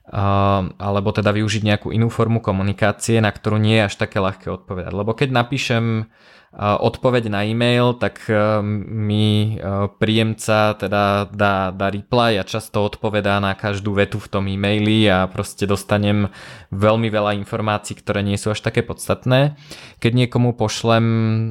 alebo 0.08 1.12
teda 1.12 1.36
využiť 1.36 1.68
nejakú 1.68 1.88
inú 1.92 2.08
formu 2.08 2.40
komunikácie, 2.40 3.20
na 3.20 3.28
ktorú 3.28 3.60
nie 3.60 3.76
je 3.76 3.92
až 3.92 3.94
také 4.00 4.24
ľahké 4.24 4.48
odpovedať. 4.48 4.88
Lebo 4.96 5.12
keď 5.12 5.36
napíšem 5.36 6.08
odpoveď 6.56 7.28
na 7.28 7.44
e-mail, 7.44 7.92
tak 8.00 8.24
e, 8.24 8.64
mi 8.64 9.60
e, 9.60 9.92
príjemca 10.00 10.72
teda 10.80 11.28
dá, 11.28 11.68
dá 11.76 11.86
reply 11.92 12.40
a 12.40 12.48
často 12.48 12.88
odpovedá 12.88 13.36
na 13.36 13.52
každú 13.52 13.92
vetu 13.92 14.16
v 14.16 14.28
tom 14.32 14.48
e-maili 14.48 15.04
a 15.12 15.28
proste 15.28 15.68
dostanem 15.68 16.32
veľmi 16.72 17.12
veľa 17.12 17.36
informácií, 17.36 18.00
ktoré 18.00 18.24
nie 18.24 18.40
sú 18.40 18.56
až 18.56 18.64
také 18.64 18.80
podstatné. 18.80 19.60
Keď 20.00 20.12
niekomu 20.24 20.56
pošlem 20.56 21.04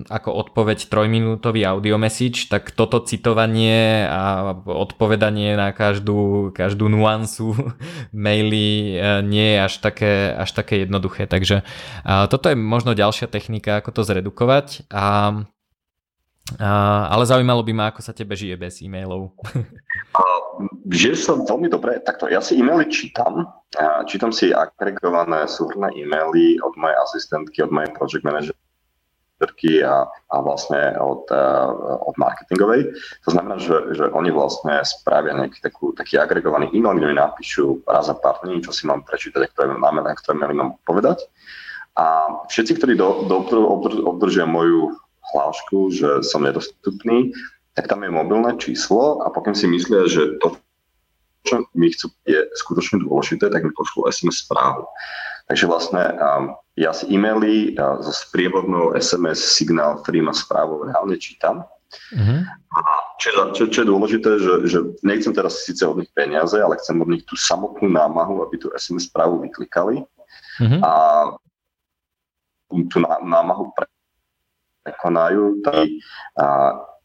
ako 0.09 0.33
odpoveď 0.33 0.89
trojminútový 0.89 1.61
audio 1.69 2.01
message, 2.01 2.49
tak 2.49 2.73
toto 2.73 2.97
citovanie 3.05 4.01
a 4.09 4.57
odpovedanie 4.65 5.53
na 5.53 5.77
každú, 5.77 6.49
každú 6.57 6.89
nuansu 6.89 7.53
maily 8.17 8.97
e, 8.97 9.21
nie 9.21 9.45
je 9.53 9.59
až 9.61 9.73
také, 9.77 10.33
až 10.33 10.57
také 10.57 10.89
jednoduché. 10.89 11.29
Takže 11.29 11.61
toto 12.33 12.49
je 12.49 12.57
možno 12.57 12.97
ďalšia 12.97 13.29
technika, 13.29 13.77
ako 13.77 13.93
to 13.93 14.01
zredukovať 14.01 14.86
a, 14.91 15.31
a, 16.59 16.69
ale 17.11 17.23
zaujímalo 17.27 17.63
by 17.63 17.73
ma, 17.75 17.85
ako 17.91 18.01
sa 18.03 18.15
tebe 18.15 18.35
žije 18.35 18.55
bez 18.55 18.79
e-mailov. 18.83 19.35
A, 20.15 20.21
žije 20.89 21.15
sa 21.19 21.35
veľmi 21.35 21.67
dobre. 21.67 21.99
Takto, 22.03 22.31
ja 22.31 22.39
si 22.39 22.57
e-maily 22.57 22.87
čítam. 22.87 23.51
Čítam 24.07 24.31
si 24.31 24.55
agregované 24.55 25.45
súhrné 25.45 25.91
e-maily 25.93 26.57
od 26.63 26.73
mojej 26.79 26.97
asistentky, 27.03 27.61
od 27.61 27.69
mojej 27.69 27.91
project 27.93 28.23
manažerky 28.23 29.85
a, 29.85 30.07
a 30.07 30.35
vlastne 30.41 30.97
od, 30.97 31.29
uh, 31.29 31.69
od 32.09 32.15
marketingovej. 32.17 32.89
To 33.27 33.29
znamená, 33.35 33.61
že, 33.61 33.93
že 33.93 34.09
oni 34.09 34.33
vlastne 34.33 34.81
spravia 34.81 35.37
nejaký 35.37 35.61
takú, 35.61 35.93
taký 35.93 36.17
agregovaný 36.17 36.73
e-mail, 36.73 36.97
kde 36.97 37.11
mi 37.11 37.15
napíšu 37.19 37.85
raz 37.85 38.09
za 38.09 38.17
pár 38.17 38.41
dní, 38.41 38.65
čo 38.65 38.73
si 38.73 38.89
mám 38.89 39.05
prečítať, 39.05 39.45
ktoré 39.53 39.77
máme, 39.77 40.01
na 40.01 40.17
ktoré 40.17 40.41
mám 40.41 40.79
povedať. 40.87 41.27
A 41.97 42.05
všetci, 42.45 42.77
ktorí 42.77 42.93
do, 42.93 43.25
do, 43.25 43.41
obdržia 44.05 44.45
moju 44.45 44.93
hlášku, 45.33 45.89
že 45.91 46.21
som 46.21 46.45
nedostupný, 46.45 47.33
tak 47.73 47.89
tam 47.89 48.05
je 48.05 48.13
mobilné 48.13 48.57
číslo 48.57 49.21
a 49.25 49.33
pokiaľ 49.33 49.55
si 49.57 49.67
myslia, 49.69 50.09
že 50.09 50.37
to, 50.41 50.57
čo 51.45 51.65
mi 51.73 51.89
chcú, 51.89 52.13
je 52.25 52.45
skutočne 52.57 53.01
dôležité, 53.01 53.49
tak 53.49 53.65
mi 53.65 53.73
pošlú 53.73 54.09
SMS 54.09 54.45
správu. 54.45 54.85
Takže 55.47 55.65
vlastne 55.65 56.03
um, 56.17 56.43
ja 56.75 56.91
si 56.91 57.07
e-maily 57.07 57.77
uh, 57.79 58.01
so 58.03 58.11
sprievodnou 58.11 58.93
SMS 58.93 59.39
signál, 59.41 60.01
ktorý 60.03 60.25
má 60.25 60.33
správu, 60.35 60.89
reálne 60.89 61.15
čítam. 61.17 61.63
Mm-hmm. 62.11 62.39
A 62.75 62.79
čo, 63.15 63.29
čo, 63.55 63.63
čo 63.71 63.79
je 63.81 63.87
dôležité, 63.87 64.31
že, 64.43 64.53
že 64.67 64.79
nechcem 65.07 65.31
teraz 65.31 65.63
síce 65.63 65.87
od 65.87 66.03
nich 66.03 66.11
peniaze, 66.11 66.59
ale 66.59 66.75
chcem 66.83 66.99
od 66.99 67.07
nich 67.07 67.23
tú 67.23 67.39
samotnú 67.39 67.87
námahu, 67.87 68.43
aby 68.43 68.59
tú 68.59 68.67
SMS 68.75 69.07
správu 69.07 69.39
vyklikali. 69.39 70.03
Mm-hmm. 70.59 70.81
A 70.83 70.91
tú 72.67 72.97
námahu 73.03 73.71
prekonajú, 74.83 75.63
tak 75.63 75.87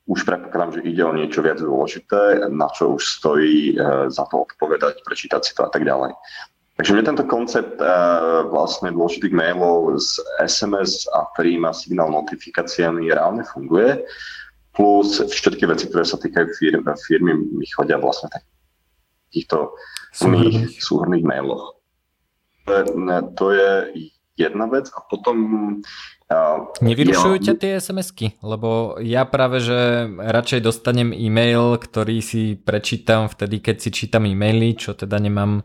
už 0.07 0.27
predpokladám, 0.27 0.73
že 0.79 0.87
ide 0.87 1.03
o 1.07 1.15
niečo 1.15 1.41
viac 1.47 1.63
dôležité, 1.63 2.51
na 2.51 2.67
čo 2.75 2.99
už 2.99 3.03
stojí 3.07 3.73
e, 3.73 4.11
za 4.11 4.27
to 4.27 4.51
odpovedať, 4.51 4.99
prečítať 5.07 5.41
si 5.47 5.55
to 5.55 5.63
a 5.63 5.71
tak 5.71 5.87
ďalej. 5.87 6.11
Takže 6.75 6.93
mne 6.99 7.05
tento 7.15 7.25
koncept 7.31 7.79
e, 7.79 7.87
vlastne 8.51 8.91
dôležitých 8.91 9.31
mailov 9.31 9.95
z 10.03 10.19
SMS 10.43 11.07
a 11.15 11.31
príjma 11.39 11.71
signál 11.71 12.11
notifikáciami 12.11 13.15
reálne 13.15 13.47
funguje. 13.47 14.03
Plus 14.75 15.23
všetky 15.23 15.71
veci, 15.71 15.87
ktoré 15.87 16.03
sa 16.03 16.19
týkajú 16.19 16.47
firmy, 16.59 16.83
firmy 17.07 17.33
mi 17.39 17.67
chodia 17.71 18.01
vlastne 18.01 18.27
takýchto 18.33 19.71
súhrných 20.83 21.23
mailoch. 21.23 21.79
To 23.37 23.47
je 23.53 23.71
jedna 24.37 24.66
vec 24.66 24.91
a 24.97 25.01
potom... 25.11 25.37
Uh, 26.33 26.72
Nevyrušujú 26.80 27.37
ťa 27.45 27.55
tie 27.61 27.70
SMS-ky? 27.76 28.41
Lebo 28.41 28.97
ja 29.05 29.28
práve, 29.28 29.61
že 29.61 30.09
radšej 30.09 30.64
dostanem 30.64 31.12
e-mail, 31.12 31.76
ktorý 31.76 32.24
si 32.24 32.57
prečítam 32.57 33.28
vtedy, 33.28 33.61
keď 33.61 33.76
si 33.85 33.91
čítam 33.93 34.24
e-maily, 34.24 34.72
čo 34.72 34.97
teda 34.97 35.20
nemám 35.20 35.61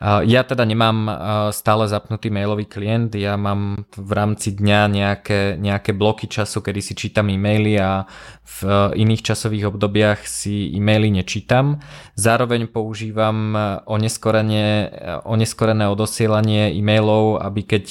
ja 0.00 0.40
teda 0.48 0.64
nemám 0.64 1.12
stále 1.52 1.84
zapnutý 1.84 2.32
mailový 2.32 2.64
klient, 2.64 3.12
ja 3.20 3.36
mám 3.36 3.84
v 3.92 4.12
rámci 4.16 4.56
dňa 4.56 4.80
nejaké, 4.88 5.40
nejaké 5.60 5.92
bloky 5.92 6.24
času, 6.24 6.64
kedy 6.64 6.80
si 6.80 6.96
čítam 6.96 7.28
e-maily 7.28 7.76
a 7.76 8.08
v 8.48 8.60
iných 8.96 9.20
časových 9.20 9.68
obdobiach 9.68 10.24
si 10.24 10.72
e-maily 10.72 11.12
nečítam. 11.12 11.84
Zároveň 12.16 12.72
používam 12.72 13.52
oneskorené, 13.84 14.88
oneskorené 15.28 15.92
odosielanie 15.92 16.72
e-mailov, 16.80 17.44
aby 17.44 17.60
keď 17.68 17.84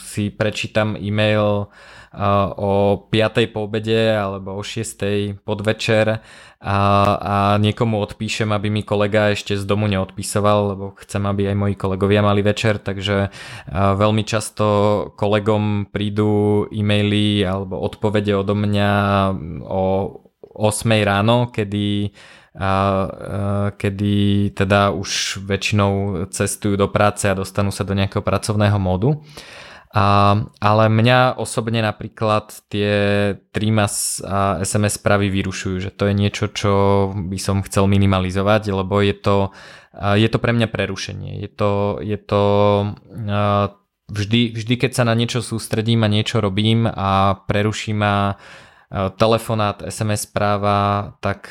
si 0.00 0.24
prečítam 0.32 0.96
e-mail 1.06 1.70
o 2.56 2.72
5. 3.12 3.52
po 3.52 3.68
obede 3.68 4.16
alebo 4.16 4.56
o 4.56 4.62
6. 4.64 5.36
podvečer 5.44 6.24
a, 6.56 6.78
a 7.20 7.36
niekomu 7.60 8.00
odpíšem, 8.00 8.48
aby 8.56 8.72
mi 8.72 8.80
kolega 8.80 9.36
ešte 9.36 9.52
z 9.52 9.64
domu 9.68 9.84
neodpisoval, 9.84 10.72
lebo 10.72 10.84
chcem, 10.96 11.20
aby 11.28 11.52
aj 11.52 11.56
moji 11.60 11.74
kolegovia 11.76 12.24
mali 12.24 12.40
večer, 12.40 12.80
takže 12.80 13.28
veľmi 13.72 14.24
často 14.24 14.64
kolegom 15.12 15.92
prídu 15.92 16.64
e-maily 16.72 17.44
alebo 17.44 17.84
odpovede 17.84 18.32
odo 18.32 18.56
mňa 18.56 18.90
o 19.68 19.84
8 20.56 20.88
ráno, 21.04 21.52
kedy 21.52 22.16
a, 22.56 22.72
kedy 23.76 24.48
teda 24.56 24.88
už 24.96 25.44
väčšinou 25.44 26.24
cestujú 26.32 26.80
do 26.80 26.88
práce 26.88 27.28
a 27.28 27.36
dostanú 27.36 27.68
sa 27.68 27.84
do 27.84 27.92
nejakého 27.92 28.24
pracovného 28.24 28.80
módu. 28.80 29.20
A, 29.94 30.34
ale 30.60 30.84
mňa 30.90 31.38
osobne 31.38 31.80
napríklad 31.80 32.52
tie 32.68 32.90
Trimas 33.54 34.18
a 34.20 34.60
SMS 34.60 34.98
správy 34.98 35.30
vyrušujú, 35.30 35.76
že 35.88 35.90
to 35.94 36.10
je 36.10 36.14
niečo, 36.14 36.50
čo 36.50 36.72
by 37.14 37.38
som 37.38 37.62
chcel 37.62 37.86
minimalizovať, 37.86 38.74
lebo 38.74 39.00
je 39.00 39.14
to, 39.14 39.36
je 39.94 40.28
to 40.28 40.38
pre 40.42 40.52
mňa 40.52 40.68
prerušenie. 40.68 41.40
Je 41.40 41.48
to, 41.48 42.02
je 42.04 42.18
to 42.20 42.42
vždy, 44.12 44.52
vždy, 44.52 44.74
keď 44.76 44.90
sa 44.92 45.04
na 45.08 45.16
niečo 45.16 45.40
sústredím 45.40 46.04
a 46.04 46.12
niečo 46.12 46.44
robím 46.44 46.84
a 46.84 47.40
preruší 47.48 47.96
ma 47.96 48.36
telefonát, 49.18 49.82
SMS 49.82 50.30
správa, 50.30 51.10
tak, 51.18 51.50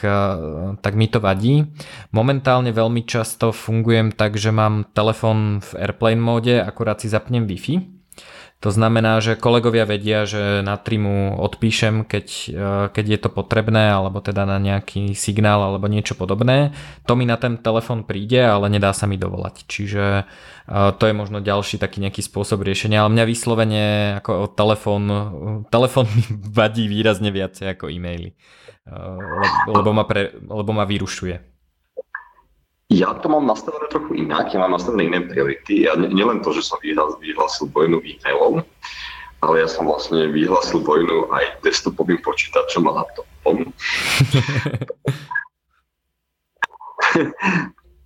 tak 0.80 0.94
mi 0.96 1.12
to 1.12 1.20
vadí. 1.20 1.68
Momentálne 2.16 2.72
veľmi 2.72 3.04
často 3.04 3.52
fungujem 3.52 4.16
tak, 4.16 4.40
že 4.40 4.56
mám 4.56 4.88
telefon 4.96 5.60
v 5.60 5.70
airplane 5.82 6.22
móde, 6.22 6.62
akurát 6.64 7.02
si 7.02 7.12
zapnem 7.12 7.44
Wi-Fi 7.44 7.95
to 8.64 8.74
znamená, 8.74 9.20
že 9.22 9.38
kolegovia 9.38 9.86
vedia, 9.86 10.26
že 10.26 10.64
na 10.66 10.80
trimu 10.80 11.38
odpíšem, 11.38 12.08
keď, 12.08 12.28
e, 12.50 12.62
keď 12.90 13.06
je 13.06 13.20
to 13.22 13.30
potrebné, 13.30 13.94
alebo 13.94 14.24
teda 14.24 14.48
na 14.48 14.58
nejaký 14.58 15.14
signál 15.14 15.62
alebo 15.62 15.86
niečo 15.92 16.18
podobné. 16.18 16.74
To 17.06 17.14
mi 17.14 17.28
na 17.28 17.38
ten 17.38 17.60
telefon 17.62 18.08
príde, 18.08 18.42
ale 18.42 18.72
nedá 18.72 18.96
sa 18.96 19.06
mi 19.06 19.22
dovolať. 19.22 19.70
Čiže 19.70 20.04
e, 20.06 20.24
to 20.98 21.04
je 21.04 21.14
možno 21.14 21.44
ďalší 21.46 21.78
taký 21.78 22.02
nejaký 22.02 22.26
spôsob 22.26 22.64
riešenia, 22.66 23.06
ale 23.06 23.14
mňa 23.14 23.26
vyslovene 23.28 23.84
ako 24.24 24.50
telefón, 24.56 25.04
telefón 25.70 26.10
mi 26.16 26.24
vadí 26.50 26.90
výrazne 26.90 27.30
viacej 27.30 27.76
ako 27.76 27.92
e-maily, 27.92 28.34
e, 28.34 28.98
lebo 29.70 29.94
ma, 29.94 30.10
pre, 30.10 30.32
lebo 30.42 30.72
ma 30.74 30.90
vyrušuje. 30.90 31.55
Ja 32.94 33.18
to 33.18 33.30
mám 33.34 33.50
nastavené 33.50 33.90
trochu 33.90 34.14
inak, 34.14 34.54
ja 34.54 34.62
mám 34.62 34.78
nastavené 34.78 35.10
iné 35.10 35.26
priority. 35.26 35.90
Ja 35.90 35.98
nielen 35.98 36.46
to, 36.46 36.54
že 36.54 36.62
som 36.62 36.78
vyhlásil 36.84 37.66
vojnu 37.74 37.98
e-mailom, 38.06 38.62
ale 39.42 39.56
ja 39.58 39.68
som 39.70 39.90
vlastne 39.90 40.30
vyhlásil 40.30 40.86
vojnu 40.86 41.34
aj 41.34 41.66
desktopovým 41.66 42.22
počítačom 42.22 42.86
a 42.86 43.02
laptopom. 43.02 43.74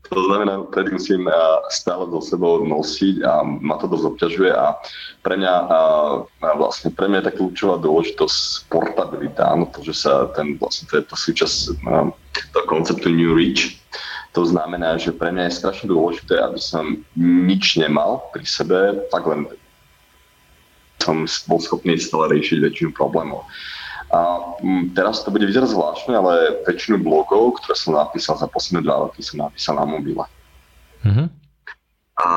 to 0.10 0.20
znamená, 0.26 0.64
vtedy 0.72 0.92
musím 0.96 1.30
stále 1.70 2.08
do 2.08 2.22
sebou 2.22 2.66
nosiť 2.66 3.24
a 3.24 3.44
ma 3.44 3.78
to 3.78 3.88
dosť 3.88 4.06
obťažuje 4.16 4.52
a 4.56 4.80
pre 5.22 5.38
mňa, 5.38 5.54
a 5.70 5.80
vlastne 6.58 6.90
pre 6.96 7.12
mňa 7.12 7.20
je 7.22 7.28
tak 7.30 7.36
kľúčová 7.38 7.76
dôležitosť 7.84 8.72
portabilita, 8.74 9.54
no 9.54 9.70
to, 9.70 9.86
že 9.86 10.08
sa 10.08 10.32
ten 10.34 10.58
vlastne 10.58 10.88
to 10.90 10.98
je 10.98 11.06
to 11.06 11.16
súčasť 11.16 11.56
toho 12.56 12.66
konceptu 12.66 13.12
New 13.14 13.38
Reach, 13.38 13.78
to 14.34 14.46
znamená, 14.46 15.02
že 15.02 15.10
pre 15.10 15.34
mňa 15.34 15.50
je 15.50 15.58
strašne 15.58 15.88
dôležité, 15.90 16.38
aby 16.38 16.62
som 16.62 17.02
nič 17.18 17.82
nemal 17.82 18.30
pri 18.30 18.46
sebe, 18.46 19.10
tak 19.10 19.26
len 19.26 19.50
som 21.02 21.26
bol 21.50 21.60
schopný 21.64 21.98
stále 21.98 22.38
riešiť 22.38 22.58
väčšinu 22.62 22.90
problémov. 22.94 23.48
A 24.10 24.42
mm, 24.62 24.98
teraz 24.98 25.22
to 25.22 25.30
bude 25.30 25.46
vyzerať 25.46 25.74
zvláštne, 25.74 26.14
ale 26.18 26.62
väčšinu 26.66 27.02
blogov, 27.02 27.62
ktoré 27.62 27.74
som 27.78 27.98
napísal 27.98 28.38
za 28.42 28.50
posledné 28.50 28.86
dva 28.86 29.10
roky, 29.10 29.22
som 29.22 29.42
napísal 29.42 29.78
na 29.78 29.86
mobile. 29.86 30.26
Mm-hmm. 31.06 31.28
A, 32.20 32.28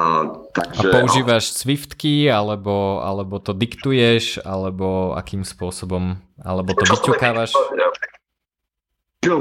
takže, 0.55 0.88
a 0.88 0.95
používaš 0.95 1.59
Swiftky, 1.59 2.30
alebo, 2.30 3.03
alebo 3.03 3.43
to 3.43 3.51
diktuješ, 3.51 4.38
alebo 4.47 5.18
akým 5.18 5.43
spôsobom, 5.43 6.22
alebo 6.38 6.70
to 6.78 6.86
vyťukávaš? 6.86 7.51
Ja, 9.26 9.34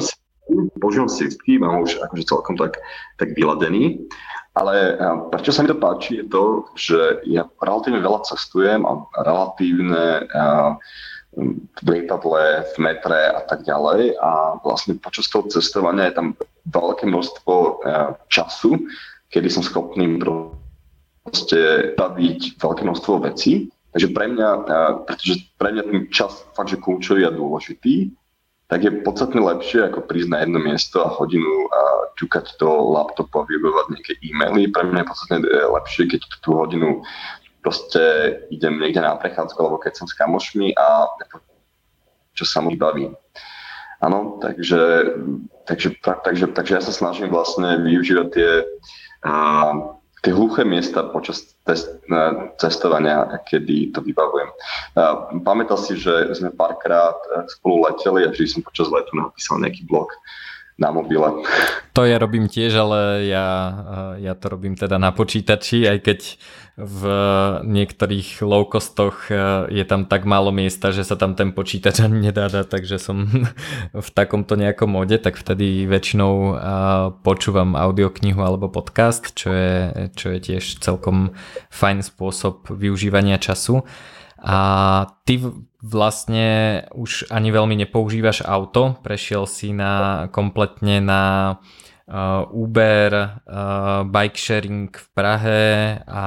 používam 0.79 1.09
Swiftky, 1.09 1.59
mám 1.59 1.83
už 1.83 1.99
akože 2.03 2.27
celkom 2.27 2.55
tak, 2.57 2.77
tak 3.17 3.33
vyladený. 3.33 4.05
Ale 4.51 4.99
prečo 5.31 5.55
sa 5.55 5.63
mi 5.63 5.71
to 5.71 5.79
páči 5.79 6.19
je 6.19 6.25
to, 6.27 6.67
že 6.75 6.99
ja 7.23 7.47
relatívne 7.63 8.03
veľa 8.03 8.27
cestujem 8.27 8.83
a 8.83 8.99
relatívne 9.23 10.27
v 11.79 11.87
lietadle, 11.87 12.67
v 12.67 12.75
metre 12.83 13.31
a 13.31 13.39
tak 13.47 13.63
ďalej. 13.63 14.19
A 14.19 14.59
vlastne 14.59 14.99
počas 14.99 15.31
toho 15.31 15.47
cestovania 15.47 16.11
je 16.11 16.19
tam 16.19 16.27
veľké 16.67 17.07
množstvo 17.07 17.79
času, 18.27 18.75
kedy 19.31 19.47
som 19.47 19.63
schopný 19.63 20.19
proste 20.19 21.95
baviť 21.95 22.59
veľké 22.59 22.83
množstvo 22.83 23.23
vecí. 23.23 23.71
Takže 23.95 24.07
pre 24.11 24.35
mňa, 24.35 24.49
pretože 25.07 25.47
pre 25.55 25.71
mňa 25.71 25.83
ten 25.87 25.99
čas 26.11 26.43
fakt, 26.55 26.75
že 26.75 26.79
kľúčový 26.79 27.23
a 27.23 27.31
dôležitý, 27.31 28.11
tak 28.71 28.87
je 28.87 29.03
podstatne 29.03 29.43
lepšie 29.43 29.91
ako 29.91 30.07
prísť 30.07 30.31
na 30.31 30.47
jedno 30.47 30.63
miesto 30.63 31.03
a 31.03 31.11
hodinu 31.11 31.67
a 31.67 31.81
ťukať 32.15 32.55
do 32.55 32.95
laptopu 32.95 33.43
a 33.43 33.47
vybovať 33.51 33.85
nejaké 33.91 34.13
e-maily. 34.23 34.71
Pre 34.71 34.87
mňa 34.87 35.03
je 35.03 35.09
podstatne 35.11 35.37
e, 35.43 35.47
lepšie, 35.75 36.03
keď 36.07 36.21
tú 36.39 36.55
hodinu 36.55 37.03
proste 37.59 37.99
idem 38.47 38.79
niekde 38.79 39.03
na 39.03 39.19
prechádzku 39.19 39.59
alebo 39.59 39.75
keď 39.75 39.99
som 39.99 40.07
s 40.07 40.15
kamošmi 40.15 40.71
a 40.79 41.03
čo 42.31 42.47
sa 42.47 42.63
mu 42.63 42.71
baví. 42.79 43.11
Áno, 43.99 44.39
takže, 44.39 45.13
takže, 45.67 45.99
takže, 46.01 46.55
takže 46.55 46.73
ja 46.73 46.81
sa 46.81 46.95
snažím 46.95 47.27
vlastne 47.27 47.75
využívať 47.83 48.27
tie 48.31 48.51
a, 49.27 49.31
tie 50.21 50.33
hluché 50.33 50.61
miesta 50.61 51.09
počas 51.09 51.57
cestovania, 52.61 53.25
kedy 53.49 53.89
to 53.89 54.05
vybavujem. 54.05 54.49
Pamätal 55.41 55.81
si, 55.81 55.97
že 55.97 56.29
sme 56.37 56.53
párkrát 56.53 57.17
e, 57.33 57.49
spolu 57.49 57.89
leteli 57.89 58.29
a 58.29 58.33
že 58.33 58.53
som 58.53 58.61
počas 58.61 58.93
letu 58.93 59.17
napísal 59.17 59.57
nejaký 59.57 59.81
blog 59.89 60.13
na 60.81 60.89
mobile. 60.89 61.45
To 61.93 62.01
ja 62.09 62.17
robím 62.17 62.49
tiež, 62.49 62.73
ale 62.81 63.29
ja, 63.29 63.47
e, 64.17 64.25
ja 64.25 64.33
to 64.33 64.49
robím 64.49 64.73
teda 64.73 64.97
na 64.97 65.13
počítači, 65.13 65.85
aj 65.85 65.97
keď 66.01 66.19
v 66.81 67.01
niektorých 67.67 68.41
low 68.41 68.65
costoch 68.65 69.29
e, 69.29 69.69
je 69.69 69.85
tam 69.85 70.09
tak 70.09 70.25
málo 70.25 70.49
miesta, 70.49 70.89
že 70.89 71.05
sa 71.05 71.13
tam 71.13 71.37
ten 71.37 71.53
počítač 71.53 72.01
ani 72.01 72.31
nedá 72.31 72.49
takže 72.49 72.97
som 72.97 73.27
v 74.07 74.09
takomto 74.15 74.57
nejakom 74.57 74.89
mode, 74.89 75.19
tak 75.21 75.37
vtedy 75.37 75.85
väčšinou 75.85 76.33
e, 76.33 76.53
počúvam 77.21 77.77
audioknihu 77.77 78.41
alebo 78.41 78.71
podcast, 78.71 79.35
čo 79.37 79.53
je, 79.53 80.09
čo 80.17 80.33
je 80.33 80.39
tiež 80.41 80.81
celkom 80.81 81.37
fajn 81.69 82.01
spôsob 82.01 82.71
využívania 82.73 83.37
času. 83.37 83.85
A 84.41 84.57
ty 85.29 85.37
vlastne 85.81 86.85
už 86.93 87.33
ani 87.33 87.49
veľmi 87.49 87.73
nepoužívaš 87.73 88.45
auto, 88.45 89.01
prešiel 89.01 89.49
si 89.49 89.73
na 89.73 90.25
kompletne 90.29 91.01
na 91.01 91.23
uh, 92.05 92.45
Uber, 92.53 93.11
uh, 93.11 94.05
bike 94.05 94.37
sharing 94.37 94.93
v 94.93 95.07
Prahe 95.17 95.65
a 96.05 96.25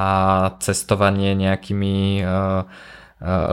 cestovanie 0.58 1.38
nejakými 1.38 2.26
uh, 2.26 2.66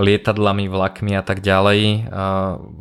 lietadlami, 0.02 0.68
vlakmi 0.68 1.16
a 1.16 1.24
tak 1.24 1.40
ďalej. 1.40 2.12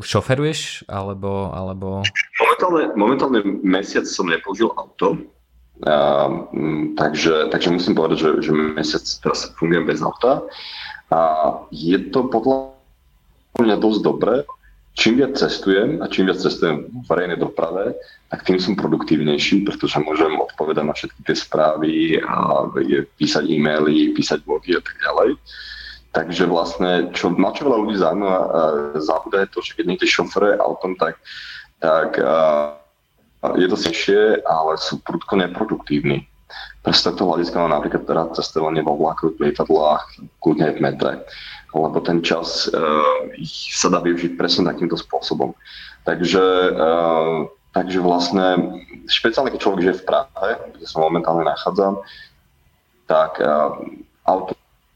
Šoferuješ 0.03 0.91
alebo... 0.91 1.55
alebo... 1.55 2.03
Momentálne, 2.41 2.83
momentálne 2.99 3.41
mesiac 3.63 4.03
som 4.11 4.27
nepoužil 4.27 4.75
auto, 4.75 5.15
uh, 5.87 6.29
takže, 6.99 7.53
takže 7.55 7.69
musím 7.71 7.95
povedať, 7.95 8.27
že, 8.27 8.31
že 8.49 8.53
mesiac 8.57 9.05
teraz 9.23 9.55
fungujem 9.55 9.87
bez 9.87 10.03
auta. 10.03 10.43
A 11.15 11.19
je 11.71 11.99
to 12.11 12.27
podľa 12.27 12.70
mňa 13.59 13.77
dosť 13.83 14.01
dobré, 14.07 14.47
čím 14.95 15.23
viac 15.23 15.39
cestujem 15.39 16.03
a 16.03 16.07
čím 16.11 16.27
viac 16.29 16.39
cestujem 16.43 16.87
v 16.91 17.05
verejnej 17.07 17.39
doprave, 17.39 17.95
tak 18.31 18.47
tým 18.47 18.59
som 18.63 18.79
produktívnejší, 18.79 19.67
pretože 19.67 20.03
môžem 20.03 20.39
odpovedať 20.39 20.85
na 20.87 20.95
všetky 20.95 21.21
tie 21.27 21.37
správy 21.37 21.93
a 22.23 22.67
písať 23.19 23.45
e-maily, 23.47 24.15
písať 24.15 24.43
blogy 24.47 24.79
a 24.79 24.83
tak 24.83 24.97
ďalej. 25.03 25.31
Takže 26.11 26.45
vlastne, 26.51 26.91
čo, 27.15 27.31
na 27.31 27.55
čo 27.55 27.71
veľa 27.71 27.79
ľudí 27.87 27.97
zaujíma, 28.03 28.35
zabúda 28.99 29.47
je 29.47 29.51
to, 29.55 29.59
že 29.63 29.79
keď 29.79 29.85
niekde 29.87 30.07
šofere 30.11 30.59
autom, 30.59 30.99
tak, 30.99 31.23
tak 31.79 32.19
uh, 32.19 32.75
je 33.55 33.67
to 33.71 33.79
sešie, 33.79 34.43
ale 34.43 34.75
sú 34.75 34.99
prudko 35.07 35.39
neproduktívni. 35.39 36.27
Presto 36.83 37.15
to 37.15 37.31
hľadiska 37.31 37.63
mám 37.63 37.79
napríklad 37.79 38.11
teda 38.11 38.35
cestovanie 38.35 38.83
vo 38.83 38.99
vlaku, 38.99 39.39
v 39.39 39.49
lietadlách, 39.49 40.19
kľudne 40.43 40.67
aj 40.67 40.75
v 40.75 40.83
metre 40.83 41.13
lebo 41.75 41.99
ten 42.03 42.23
čas 42.23 42.67
uh, 42.71 43.31
sa 43.77 43.89
dá 43.89 44.03
využiť 44.03 44.35
presne 44.35 44.67
takýmto 44.67 44.99
spôsobom. 44.99 45.55
Takže, 46.03 46.45
uh, 46.75 47.47
takže 47.77 47.99
vlastne, 48.03 48.47
špeciálne 49.07 49.53
keď 49.55 49.61
človek 49.61 49.81
žije 49.85 49.97
v 50.03 50.07
Prahe, 50.07 50.51
kde 50.75 50.87
sa 50.87 50.97
momentálne 51.03 51.47
nachádzam, 51.47 52.03
tak 53.07 53.39
uh, 53.39 53.79
auto 54.27 54.55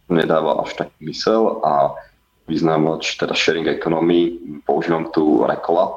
nedáva 0.08 0.60
až 0.62 0.76
tak 0.76 0.88
mysel 1.00 1.64
a 1.64 1.96
vyznávač 2.44 3.16
teda 3.16 3.32
sharing 3.32 3.66
economy, 3.68 4.36
používam 4.68 5.08
tu 5.12 5.44
Rekola, 5.48 5.96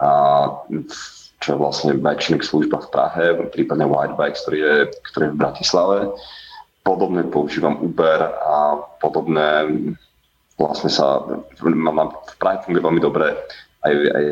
a, 0.00 0.08
čo 1.40 1.56
je 1.56 1.56
vlastne 1.56 1.96
sharing 1.96 2.44
služba 2.44 2.84
v 2.84 2.90
Prahe, 2.92 3.24
prípadne 3.48 3.88
White 3.88 4.16
Bike, 4.20 4.36
ktorý 4.36 4.58
je, 4.60 4.74
ktorý 5.12 5.24
je 5.24 5.32
v 5.32 5.40
Bratislave 5.40 5.98
podobné 6.84 7.28
používam 7.28 7.78
Uber 7.80 8.20
a 8.40 8.80
podobné 9.00 9.68
vlastne 10.60 10.92
sa 10.92 11.24
mám, 11.64 12.12
v 12.12 12.34
Prahe 12.36 12.60
funguje 12.60 12.84
veľmi 12.84 13.00
dobre 13.00 13.32
aj, 13.80 13.92
aj, 13.92 14.24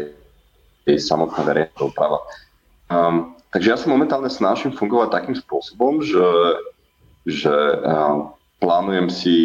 aj 0.89 0.97
samotná 1.01 1.41
verejná 1.45 1.73
doprava. 1.77 2.21
Um, 2.93 3.37
takže 3.53 3.69
ja 3.73 3.77
sa 3.81 3.89
momentálne 3.89 4.29
snažím 4.29 4.77
fungovať 4.77 5.09
takým 5.09 5.37
spôsobom, 5.37 6.05
že, 6.05 6.29
že 7.25 7.53
um, 7.85 8.37
plánujem 8.61 9.09
si 9.09 9.37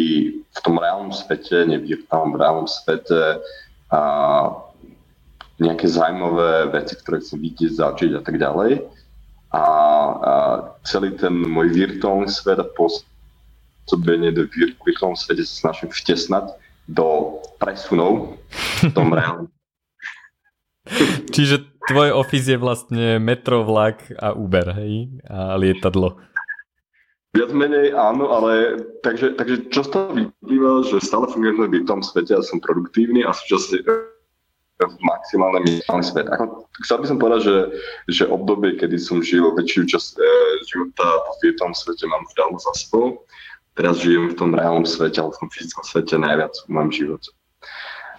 v 0.52 0.58
tom 0.60 0.76
reálnom 0.76 1.12
svete, 1.12 1.64
nevirtuálnom 1.64 2.36
reálnom 2.36 2.68
svete 2.68 3.40
uh, 3.92 4.46
nejaké 5.56 5.86
zaujímavé 5.88 6.68
veci, 6.72 7.00
ktoré 7.00 7.24
chcem 7.24 7.40
vidieť, 7.40 7.80
začiť 7.80 8.10
a 8.16 8.20
tak 8.20 8.36
ďalej 8.36 8.84
a, 9.54 9.62
a 9.62 10.32
celý 10.82 11.14
ten 11.14 11.30
môj 11.30 11.70
virtuálny 11.70 12.26
svet 12.26 12.58
a 12.58 12.66
pôsobenie 12.66 14.34
do 14.34 14.50
virtuálnom 14.82 15.14
svete 15.14 15.46
sa 15.46 15.70
snažím 15.70 15.94
vtesnať 15.94 16.58
do 16.90 17.38
presunov 17.62 18.36
v 18.82 18.90
tom 18.90 19.14
reálnom. 19.16 19.48
Čiže 21.32 21.64
tvoj 21.88 22.12
office 22.12 22.52
je 22.52 22.58
vlastne 22.60 23.16
metro, 23.16 23.64
vlak 23.64 24.04
a 24.20 24.36
Uber, 24.36 24.76
hej? 24.76 25.08
A 25.24 25.56
lietadlo. 25.56 26.20
Viac 27.34 27.50
menej 27.50 27.90
áno, 27.98 28.30
ale 28.30 28.78
takže, 29.02 29.34
takže 29.34 29.66
čo 29.74 29.82
z 29.82 29.88
toho 29.90 30.06
vyplýva, 30.14 30.86
že 30.86 31.02
stále 31.02 31.26
fungujem 31.26 31.66
v 31.66 31.82
virtuálnom 31.82 32.06
svete 32.06 32.36
a 32.36 32.46
som 32.46 32.62
produktívny 32.62 33.26
a 33.26 33.34
súčasne 33.34 33.82
maximálne 34.82 35.62
minimálny 35.62 36.04
svet. 36.04 36.26
Ako, 36.26 36.66
chcel 36.82 36.98
by 36.98 37.06
som 37.06 37.18
povedať, 37.22 37.40
že, 37.46 37.56
že 38.10 38.24
obdobie, 38.26 38.74
kedy 38.74 38.98
som 38.98 39.22
žil 39.22 39.54
väčšiu 39.54 39.86
časť 39.86 40.18
e, 40.18 40.22
života 40.66 41.06
v 41.38 41.54
tom 41.54 41.70
svete 41.70 42.04
mám 42.10 42.26
dávno 42.34 42.58
za 42.58 42.72
sebou. 42.74 43.22
Teraz 43.74 44.02
žijem 44.02 44.30
v 44.30 44.38
tom 44.38 44.50
reálnom 44.54 44.86
svete, 44.86 45.22
ale 45.22 45.34
v 45.34 45.40
tom 45.46 45.50
fyzickom 45.50 45.84
svete 45.86 46.14
najviac 46.18 46.54
v 46.66 46.68
mojom 46.70 46.90
živote. 46.90 47.30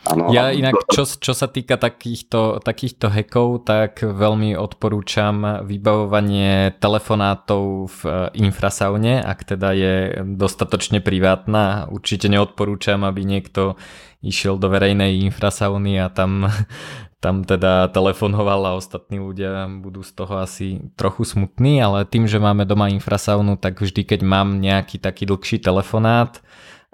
Ano, 0.05 0.29
ja 0.29 0.53
inak, 0.53 0.85
čo, 0.93 1.01
čo 1.09 1.33
sa 1.33 1.49
týka 1.49 1.81
takýchto, 1.81 2.61
takýchto 2.61 3.09
hackov, 3.09 3.65
tak 3.65 4.05
veľmi 4.05 4.53
odporúčam 4.53 5.65
vybavovanie 5.65 6.77
telefonátov 6.77 7.89
v 7.89 7.99
e, 8.05 8.13
infrasaune, 8.45 9.17
ak 9.17 9.57
teda 9.57 9.73
je 9.73 9.93
dostatočne 10.37 11.01
privátna. 11.01 11.89
Určite 11.89 12.29
neodporúčam, 12.29 13.01
aby 13.01 13.25
niekto 13.25 13.81
išiel 14.21 14.61
do 14.61 14.69
verejnej 14.69 15.25
infrasauny 15.25 15.97
a 15.97 16.13
tam, 16.13 16.53
tam 17.25 17.41
teda 17.41 17.89
telefonoval 17.89 18.61
a 18.61 18.77
ostatní 18.77 19.17
ľudia 19.17 19.65
budú 19.81 20.05
z 20.05 20.11
toho 20.13 20.37
asi 20.37 20.85
trochu 20.93 21.25
smutní, 21.25 21.81
ale 21.81 22.05
tým, 22.05 22.29
že 22.29 22.37
máme 22.37 22.69
doma 22.69 22.93
infrasaunu, 22.93 23.57
tak 23.57 23.81
vždy, 23.81 24.05
keď 24.05 24.21
mám 24.21 24.61
nejaký 24.61 25.01
taký 25.01 25.25
dlhší 25.25 25.65
telefonát, 25.65 26.45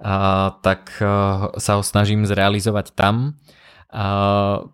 a, 0.01 0.57
tak 0.65 0.97
a, 0.99 1.53
sa 1.61 1.77
ho 1.77 1.83
snažím 1.85 2.25
zrealizovať 2.25 2.97
tam. 2.97 3.37
A, 3.93 4.65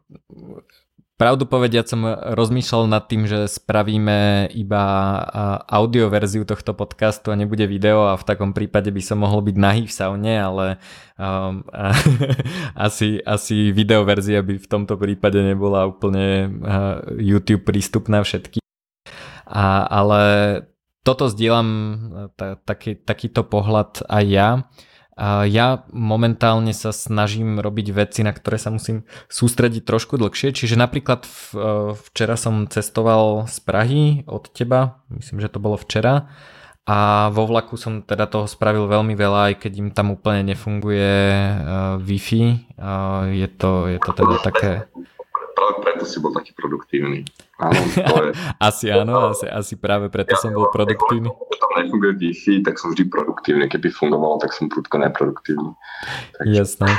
Pravdu 1.17 1.49
povediac 1.49 1.89
som 1.89 2.05
rozmýšľal 2.38 2.93
nad 2.93 3.09
tým, 3.09 3.25
že 3.25 3.49
spravíme 3.49 4.53
iba 4.53 4.86
audio 5.65 6.13
verziu 6.13 6.45
tohto 6.45 6.78
podcastu 6.78 7.34
a 7.34 7.39
nebude 7.41 7.65
video 7.65 8.05
a 8.05 8.21
v 8.21 8.21
takom 8.21 8.53
prípade 8.53 8.93
by 8.93 9.01
som 9.01 9.25
mohol 9.25 9.41
byť 9.41 9.57
nahý 9.57 9.89
v 9.89 9.97
saune, 9.97 10.30
ale 10.38 10.78
um, 11.17 11.65
asi, 12.86 13.17
asi 13.25 13.73
video 13.73 14.05
verzia 14.05 14.45
by 14.45 14.61
v 14.61 14.69
tomto 14.69 14.93
prípade 14.93 15.41
nebola 15.41 15.89
úplne 15.89 16.53
uh, 16.61 17.01
YouTube 17.17 17.65
prístupná 17.65 18.21
všetky. 18.21 18.61
A, 19.49 19.89
ale 19.89 20.21
toto 21.01 21.34
zdieľam 21.34 21.69
taký, 22.61 22.93
takýto 22.93 23.41
pohľad 23.41 24.05
aj 24.05 24.25
ja. 24.30 24.49
Ja 25.26 25.82
momentálne 25.89 26.78
sa 26.78 26.93
snažím 26.93 27.57
robiť 27.57 27.89
veci, 27.89 28.22
na 28.22 28.30
ktoré 28.30 28.61
sa 28.61 28.70
musím 28.70 29.01
sústrediť 29.34 29.82
trošku 29.82 30.13
dlhšie, 30.22 30.53
čiže 30.53 30.78
napríklad 30.78 31.26
e, 31.26 31.30
včera 31.97 32.38
som 32.38 32.70
cestoval 32.70 33.49
z 33.49 33.57
Prahy 33.65 34.05
od 34.30 34.45
teba, 34.53 35.01
myslím, 35.09 35.41
že 35.41 35.49
to 35.49 35.57
bolo 35.57 35.74
včera, 35.82 36.30
a 36.88 37.28
vo 37.36 37.43
vlaku 37.43 37.76
som 37.76 37.99
teda 37.99 38.32
toho 38.32 38.47
spravil 38.47 38.88
veľmi 38.88 39.11
veľa, 39.11 39.51
aj 39.51 39.55
keď 39.59 39.72
im 39.76 39.89
tam 39.91 40.15
úplne 40.15 40.55
nefunguje 40.55 41.11
uh, 41.11 41.99
Wi-Fi. 41.99 42.43
Je, 43.36 43.47
to, 43.59 43.91
je 43.91 43.99
to 43.99 44.11
teda 44.15 44.36
také... 44.39 44.72
Práve 45.57 45.73
preto 45.81 46.05
si 46.05 46.21
bol 46.21 46.29
taký 46.37 46.53
produktívny. 46.53 47.25
Áno, 47.57 47.81
to 47.81 48.29
je... 48.29 48.31
asi 48.69 48.93
áno, 48.93 49.33
asi, 49.33 49.49
asi 49.49 49.73
práve 49.73 50.13
preto 50.13 50.37
ja, 50.37 50.41
som 50.45 50.53
bol 50.53 50.69
produktívny. 50.69 51.33
Keď 51.33 51.57
tam 51.57 51.71
nefunguje 51.81 52.13
Wi-Fi, 52.21 52.61
tak 52.61 52.77
som 52.77 52.93
vždy 52.93 53.09
produktívny. 53.09 53.65
Keby 53.65 53.89
fungovalo, 53.89 54.37
tak 54.37 54.53
som 54.53 54.69
prudko 54.69 55.01
neproduktívny. 55.01 55.73
Takže... 56.37 56.53
Jasné. 56.53 56.93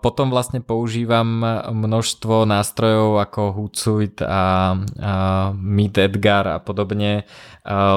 Potom 0.00 0.32
vlastne 0.32 0.64
používam 0.64 1.44
množstvo 1.70 2.48
nástrojov 2.48 3.20
ako 3.20 3.40
Hootsuite 3.58 4.20
a, 4.24 4.76
Meet 5.52 5.96
Edgar 5.98 6.48
a 6.48 6.58
podobne. 6.58 7.28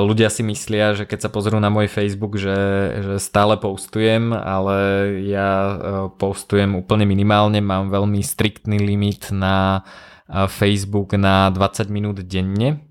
Ľudia 0.02 0.30
si 0.30 0.46
myslia, 0.46 0.94
že 0.94 1.10
keď 1.10 1.28
sa 1.28 1.34
pozrú 1.34 1.58
na 1.58 1.74
môj 1.74 1.90
Facebook, 1.90 2.38
že, 2.38 2.58
že 3.02 3.16
stále 3.18 3.58
postujem, 3.58 4.30
ale 4.30 4.78
ja 5.26 5.50
e, 5.50 5.76
postujem 6.22 6.78
úplne 6.78 7.10
minimálne, 7.10 7.66
mám 7.66 7.90
veľmi 7.90 8.22
striktný 8.22 8.78
limit 8.78 9.34
na 9.34 9.82
Facebook 10.30 11.14
na 11.18 11.54
20 11.54 11.90
minút 11.90 12.18
denne 12.26 12.82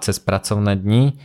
cez 0.00 0.16
pracovné 0.20 0.76
dni 0.76 1.16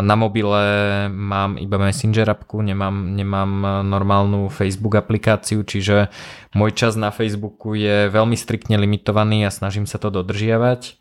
na 0.00 0.14
mobile 0.14 0.64
mám 1.08 1.56
iba 1.56 1.80
Messenger 1.80 2.36
appku, 2.36 2.60
nemám, 2.60 3.16
nemám 3.16 3.82
normálnu 3.88 4.52
Facebook 4.52 5.00
aplikáciu, 5.00 5.64
čiže 5.64 6.12
môj 6.52 6.76
čas 6.76 7.00
na 7.00 7.08
Facebooku 7.08 7.72
je 7.72 8.12
veľmi 8.12 8.36
striktne 8.36 8.76
limitovaný 8.76 9.48
a 9.48 9.54
snažím 9.54 9.88
sa 9.88 9.96
to 9.96 10.12
dodržiavať. 10.12 11.00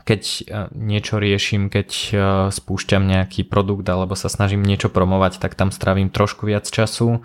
Keď 0.00 0.22
e, 0.24 0.42
niečo 0.72 1.20
riešim, 1.20 1.68
keď 1.68 1.88
e, 1.92 2.12
spúšťam 2.48 3.04
nejaký 3.04 3.44
produkt 3.44 3.84
alebo 3.90 4.16
sa 4.16 4.32
snažím 4.32 4.64
niečo 4.64 4.88
promovať, 4.88 5.42
tak 5.42 5.58
tam 5.58 5.68
strávim 5.68 6.08
trošku 6.08 6.48
viac 6.48 6.64
času 6.64 7.20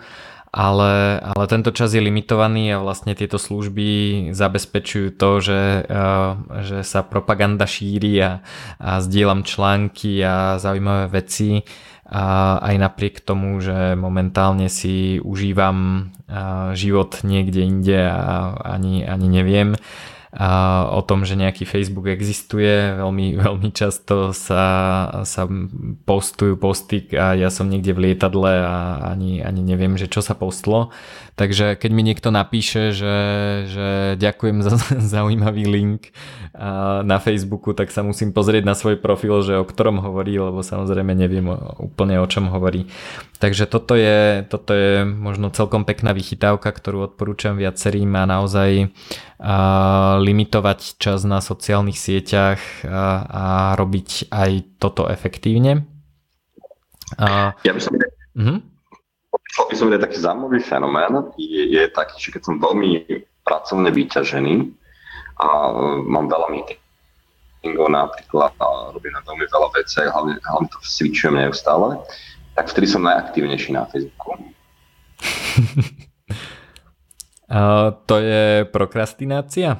ale, 0.56 1.20
ale 1.20 1.44
tento 1.52 1.68
čas 1.68 1.92
je 1.92 2.00
limitovaný 2.00 2.72
a 2.72 2.80
vlastne 2.80 3.12
tieto 3.12 3.36
služby 3.36 4.32
zabezpečujú 4.32 5.12
to, 5.20 5.30
že, 5.44 5.84
eh, 5.84 6.30
že 6.64 6.80
sa 6.80 7.04
propaganda 7.04 7.68
šíri 7.68 8.16
a, 8.24 8.40
a 8.80 9.04
zdieľam 9.04 9.44
články 9.44 10.24
a 10.24 10.56
zaujímavé 10.56 11.12
veci. 11.12 11.60
A 12.06 12.56
aj 12.62 12.74
napriek 12.78 13.20
tomu, 13.20 13.58
že 13.60 13.98
momentálne 14.00 14.72
si 14.72 15.20
užívam 15.20 16.08
eh, 16.24 16.72
život 16.72 17.20
niekde 17.20 17.60
inde 17.60 18.00
a 18.08 18.56
ani, 18.56 19.04
ani 19.04 19.28
neviem, 19.28 19.76
o 20.92 21.00
tom, 21.00 21.24
že 21.24 21.38
nejaký 21.38 21.64
Facebook 21.64 22.12
existuje. 22.12 22.96
Veľmi, 22.96 23.36
veľmi 23.44 23.70
často 23.72 24.36
sa, 24.36 24.64
sa 25.24 25.48
postujú 26.04 26.60
posty 26.60 27.08
a 27.16 27.32
ja 27.32 27.48
som 27.48 27.68
niekde 27.68 27.96
v 27.96 28.12
lietadle 28.12 28.52
a 28.60 29.00
ani, 29.16 29.40
ani 29.40 29.64
neviem, 29.64 29.96
že 29.96 30.08
čo 30.08 30.20
sa 30.20 30.36
postlo. 30.36 30.92
Takže 31.36 31.76
keď 31.76 31.90
mi 31.92 32.00
niekto 32.00 32.32
napíše, 32.32 32.96
že, 32.96 33.16
že 33.68 33.88
ďakujem 34.16 34.64
za 34.64 34.72
zaujímavý 35.20 35.68
link 35.68 36.00
na 37.04 37.20
Facebooku, 37.20 37.76
tak 37.76 37.92
sa 37.92 38.00
musím 38.00 38.32
pozrieť 38.32 38.64
na 38.64 38.72
svoj 38.72 38.96
profil, 38.96 39.44
že 39.44 39.60
o 39.60 39.68
ktorom 39.68 40.00
hovorí, 40.00 40.40
lebo 40.40 40.64
samozrejme 40.64 41.12
neviem 41.12 41.44
úplne 41.76 42.16
o 42.16 42.26
čom 42.26 42.48
hovorí. 42.48 42.88
Takže 43.36 43.68
toto 43.68 43.92
je, 43.92 44.48
toto 44.48 44.72
je 44.72 45.04
možno 45.04 45.52
celkom 45.52 45.84
pekná 45.84 46.16
vychytávka, 46.16 46.72
ktorú 46.72 47.04
odporúčam 47.12 47.60
viacerým 47.60 48.16
a 48.16 48.24
naozaj 48.24 48.88
a 49.36 50.16
limitovať 50.16 50.96
čas 50.96 51.28
na 51.28 51.44
sociálnych 51.44 52.00
sieťach 52.00 52.88
a, 52.88 53.28
a 53.28 53.44
robiť 53.76 54.32
aj 54.32 54.80
toto 54.80 55.04
efektívne. 55.12 55.84
A... 57.20 57.52
Ja 57.60 57.76
by 57.76 57.80
som... 57.84 57.92
Uh-huh. 58.32 58.64
By 59.66 59.76
som 59.76 59.88
taký 59.88 60.20
zaujímavý 60.20 60.60
fenomén 60.60 61.32
je, 61.36 61.74
je 61.74 61.82
taký, 61.90 62.20
že 62.20 62.32
keď 62.36 62.42
som 62.44 62.62
veľmi 62.62 63.04
pracovne 63.46 63.90
vyťažený, 63.94 64.54
a 65.36 65.68
mám 66.08 66.32
veľa 66.32 66.48
meetingov 66.48 67.92
napríklad 67.92 68.56
a 68.56 68.96
robím 68.96 69.12
na 69.12 69.20
veľmi 69.20 69.44
veľa 69.44 69.68
vecí, 69.76 70.00
hlavne, 70.00 70.40
hlavne 70.40 70.68
to 70.72 70.80
cvičujem 70.80 71.36
neustále, 71.36 72.00
tak 72.56 72.72
vtedy 72.72 72.88
som 72.88 73.04
najaktívnejší 73.04 73.76
na 73.76 73.84
Facebooku. 73.84 74.32
a 77.52 77.92
to 78.08 78.16
je 78.16 78.64
prokrastinácia? 78.72 79.76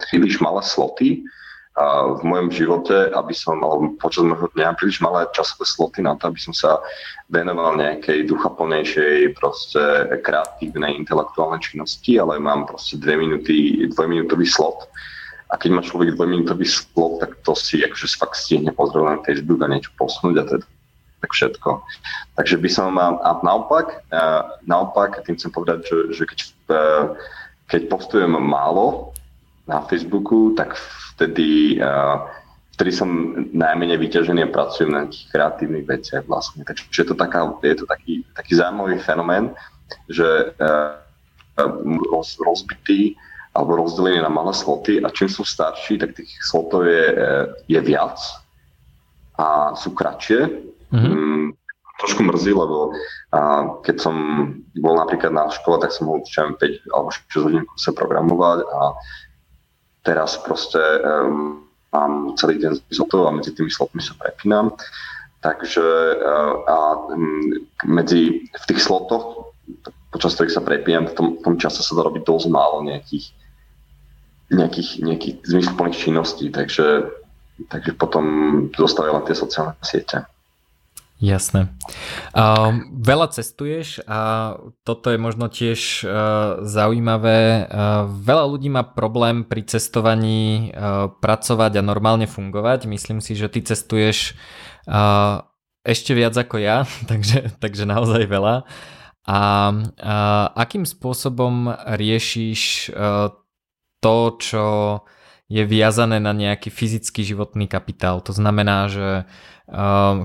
Príliš 0.00 0.40
malé 0.40 0.64
sloty 0.64 1.20
v 1.74 2.22
mojom 2.22 2.54
živote, 2.54 3.10
aby 3.10 3.34
som 3.34 3.58
mal 3.58 3.98
počas 3.98 4.22
môjho 4.22 4.46
dňa 4.54 4.78
príliš 4.78 5.02
malé 5.02 5.26
časové 5.34 5.66
sloty 5.66 6.06
na 6.06 6.14
to, 6.14 6.30
aby 6.30 6.38
som 6.38 6.54
sa 6.54 6.78
venoval 7.26 7.74
nejakej 7.74 8.30
duchaplnejšej, 8.30 9.34
proste 9.34 9.82
kreatívnej, 10.22 10.94
intelektuálnej 10.94 11.58
činnosti, 11.58 12.14
ale 12.14 12.38
mám 12.38 12.70
proste 12.70 12.94
dve 12.94 13.18
minúty, 13.18 13.82
dvojminútový 13.90 14.46
slot. 14.46 14.86
A 15.50 15.58
keď 15.58 15.70
má 15.74 15.82
človek 15.82 16.14
dvojminútový 16.14 16.62
slot, 16.62 17.18
tak 17.18 17.42
to 17.42 17.58
si 17.58 17.82
akože 17.82 18.06
fakt 18.22 18.38
stihne 18.38 18.70
pozrieť 18.70 19.02
na 19.10 19.24
Facebook 19.26 19.58
a 19.66 19.66
niečo 19.66 19.90
posnúť 19.98 20.34
a 20.38 20.44
je 20.46 20.58
tak 21.24 21.32
všetko. 21.32 21.70
Takže 22.38 22.56
by 22.60 22.68
som 22.70 22.94
mal, 22.94 23.18
a 23.24 23.40
naopak, 23.40 24.04
naopak, 24.68 25.24
tým 25.26 25.40
chcem 25.40 25.50
povedať, 25.50 25.88
že, 25.88 25.98
že 26.12 26.22
keď, 26.28 26.38
e, 26.44 26.50
keď 27.72 27.80
postujem 27.88 28.36
málo 28.36 29.16
na 29.64 29.80
Facebooku, 29.88 30.52
tak 30.52 30.76
vtedy, 31.14 31.78
vtedy 32.74 32.90
som 32.90 33.08
najmenej 33.54 33.98
vyťažený 34.02 34.40
a 34.44 34.54
pracujem 34.54 34.90
na 34.90 35.06
tých 35.06 35.30
kreatívnych 35.30 35.86
veciach 35.86 36.26
vlastne. 36.26 36.66
Takže 36.66 36.84
je 36.90 37.06
to, 37.06 37.14
taká, 37.14 37.54
je 37.62 37.76
to 37.78 37.86
taký, 37.86 38.26
taký 38.34 38.52
zaujímavý 38.58 38.98
fenomén, 38.98 39.54
že 40.10 40.26
uh, 40.58 40.98
roz, 42.10 42.34
rozbitý 42.42 43.14
alebo 43.54 43.78
rozdelený 43.78 44.18
na 44.18 44.32
malé 44.32 44.50
sloty 44.50 44.98
a 44.98 45.10
čím 45.14 45.30
som 45.30 45.46
starší, 45.46 46.02
tak 46.02 46.18
tých 46.18 46.30
slotov 46.42 46.90
je, 46.90 47.14
je 47.70 47.80
viac 47.80 48.18
a 49.38 49.78
sú 49.78 49.94
kratšie. 49.94 50.50
Mm-hmm. 50.90 51.14
Mm, 51.14 51.46
trošku 52.02 52.26
mrzí, 52.26 52.50
lebo 52.50 52.90
a 53.30 53.38
keď 53.86 53.96
som 53.98 54.14
bol 54.78 54.98
napríklad 54.98 55.30
na 55.30 55.46
škole, 55.50 55.78
tak 55.78 55.94
som 55.94 56.10
mohol 56.10 56.26
5 56.26 56.58
alebo 56.90 57.08
6 57.10 57.46
hodín 57.46 57.62
sa 57.78 57.94
programovať 57.94 58.66
a 58.66 58.80
teraz 60.04 60.36
proste 60.44 60.78
um, 61.00 61.64
mám 61.90 62.36
celý 62.36 62.60
deň 62.60 62.72
z 62.92 63.00
a 63.00 63.30
medzi 63.32 63.50
tými 63.56 63.72
slotmi 63.72 64.04
sa 64.04 64.14
prepínam. 64.20 64.76
Takže 65.40 65.84
uh, 66.20 66.54
a 66.68 66.76
medzi, 67.88 68.48
v 68.48 68.64
tých 68.68 68.80
slotoch, 68.80 69.52
počas 70.12 70.36
ktorých 70.36 70.54
sa 70.54 70.62
prepínam, 70.62 71.08
v 71.10 71.14
tom, 71.16 71.26
v 71.40 71.42
tom 71.42 71.54
čase 71.56 71.80
sa 71.80 71.96
dá 71.96 72.04
robiť 72.04 72.22
dosť 72.24 72.46
málo 72.52 72.84
nejakých, 72.84 73.32
nejakých, 74.52 74.90
nejakých 75.02 75.34
zmysluplných 75.44 75.98
činností, 75.98 76.48
takže, 76.52 77.10
takže 77.68 77.92
potom 77.96 78.24
zostávajú 78.76 79.12
len 79.20 79.26
tie 79.26 79.36
sociálne 79.36 79.76
siete. 79.84 80.24
Jasné. 81.22 81.70
Uh, 82.34 82.82
veľa 82.90 83.30
cestuješ 83.30 84.02
a 84.02 84.52
toto 84.82 85.14
je 85.14 85.18
možno 85.18 85.46
tiež 85.46 86.02
uh, 86.02 86.10
zaujímavé. 86.66 87.70
Uh, 87.70 88.10
veľa 88.10 88.44
ľudí 88.50 88.66
má 88.66 88.82
problém 88.82 89.46
pri 89.46 89.62
cestovaní 89.62 90.74
uh, 90.74 91.14
pracovať 91.22 91.78
a 91.78 91.86
normálne 91.86 92.26
fungovať. 92.26 92.90
Myslím 92.90 93.22
si, 93.22 93.38
že 93.38 93.46
ty 93.46 93.62
cestuješ 93.62 94.34
uh, 94.90 95.46
ešte 95.86 96.18
viac 96.18 96.34
ako 96.34 96.58
ja, 96.58 96.82
takže, 97.10 97.62
takže 97.62 97.86
naozaj 97.86 98.26
veľa. 98.26 98.66
A 99.24 99.40
uh, 99.70 100.46
akým 100.58 100.82
spôsobom 100.82 101.70
riešiš 101.94 102.90
uh, 102.90 103.30
to, 104.02 104.16
čo 104.42 104.66
je 105.46 105.62
viazané 105.62 106.18
na 106.18 106.34
nejaký 106.34 106.74
fyzický 106.74 107.22
životný 107.22 107.70
kapitál. 107.70 108.18
To 108.26 108.34
znamená, 108.34 108.90
že 108.90 109.08
Ehm, 109.18 109.53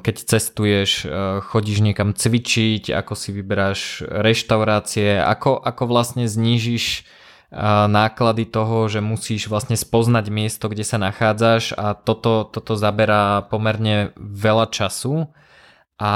keď 0.04 0.16
cestuješ, 0.28 1.08
eh, 1.08 1.40
chodíš 1.40 1.80
niekam 1.80 2.12
cvičiť, 2.12 2.92
ako 2.92 3.14
si 3.16 3.32
vyberáš 3.32 4.04
reštaurácie, 4.04 5.16
ako, 5.16 5.56
ako 5.64 5.84
vlastne 5.88 6.28
znížiš 6.28 7.04
eh, 7.04 7.58
náklady 7.88 8.44
toho, 8.52 8.92
že 8.92 9.00
musíš 9.00 9.48
vlastne 9.48 9.80
spoznať 9.80 10.26
miesto, 10.28 10.68
kde 10.68 10.84
sa 10.84 11.00
nachádzaš 11.00 11.72
a 11.80 11.96
toto, 11.96 12.44
toto 12.52 12.76
zaberá 12.76 13.48
pomerne 13.48 14.12
veľa 14.20 14.68
času 14.76 15.32
a 16.00 16.12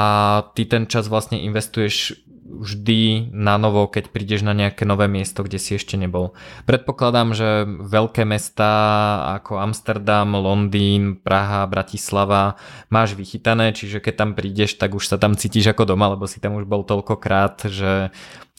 ty 0.55 0.67
ten 0.67 0.87
čas 0.87 1.07
vlastne 1.07 1.39
investuješ 1.39 2.19
vždy 2.43 3.31
na 3.31 3.55
novo, 3.55 3.87
keď 3.87 4.11
prídeš 4.11 4.43
na 4.43 4.51
nejaké 4.51 4.83
nové 4.83 5.07
miesto, 5.07 5.41
kde 5.41 5.57
si 5.57 5.79
ešte 5.79 5.95
nebol. 5.95 6.35
Predpokladám, 6.67 7.31
že 7.31 7.63
veľké 7.67 8.27
mesta 8.27 8.69
ako 9.41 9.63
Amsterdam, 9.63 10.35
Londýn, 10.35 11.17
Praha, 11.17 11.63
Bratislava 11.65 12.59
máš 12.91 13.15
vychytané, 13.15 13.71
čiže 13.71 14.03
keď 14.03 14.13
tam 14.13 14.31
prídeš, 14.35 14.75
tak 14.75 14.93
už 14.93 15.07
sa 15.07 15.17
tam 15.17 15.39
cítiš 15.39 15.71
ako 15.71 15.95
doma, 15.95 16.11
lebo 16.13 16.27
si 16.27 16.43
tam 16.43 16.59
už 16.59 16.67
bol 16.67 16.83
toľkokrát, 16.83 17.71
že 17.71 18.11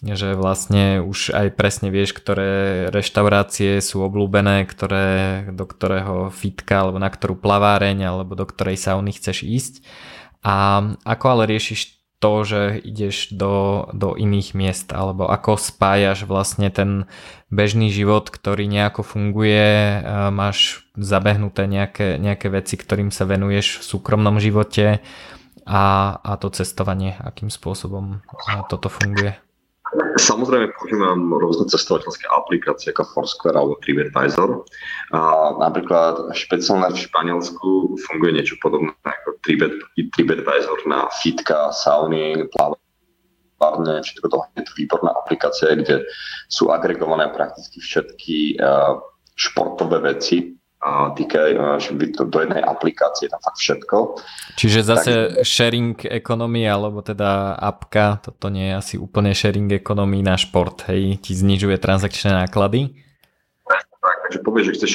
že 0.05 0.37
vlastne 0.37 1.01
už 1.01 1.32
aj 1.32 1.57
presne 1.57 1.89
vieš, 1.89 2.12
ktoré 2.12 2.93
reštaurácie 2.93 3.80
sú 3.80 4.05
obľúbené, 4.05 4.68
ktoré, 4.68 5.49
do 5.49 5.64
ktorého 5.64 6.28
fitka 6.28 6.85
alebo 6.85 7.01
na 7.01 7.09
ktorú 7.09 7.41
plaváreň 7.41 8.05
alebo 8.05 8.37
do 8.37 8.45
ktorej 8.45 8.76
sauny 8.76 9.16
chceš 9.16 9.49
ísť. 9.49 9.74
A 10.45 10.85
ako 11.09 11.24
ale 11.24 11.57
riešiš 11.57 11.93
to, 12.24 12.32
že 12.40 12.80
ideš 12.80 13.36
do, 13.36 13.84
do 13.92 14.16
iných 14.16 14.56
miest 14.56 14.88
alebo 14.96 15.28
ako 15.28 15.60
spájaš 15.60 16.24
vlastne 16.24 16.72
ten 16.72 17.04
bežný 17.52 17.92
život, 17.92 18.32
ktorý 18.32 18.64
nejako 18.64 19.04
funguje, 19.04 20.00
máš 20.32 20.88
zabehnuté 20.96 21.68
nejaké, 21.68 22.16
nejaké 22.16 22.48
veci, 22.48 22.80
ktorým 22.80 23.12
sa 23.12 23.28
venuješ 23.28 23.84
v 23.84 23.88
súkromnom 23.92 24.40
živote 24.40 25.04
a, 25.68 26.16
a 26.16 26.32
to 26.40 26.48
cestovanie, 26.48 27.12
akým 27.20 27.52
spôsobom 27.52 28.24
toto 28.72 28.88
funguje. 28.88 29.36
Samozrejme 30.16 30.72
používam 30.80 31.28
rôzne 31.37 31.68
cestovateľské 31.68 32.24
aplikácie 32.32 32.91
ako 32.91 33.05
Foursquare 33.05 33.61
alebo 33.61 33.76
TripAdvisor. 33.85 34.64
A 35.12 35.20
napríklad 35.61 36.32
špeciálne 36.32 36.89
v 36.89 37.05
Španielsku 37.05 38.01
funguje 38.01 38.32
niečo 38.32 38.57
podobné 38.64 38.97
ako 39.05 39.37
TripAdvisor 39.45 40.89
na 40.89 41.12
fitka, 41.20 41.68
sauny, 41.76 42.49
plávne, 43.61 44.01
všetko 44.01 44.26
to 44.32 44.37
je 44.57 44.64
to 44.64 44.72
výborná 44.76 45.12
aplikácia, 45.14 45.76
kde 45.76 46.09
sú 46.49 46.72
agregované 46.72 47.28
prakticky 47.30 47.78
všetky 47.78 48.37
športové 49.37 50.16
veci, 50.16 50.57
týkajú 51.16 51.80
do 52.28 52.39
jednej 52.45 52.61
aplikácie, 52.61 53.32
tam 53.32 53.41
fakt 53.41 53.57
všetko. 53.57 53.97
Čiže 54.61 54.80
zase 54.85 55.12
tak, 55.12 55.49
sharing 55.49 55.97
economy, 56.05 56.68
alebo 56.68 57.01
teda 57.01 57.57
apka, 57.57 58.20
toto 58.20 58.53
nie 58.53 58.68
je 58.68 58.74
asi 58.76 58.95
úplne 59.01 59.32
sharing 59.32 59.72
economy 59.72 60.20
na 60.20 60.37
šport, 60.37 60.85
hej, 60.93 61.16
ti 61.24 61.32
znižuje 61.32 61.80
transakčné 61.80 62.37
náklady? 62.37 63.01
Tak, 63.64 63.85
takže 64.28 64.39
povieš, 64.45 64.64
že 64.68 64.74
chceš 64.76 64.93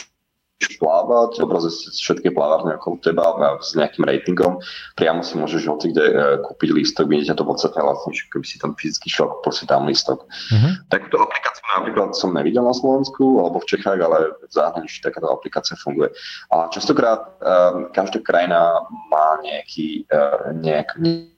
plávať, 0.60 1.40
obraze 1.40 1.72
všetky 1.72 2.36
plávárne 2.36 2.76
okolo 2.76 3.00
teba 3.00 3.32
s 3.64 3.80
nejakým 3.80 4.04
ratingom, 4.04 4.60
priamo 5.00 5.24
si 5.24 5.40
môžeš 5.40 5.64
hoci 5.72 5.96
kde 5.96 6.06
e, 6.12 6.14
kúpiť 6.44 6.70
lístok, 6.76 7.08
vidíte 7.08 7.40
to 7.40 7.48
podstatne 7.48 7.80
lacnejšie, 7.80 8.28
keby 8.28 8.46
si 8.46 8.60
tam 8.60 8.76
fyzicky 8.76 9.08
šiel, 9.08 9.32
kúpil 9.40 9.54
si 9.56 9.64
tam 9.64 9.88
lístok. 9.88 10.28
Uh-huh. 10.28 10.72
Takúto 10.92 11.24
aplikáciu 11.24 11.64
napríklad 11.80 12.12
som 12.12 12.36
nevidel 12.36 12.68
na 12.68 12.76
Slovensku 12.76 13.40
alebo 13.40 13.64
v 13.64 13.70
Čechách, 13.72 14.00
ale 14.04 14.36
v 14.36 14.52
zahraničí 14.52 15.00
takáto 15.00 15.32
aplikácia 15.32 15.80
funguje. 15.80 16.12
A 16.52 16.68
častokrát 16.74 17.40
um, 17.40 17.88
každá 17.96 18.20
krajina 18.20 18.84
má 19.08 19.40
nejaký, 19.40 20.04
uh, 20.12 20.52
nejak, 20.60 21.00
ne, 21.00 21.30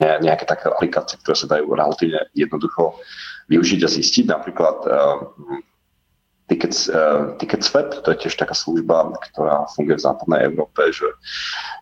nejaké 0.00 0.44
také 0.48 0.72
aplikácie, 0.72 1.20
ktoré 1.22 1.36
sa 1.38 1.46
dajú 1.46 1.70
relatívne 1.70 2.26
jednoducho 2.34 2.98
využiť 3.52 3.80
a 3.84 3.88
zistiť. 3.92 4.24
Napríklad 4.26 4.76
um, 4.88 5.62
Tickets, 6.44 6.92
uh, 6.92 7.32
Ticketswap, 7.40 8.04
to 8.04 8.08
je 8.12 8.28
tiež 8.28 8.36
taká 8.36 8.52
služba, 8.52 9.16
ktorá 9.32 9.64
funguje 9.72 9.96
v 9.96 10.06
západnej 10.06 10.40
Európe, 10.52 10.92
že 10.92 11.08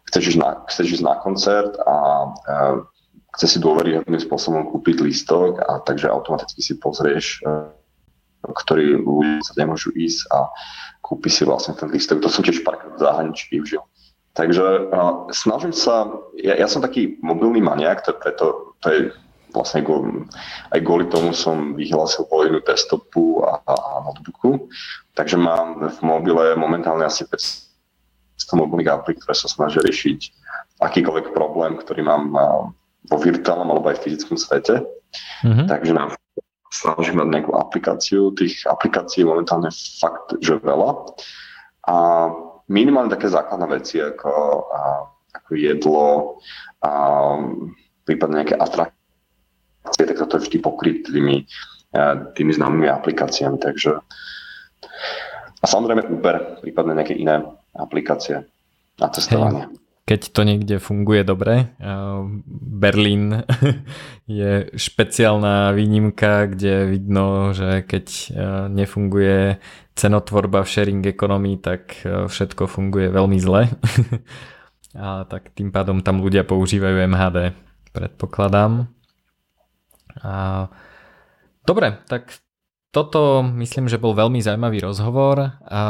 chceš 0.06 0.34
ísť 0.34 0.38
na, 0.38 0.50
chceš 0.70 0.86
ísť 0.98 1.04
na 1.04 1.14
koncert 1.18 1.74
a 1.82 1.96
uh, 2.30 2.86
chce 3.34 3.46
si 3.46 3.58
dôveryhodným 3.58 4.22
spôsobom 4.22 4.70
kúpiť 4.70 5.02
lístok 5.02 5.58
a 5.66 5.82
takže 5.82 6.06
automaticky 6.06 6.62
si 6.62 6.78
pozrieš, 6.78 7.42
uh, 7.42 7.74
ktorí 8.46 9.02
ľudia 9.02 9.42
sa 9.42 9.54
nemôžu 9.58 9.90
ísť 9.98 10.30
a 10.30 10.46
kúpi 11.02 11.26
si 11.26 11.42
vlastne 11.42 11.74
ten 11.74 11.90
lístok. 11.90 12.22
To 12.22 12.30
som 12.30 12.46
tiež 12.46 12.62
párkrát 12.62 12.94
v 12.94 13.02
zahraničí 13.02 13.50
využil. 13.50 13.82
Takže 14.38 14.94
uh, 14.94 15.26
snažím 15.34 15.74
sa, 15.74 16.06
ja, 16.38 16.54
ja 16.54 16.70
som 16.70 16.78
taký 16.78 17.18
mobilný 17.18 17.58
maniak, 17.58 18.06
to, 18.06 18.14
preto 18.14 18.78
to 18.78 18.86
je 18.94 19.00
vlastne 19.52 19.84
aj 20.72 20.80
kvôli 20.80 21.06
tomu 21.12 21.36
som 21.36 21.76
vyhlásil 21.76 22.26
polinu 22.28 22.60
desktopu 22.64 23.44
a, 23.44 23.60
a, 23.64 23.74
notebooku. 24.08 24.68
Takže 25.16 25.36
mám 25.36 25.92
v 25.92 25.98
mobile 26.00 26.56
momentálne 26.56 27.04
asi 27.04 27.28
500 27.28 27.68
mobilných 28.56 28.90
aplik, 28.90 29.20
ktoré 29.20 29.36
sa 29.36 29.48
snažia 29.48 29.84
riešiť 29.84 30.20
akýkoľvek 30.80 31.36
problém, 31.36 31.78
ktorý 31.78 32.02
mám 32.02 32.32
vo 33.06 33.16
virtuálnom 33.20 33.70
alebo 33.70 33.92
aj 33.92 34.02
v 34.02 34.04
fyzickom 34.08 34.36
svete. 34.40 34.82
Mm-hmm. 35.44 35.66
Takže 35.68 35.92
nám 35.92 36.16
snažím 36.72 37.20
mať 37.20 37.28
nejakú 37.28 37.52
aplikáciu. 37.52 38.32
Tých 38.32 38.64
aplikácií 38.64 39.22
momentálne 39.22 39.68
fakt, 40.00 40.40
že 40.40 40.56
veľa. 40.58 41.12
A 41.92 41.94
minimálne 42.72 43.12
také 43.12 43.28
základné 43.28 43.66
veci 43.68 44.00
ako, 44.00 44.32
a, 44.72 44.80
ako 45.36 45.50
jedlo, 45.52 46.08
a, 46.80 46.90
prípadne 48.08 48.42
nejaké 48.42 48.56
atrakcie 48.56 49.01
tak 49.82 50.18
toto 50.18 50.38
je 50.38 50.48
vždy 50.48 50.58
pokryt 50.62 50.98
tými, 51.10 51.46
eh, 51.94 52.14
tými 52.34 52.52
známymi 52.54 52.88
aplikáciami. 52.88 53.58
Takže 53.58 53.90
a 55.62 55.64
samozrejme 55.66 56.10
Uber, 56.10 56.58
prípadne 56.58 56.98
nejaké 56.98 57.14
iné 57.14 57.42
aplikácie 57.74 58.46
na 58.98 59.08
cestovanie. 59.10 59.70
Hey. 59.70 59.78
Keď 60.02 60.34
to 60.34 60.42
niekde 60.42 60.76
funguje 60.82 61.22
dobre, 61.22 61.70
eh, 61.78 62.20
Berlín 62.82 63.46
je 64.26 64.70
špeciálna 64.74 65.70
výnimka, 65.74 66.50
kde 66.50 66.90
vidno, 66.90 67.54
že 67.54 67.86
keď 67.86 68.06
eh, 68.06 68.34
nefunguje 68.70 69.62
cenotvorba 69.92 70.64
v 70.64 70.72
sharing 70.72 71.04
economy, 71.04 71.60
tak 71.60 72.00
všetko 72.08 72.64
funguje 72.64 73.12
veľmi 73.12 73.36
zle. 73.36 73.68
A 74.92 75.24
tak 75.24 75.52
tým 75.56 75.68
pádom 75.72 76.04
tam 76.04 76.20
ľudia 76.20 76.44
používajú 76.44 77.08
MHD, 77.08 77.56
predpokladám. 77.92 78.88
A... 80.20 80.68
Dobre, 81.64 81.96
tak 82.10 82.42
toto 82.92 83.40
myslím, 83.56 83.88
že 83.88 83.96
bol 83.96 84.12
veľmi 84.12 84.44
zaujímavý 84.44 84.84
rozhovor. 84.84 85.56
A 85.64 85.82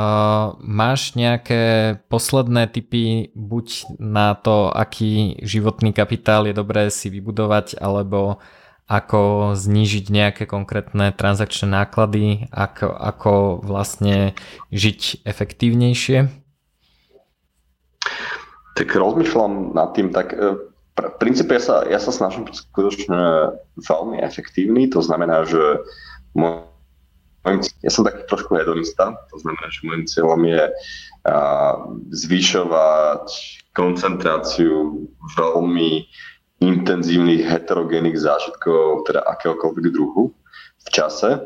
máš 0.63 1.19
nejaké 1.19 1.99
posledné 2.07 2.71
typy 2.71 3.35
buď 3.35 3.99
na 3.99 4.39
to, 4.39 4.71
aký 4.71 5.35
životný 5.43 5.91
kapitál 5.91 6.47
je 6.47 6.55
dobré 6.55 6.95
si 6.95 7.11
vybudovať, 7.11 7.83
alebo 7.83 8.39
ako 8.87 9.53
znížiť 9.59 10.05
nejaké 10.15 10.45
konkrétne 10.47 11.11
transakčné 11.11 11.67
náklady, 11.71 12.47
ako, 12.55 12.87
ako 12.95 13.33
vlastne 13.67 14.39
žiť 14.71 15.27
efektívnejšie? 15.27 16.31
Tak 18.79 18.89
rozmýšľam 18.95 19.75
nad 19.75 19.91
tým, 19.97 20.15
tak 20.15 20.39
e, 20.39 20.71
v 20.93 21.17
princípe 21.17 21.57
ja 21.57 21.63
sa, 21.63 21.77
ja 21.89 21.97
sa 21.97 22.13
snažím 22.13 22.45
byť 22.45 22.57
skutočne 22.69 23.23
veľmi 23.81 24.21
efektívny, 24.21 24.93
to 24.93 25.01
znamená, 25.01 25.49
že 25.49 25.81
môj, 26.37 26.69
ja 27.81 27.91
som 27.91 28.05
taký 28.05 28.29
trošku 28.29 28.53
hedonista, 28.55 29.17
to 29.33 29.37
znamená, 29.41 29.67
že 29.73 29.81
môjim 29.89 30.05
cieľom 30.05 30.41
je 30.45 30.63
uh, 30.69 31.75
zvyšovať 32.13 33.27
koncentráciu 33.73 35.09
veľmi 35.33 36.07
intenzívnych 36.61 37.43
heterogénnych 37.43 38.15
zážitkov, 38.15 39.09
teda 39.09 39.25
akéhokoľvek 39.27 39.87
druhu 39.91 40.31
v 40.87 40.89
čase. 40.93 41.41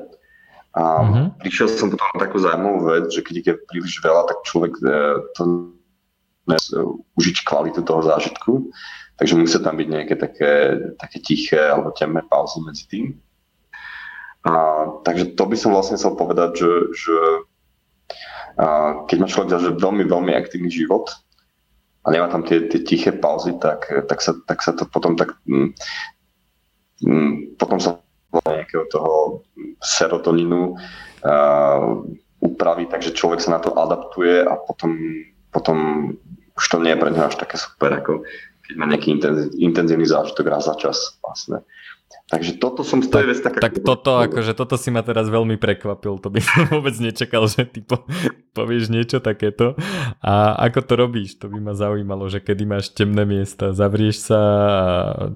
A 0.77 0.85
mm-hmm. 1.01 1.41
prišiel 1.41 1.73
som 1.73 1.89
potom 1.89 2.05
na 2.13 2.21
takú 2.21 2.37
zaujímavú 2.37 2.81
vec, 2.93 3.09
že 3.09 3.25
keď 3.25 3.35
je 3.41 3.55
príliš 3.65 3.97
veľa, 4.05 4.29
tak 4.29 4.45
človek 4.45 4.75
uh, 4.85 5.23
to 5.39 5.73
užiť 7.17 7.37
kvalitu 7.43 7.83
toho 7.83 8.03
zážitku. 8.07 8.71
Takže 9.17 9.35
musia 9.37 9.61
tam 9.65 9.81
byť 9.81 9.89
nejaké 9.89 10.15
také, 10.21 10.53
také 11.01 11.19
tiché 11.25 11.61
alebo 11.61 11.93
temné 11.97 12.21
pauzy 12.29 12.61
medzi 12.61 12.85
tým. 12.89 13.07
A, 14.45 14.53
takže 15.03 15.35
to 15.35 15.45
by 15.49 15.57
som 15.57 15.73
vlastne 15.73 15.97
chcel 15.97 16.15
povedať, 16.15 16.61
že, 16.61 16.73
že 16.93 17.17
a, 18.61 18.67
keď 19.09 19.17
má 19.19 19.27
človek 19.27 19.53
zažiť 19.57 19.75
veľmi, 19.81 20.05
veľmi 20.05 20.33
aktívny 20.37 20.69
život 20.69 21.11
a 22.07 22.15
nemá 22.15 22.31
tam 22.31 22.47
tie, 22.47 22.69
tie 22.71 22.85
tiché 22.87 23.11
pauzy, 23.17 23.57
tak, 23.59 23.89
tak, 24.07 24.21
sa, 24.23 24.37
tak 24.47 24.63
sa 24.63 24.77
to 24.77 24.87
potom 24.87 25.19
tak 25.19 25.35
mm, 25.49 25.75
mm, 27.03 27.59
potom 27.59 27.83
sa 27.83 27.99
nejakého 28.45 28.85
toho 28.93 29.43
serotoninu 29.81 30.77
uh, 30.77 32.05
upraví, 32.41 32.87
takže 32.87 33.17
človek 33.17 33.41
sa 33.41 33.57
na 33.57 33.61
to 33.65 33.73
adaptuje 33.73 34.45
a 34.45 34.55
potom, 34.61 34.93
potom 35.51 35.79
už 36.57 36.65
to 36.69 36.77
nie 36.81 36.93
je 36.93 37.01
pre 37.01 37.11
neho 37.11 37.27
až 37.27 37.37
také 37.41 37.57
super, 37.57 37.97
ako 37.97 38.23
keď 38.67 38.75
má 38.77 38.87
nejaký 38.91 39.15
intenzívny 39.57 40.07
zážitok 40.07 40.47
raz 40.51 40.67
za 40.67 40.75
čas 40.75 41.19
vlastne. 41.23 41.63
Takže 42.27 42.59
toto 42.59 42.83
som 42.83 43.03
z 43.03 43.11
tej 43.11 43.39
tak, 43.39 43.55
taká... 43.55 43.59
Tak 43.63 43.75
toto, 43.87 44.19
akože 44.19 44.59
toto 44.59 44.75
si 44.75 44.91
ma 44.91 45.07
teraz 45.07 45.31
veľmi 45.31 45.63
prekvapil, 45.63 46.19
to 46.19 46.27
by 46.27 46.43
som 46.47 46.67
vôbec 46.71 46.95
nečakal, 46.99 47.47
že 47.47 47.67
ty 47.67 47.87
po, 47.87 48.03
povieš 48.51 48.91
niečo 48.91 49.23
takéto. 49.23 49.79
A 50.23 50.59
ako 50.67 50.81
to 50.83 50.95
robíš, 50.99 51.39
to 51.39 51.47
by 51.47 51.63
ma 51.63 51.75
zaujímalo, 51.79 52.27
že 52.27 52.43
kedy 52.43 52.67
máš 52.67 52.91
temné 52.91 53.23
miesta, 53.23 53.71
zavrieš 53.71 54.31
sa 54.31 54.41
a 54.43 54.75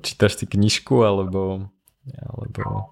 čítaš 0.03 0.43
si 0.43 0.51
knižku, 0.51 1.07
alebo, 1.07 1.70
alebo 2.26 2.91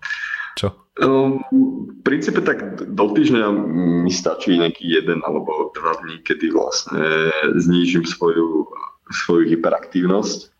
čo? 0.54 0.74
Um, 0.98 1.42
v 1.54 2.02
princípe 2.02 2.42
tak 2.42 2.82
do 2.82 3.06
týždňa 3.14 3.54
mi 4.02 4.10
stačí 4.10 4.58
nejaký 4.58 4.82
jeden 4.82 5.22
alebo 5.22 5.70
dva 5.70 5.94
dní, 6.02 6.18
kedy 6.26 6.50
vlastne 6.50 7.30
znížim 7.54 8.02
svoju 8.02 8.66
svoju 9.10 9.48
hyperaktívnosť 9.52 10.52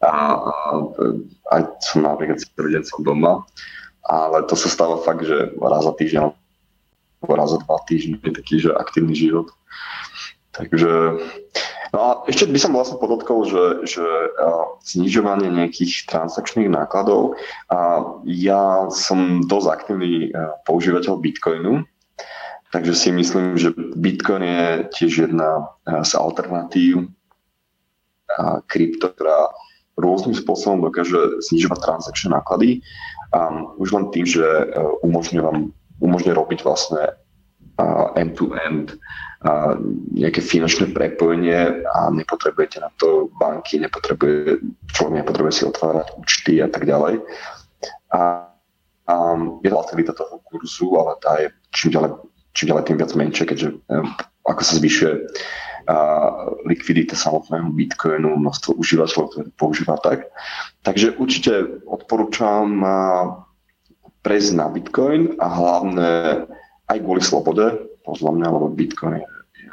a, 0.00 0.12
a 0.38 0.54
aj 1.52 1.60
som 1.84 2.06
napríklad 2.06 2.40
celý 2.40 2.80
deň 2.80 2.84
som 2.88 3.00
doma. 3.04 3.44
ale 4.08 4.48
to 4.48 4.56
sa 4.56 4.72
stáva 4.72 4.96
fakt, 5.04 5.28
že 5.28 5.52
raz 5.60 5.84
za 5.84 5.92
týždeň 5.92 6.32
alebo 7.20 7.32
raz 7.36 7.52
za 7.52 7.60
dva 7.60 7.76
týždne 7.84 8.16
je 8.24 8.32
taký, 8.32 8.56
že 8.64 8.72
aktívny 8.72 9.12
život. 9.12 9.52
Takže 10.56 11.20
No 11.90 11.98
a 11.98 12.10
ešte 12.30 12.46
by 12.46 12.54
som 12.54 12.70
vlastne 12.70 13.02
podotkol, 13.02 13.50
že, 13.50 13.82
že 13.82 14.06
znižovanie 14.86 15.50
nejakých 15.50 16.06
transakčných 16.06 16.70
nákladov, 16.70 17.34
a 17.66 18.06
ja 18.30 18.86
som 18.94 19.42
dosť 19.42 19.68
aktívny 19.74 20.30
používateľ 20.70 21.18
Bitcoinu, 21.18 21.82
takže 22.70 22.94
si 22.94 23.10
myslím, 23.10 23.58
že 23.58 23.74
Bitcoin 23.98 24.46
je 24.46 24.66
tiež 24.94 25.26
jedna 25.26 25.66
z 26.06 26.14
alternatív 26.14 27.10
krypto, 28.70 29.10
ktorá 29.12 29.50
rôznym 30.00 30.32
spôsobom 30.32 30.80
dokáže 30.80 31.42
znižovať 31.50 31.78
transakčné 31.84 32.28
náklady. 32.32 32.80
A 33.36 33.68
už 33.78 33.94
len 33.94 34.10
tým, 34.10 34.26
že 34.26 34.44
umožňuje 35.04 35.42
vám 35.44 35.70
umožňuje 36.00 36.34
robiť 36.34 36.60
vlastne 36.64 37.12
end-to-end 38.16 38.96
nejaké 40.12 40.40
finančné 40.44 40.92
prepojenie 40.92 41.84
a 41.88 42.12
nepotrebujete 42.12 42.80
na 42.80 42.92
to 43.00 43.32
banky, 43.40 43.80
nepotrebuje, 43.80 44.60
človek 44.92 45.24
nepotrebuje 45.24 45.52
si 45.52 45.62
otvárať 45.64 46.06
účty 46.20 46.52
a 46.60 46.68
tak 46.68 46.84
ďalej. 46.84 47.24
A, 48.12 48.20
a 49.08 49.14
je 49.64 49.68
to 49.72 49.80
aktivita 49.80 50.12
toho 50.12 50.44
kurzu, 50.44 50.92
ale 51.00 51.16
tá 51.24 51.40
je 51.40 51.48
čím 51.72 51.96
ďalej, 51.96 52.10
čím 52.52 52.68
ďalej 52.68 52.84
tým 52.84 52.98
viac 53.00 53.12
menšie, 53.16 53.44
keďže 53.48 53.68
um, 53.88 54.12
ako 54.44 54.60
sa 54.60 54.76
zvyšuje 54.76 55.12
uh, 55.16 55.24
likvidita 56.66 57.16
samotného 57.16 57.70
Bitcoinu, 57.72 58.36
množstvo 58.36 58.76
užívateľov, 58.76 59.26
ktoré 59.30 59.42
to 59.48 59.54
používa 59.56 59.96
tak. 59.98 60.28
Takže 60.84 61.16
určite 61.16 61.82
odporúčam 61.88 62.80
prejsť 64.20 64.50
na 64.52 64.66
Bitcoin 64.68 65.36
a 65.40 65.46
hlavne 65.48 66.10
aj 66.90 66.98
kvôli 67.00 67.22
slobode, 67.24 67.90
podľa 68.04 68.30
mňa, 68.36 68.48
lebo 68.50 68.66
Bitcoin 68.72 69.22
je, 69.22 69.28
je 69.64 69.70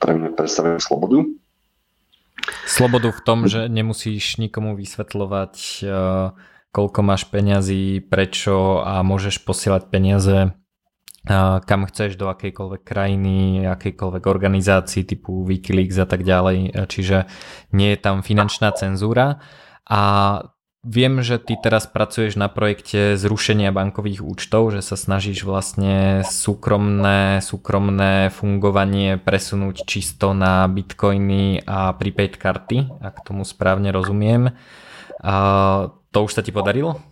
pre 0.00 0.12
mňa 0.16 0.34
predstavuje 0.34 0.80
slobodu. 0.82 1.24
Slobodu 2.64 3.12
v 3.12 3.20
tom, 3.22 3.38
že 3.46 3.68
nemusíš 3.68 4.40
nikomu 4.40 4.74
vysvetľovať, 4.74 5.54
eh, 5.84 6.32
koľko 6.70 7.00
máš 7.02 7.28
peňazí, 7.28 8.00
prečo 8.06 8.80
a 8.80 9.02
môžeš 9.02 9.42
posielať 9.42 9.90
peniaze 9.90 10.54
kam 11.28 11.84
chceš, 11.84 12.16
do 12.16 12.32
akejkoľvek 12.32 12.82
krajiny, 12.82 13.68
akejkoľvek 13.68 14.24
organizácii 14.24 15.04
typu 15.04 15.44
Wikileaks 15.44 16.00
a 16.00 16.08
tak 16.08 16.24
ďalej. 16.24 16.58
Eh, 16.72 16.86
čiže 16.88 17.28
nie 17.76 17.92
je 17.92 17.98
tam 18.00 18.24
finančná 18.24 18.72
cenzúra 18.72 19.40
a 19.84 20.00
Viem, 20.80 21.20
že 21.20 21.36
ty 21.36 21.60
teraz 21.60 21.84
pracuješ 21.84 22.40
na 22.40 22.48
projekte 22.48 23.12
zrušenia 23.20 23.68
bankových 23.68 24.24
účtov, 24.24 24.72
že 24.72 24.80
sa 24.80 24.96
snažíš 24.96 25.44
vlastne 25.44 26.24
súkromné, 26.24 27.44
súkromné 27.44 28.32
fungovanie 28.32 29.20
presunúť 29.20 29.84
čisto 29.84 30.32
na 30.32 30.64
bitcoiny 30.72 31.68
a 31.68 31.92
prepaid 31.92 32.40
karty, 32.40 32.96
ak 32.96 33.28
tomu 33.28 33.44
správne 33.44 33.92
rozumiem. 33.92 34.56
A 35.20 35.34
to 36.16 36.24
už 36.24 36.32
sa 36.32 36.40
ti 36.40 36.48
podarilo? 36.48 37.09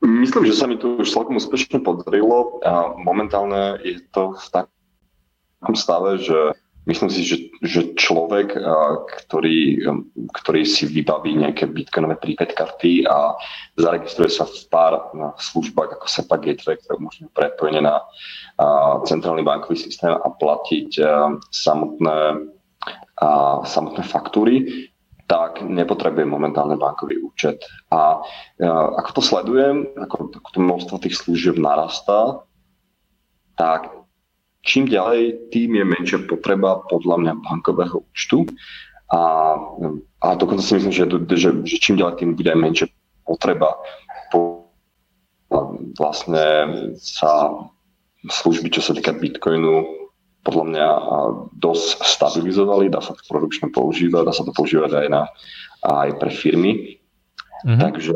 Myslím, 0.00 0.48
že 0.48 0.56
sa 0.56 0.64
mi 0.64 0.80
to 0.80 0.96
už 0.96 1.12
celkom 1.12 1.36
úspešne 1.36 1.84
podarilo. 1.84 2.60
A 2.64 2.96
momentálne 2.96 3.76
je 3.84 4.00
to 4.12 4.32
v 4.32 4.46
takom 4.48 5.76
stave, 5.76 6.16
že 6.20 6.56
Myslím 6.88 7.12
si, 7.12 7.22
že, 7.22 7.36
že 7.60 7.92
človek, 7.94 8.56
ktorý, 9.06 9.84
ktorý 10.32 10.62
si 10.64 10.90
vybaví 10.90 11.36
nejaké 11.36 11.70
bitcoinové 11.70 12.16
prepaid 12.18 12.56
karty 12.56 13.04
a 13.04 13.38
zaregistruje 13.78 14.26
sa 14.26 14.48
v 14.48 14.58
pár 14.72 15.12
službách 15.38 16.00
ako 16.00 16.06
SEPA 16.10 16.40
Gateway, 16.42 16.80
ktoré 16.80 16.98
umožňujú 16.98 17.30
prepojenie 17.30 17.84
na 17.84 18.00
centrálny 19.04 19.46
bankový 19.46 19.78
systém 19.78 20.10
a 20.10 20.28
platiť 20.34 21.04
samotné, 21.52 22.48
samotné 23.68 24.02
faktúry, 24.08 24.88
tak 25.30 25.62
nepotrebuje 25.62 26.26
momentálne 26.26 26.74
bankový 26.74 27.22
účet. 27.22 27.62
A 27.94 28.18
ako 28.98 29.10
to 29.14 29.22
sledujem, 29.22 29.86
ako, 29.94 30.34
ako 30.34 30.48
to 30.50 30.58
množstvo 30.58 30.94
tých 31.06 31.14
služieb 31.14 31.54
narastá, 31.54 32.42
tak 33.54 33.94
čím 34.66 34.90
ďalej, 34.90 35.54
tým 35.54 35.78
je 35.78 35.84
menšia 35.86 36.18
potreba 36.26 36.82
podľa 36.90 37.16
mňa 37.22 37.32
bankového 37.46 38.02
účtu 38.10 38.42
a, 39.14 39.22
a 40.18 40.26
dokonca 40.34 40.66
si 40.66 40.82
myslím, 40.82 40.90
že, 40.90 41.06
že, 41.38 41.50
že 41.62 41.76
čím 41.78 42.02
ďalej, 42.02 42.18
tým 42.18 42.34
bude 42.34 42.50
menšia 42.58 42.86
potreba 43.22 43.78
po, 44.34 44.66
vlastne 45.94 46.42
sa 46.98 47.54
služby, 48.26 48.74
čo 48.74 48.82
sa 48.82 48.98
týka 48.98 49.14
Bitcoinu, 49.14 49.99
podľa 50.40 50.64
mňa 50.72 50.86
dosť 51.52 52.00
stabilizovali, 52.00 52.88
dá 52.88 53.04
sa 53.04 53.12
to 53.12 53.22
produkčne 53.28 53.68
používať, 53.68 54.22
dá 54.24 54.32
sa 54.32 54.44
to 54.44 54.52
používať 54.56 55.04
aj, 55.04 55.08
na, 55.12 55.22
aj 55.84 56.10
pre 56.16 56.30
firmy. 56.32 56.96
Mm-hmm. 57.64 57.80
Takže 57.80 58.12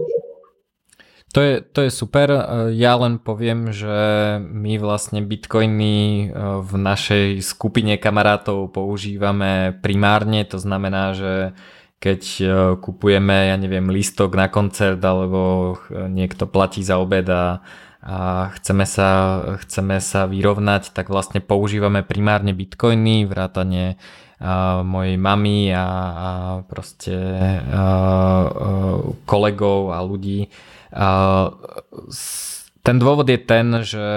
to 1.35 1.43
je, 1.43 1.55
to 1.67 1.83
je 1.83 1.91
super. 1.91 2.31
Ja 2.71 2.95
len 2.95 3.19
poviem, 3.19 3.75
že 3.75 3.91
my 4.39 4.79
vlastne 4.79 5.19
bitcoiny 5.19 5.97
e, 5.99 6.27
v 6.63 6.73
našej 6.79 7.43
skupine 7.43 7.99
kamarátov 7.99 8.71
používame 8.71 9.75
primárne. 9.83 10.47
To 10.47 10.63
znamená, 10.63 11.11
že 11.11 11.51
keď 11.99 12.23
e, 12.23 12.45
kupujeme, 12.79 13.51
ja 13.51 13.59
neviem, 13.59 13.91
listok 13.91 14.39
na 14.39 14.47
koncert 14.47 15.03
alebo 15.03 15.75
niekto 15.91 16.47
platí 16.47 16.87
za 16.87 17.03
obed 17.03 17.27
a, 17.27 17.59
a 18.05 18.53
chceme, 18.61 18.85
sa, 18.85 19.41
chceme 19.65 19.97
sa 19.97 20.29
vyrovnať, 20.29 20.93
tak 20.93 21.09
vlastne 21.09 21.41
používame 21.41 22.05
primárne 22.05 22.53
bitcoiny, 22.53 23.25
vrátane 23.25 23.97
mojej 24.85 25.17
mamy 25.17 25.73
a, 25.73 25.87
a 26.13 26.29
proste 26.69 27.17
a, 27.17 27.81
a, 27.81 27.87
kolegov 29.25 29.97
a 29.97 30.05
ľudí, 30.05 30.53
ten 32.85 32.97
dôvod 33.01 33.25
je 33.25 33.41
ten, 33.41 33.67
že, 33.81 34.11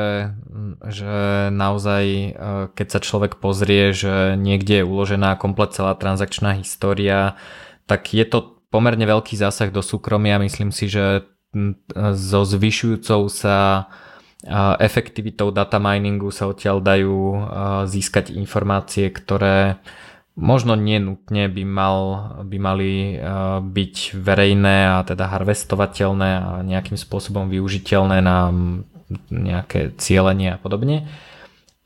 že 0.83 1.15
naozaj 1.55 2.35
keď 2.75 2.88
sa 2.91 2.99
človek 2.99 3.39
pozrie, 3.39 3.95
že 3.95 4.35
niekde 4.35 4.83
je 4.83 4.89
uložená 4.89 5.39
komplet 5.39 5.71
celá 5.71 5.95
transakčná 5.95 6.59
história, 6.59 7.39
tak 7.88 8.11
je 8.11 8.27
to 8.27 8.59
pomerne 8.67 9.07
veľký 9.07 9.39
zásah 9.39 9.71
do 9.71 9.79
súkromia. 9.79 10.43
Myslím 10.43 10.75
si, 10.75 10.91
že 10.91 11.23
so 12.14 12.41
zvyšujúcou 12.45 13.30
sa 13.30 13.89
efektivitou 14.78 15.49
data 15.49 15.82
miningu 15.82 16.30
sa 16.30 16.47
odtiaľ 16.47 16.80
dajú 16.80 17.18
získať 17.89 18.32
informácie, 18.38 19.10
ktoré 19.10 19.82
možno 20.38 20.78
nenutne 20.78 21.49
by, 21.49 21.64
mal, 21.66 21.97
by 22.45 22.58
mali 22.62 23.18
byť 23.66 23.95
verejné 24.14 25.01
a 25.01 25.01
teda 25.01 25.26
harvestovateľné 25.34 26.30
a 26.38 26.62
nejakým 26.62 26.93
spôsobom 26.93 27.49
využiteľné 27.49 28.22
na 28.22 28.53
nejaké 29.34 29.97
cieľenie 29.97 30.53
a 30.53 30.62
podobne. 30.62 31.10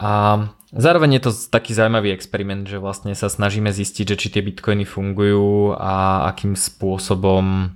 A 0.01 0.43
zároveň 0.75 1.17
je 1.17 1.29
to 1.29 1.31
taký 1.53 1.71
zaujímavý 1.71 2.11
experiment, 2.11 2.67
že 2.67 2.83
vlastne 2.83 3.15
sa 3.15 3.31
snažíme 3.31 3.71
zistiť, 3.71 4.05
že 4.11 4.19
či 4.19 4.27
tie 4.27 4.43
bitcoiny 4.43 4.83
fungujú 4.83 5.77
a 5.77 6.27
akým 6.35 6.59
spôsobom 6.59 7.71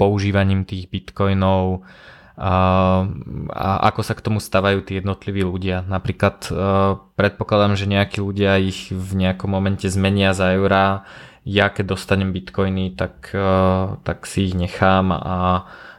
používaním 0.00 0.64
tých 0.64 0.88
bitcoinov 0.88 1.84
a, 2.34 3.06
ako 3.86 4.00
sa 4.02 4.16
k 4.18 4.24
tomu 4.24 4.42
stavajú 4.42 4.82
tí 4.82 4.98
jednotliví 4.98 5.46
ľudia. 5.46 5.86
Napríklad 5.86 6.36
uh, 6.50 6.98
predpokladám, 7.14 7.78
že 7.78 7.86
nejakí 7.86 8.18
ľudia 8.18 8.58
ich 8.58 8.90
v 8.90 9.10
nejakom 9.14 9.46
momente 9.46 9.86
zmenia 9.86 10.34
za 10.34 10.50
eurá. 10.56 11.06
Ja 11.46 11.68
keď 11.70 11.94
dostanem 11.94 12.34
bitcoiny, 12.34 12.96
tak, 12.98 13.30
uh, 13.36 14.00
tak 14.02 14.26
si 14.26 14.50
ich 14.50 14.54
nechám 14.56 15.14
a, 15.14 15.18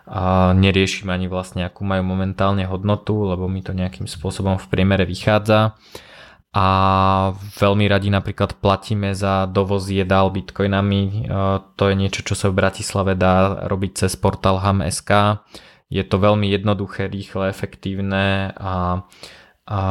a 0.10 0.52
neriešim 0.58 1.08
ani 1.08 1.32
vlastne 1.32 1.64
akú 1.64 1.88
majú 1.88 2.04
momentálne 2.04 2.68
hodnotu, 2.68 3.30
lebo 3.32 3.48
mi 3.48 3.64
to 3.64 3.72
nejakým 3.72 4.10
spôsobom 4.10 4.60
v 4.60 4.68
priemere 4.68 5.08
vychádza. 5.08 5.78
A 6.56 6.66
veľmi 7.60 7.84
radi 7.92 8.08
napríklad 8.08 8.56
platíme 8.64 9.12
za 9.12 9.44
dovoz 9.44 9.92
jedál 9.92 10.32
bitcoinami. 10.32 11.28
Uh, 11.28 11.60
to 11.76 11.92
je 11.92 12.00
niečo, 12.00 12.24
čo 12.24 12.32
sa 12.32 12.48
v 12.48 12.64
Bratislave 12.64 13.20
dá 13.20 13.68
robiť 13.68 14.08
cez 14.08 14.16
portál 14.16 14.64
ham.sk 14.64 15.44
je 15.90 16.04
to 16.04 16.18
veľmi 16.18 16.50
jednoduché, 16.50 17.06
rýchle, 17.06 17.50
efektívne 17.50 18.52
a, 18.58 19.06
a, 19.70 19.82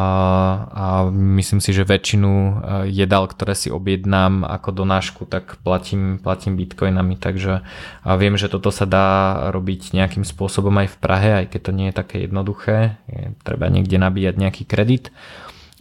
a 0.68 0.84
myslím 1.10 1.62
si, 1.62 1.70
že 1.70 1.86
väčšinu 1.86 2.30
e, 2.30 2.52
jedál, 2.90 3.30
ktoré 3.30 3.54
si 3.54 3.70
objednám 3.70 4.42
ako 4.42 4.84
donášku, 4.84 5.22
tak 5.30 5.62
platím, 5.62 6.18
platím 6.18 6.58
bitcoinami, 6.58 7.14
takže 7.14 7.62
a 8.02 8.10
viem, 8.18 8.34
že 8.34 8.50
toto 8.50 8.74
sa 8.74 8.90
dá 8.90 9.08
robiť 9.54 9.94
nejakým 9.94 10.26
spôsobom 10.26 10.74
aj 10.82 10.88
v 10.92 10.96
Prahe, 10.98 11.30
aj 11.44 11.46
keď 11.54 11.60
to 11.62 11.72
nie 11.72 11.86
je 11.90 11.94
také 11.94 12.16
jednoduché, 12.26 12.98
je, 13.06 13.38
treba 13.46 13.70
niekde 13.70 13.94
nabíjať 13.94 14.34
nejaký 14.34 14.62
kredit, 14.66 15.14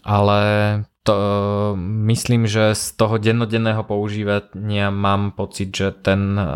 ale 0.04 0.41
to, 1.04 1.16
myslím, 1.80 2.47
že 2.47 2.76
z 2.76 2.86
toho 2.95 3.20
dennodenného 3.20 3.84
používania 3.84 4.88
mám 4.88 5.36
pocit, 5.36 5.76
že 5.76 5.91
ten, 5.91 6.39
e, 6.39 6.47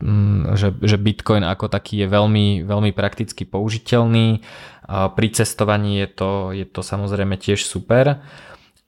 mm, 0.00 0.56
že, 0.56 0.72
že 0.80 0.96
Bitcoin 0.96 1.44
ako 1.44 1.68
taký 1.68 2.04
je 2.04 2.08
veľmi, 2.08 2.64
veľmi 2.64 2.90
prakticky 2.96 3.44
použiteľný. 3.44 4.40
Pri 4.88 5.28
cestovaní 5.32 6.04
je 6.04 6.08
to, 6.12 6.30
je 6.52 6.66
to 6.68 6.80
samozrejme 6.84 7.40
tiež 7.40 7.64
super. 7.64 8.20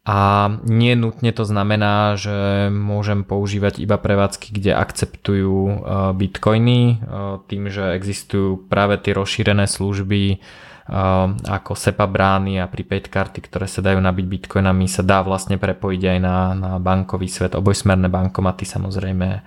A 0.06 0.18
nie 0.62 0.94
nutne 0.94 1.34
to 1.34 1.42
znamená, 1.42 2.14
že 2.14 2.70
môžem 2.70 3.26
používať 3.26 3.82
iba 3.82 3.98
prevádzky, 3.98 4.54
kde 4.54 4.76
akceptujú 4.76 5.82
bitcoiny, 6.14 7.02
tým, 7.50 7.62
že 7.66 7.96
existujú 7.98 8.70
práve 8.70 9.02
tie 9.02 9.16
rozšírené 9.18 9.66
služby 9.66 10.38
ako 10.86 11.74
SEPA 11.74 12.06
brány 12.06 12.62
a 12.62 12.70
prepaid 12.70 13.10
karty, 13.10 13.42
ktoré 13.42 13.66
sa 13.66 13.82
dajú 13.82 13.98
nabiť 13.98 14.26
bitcoinami, 14.26 14.86
sa 14.86 15.02
dá 15.02 15.18
vlastne 15.26 15.58
prepojiť 15.58 16.02
aj 16.14 16.18
na, 16.22 16.36
na 16.54 16.70
bankový 16.78 17.26
svet. 17.26 17.58
Obojsmerné 17.58 18.06
bankomaty 18.06 18.62
samozrejme 18.62 19.42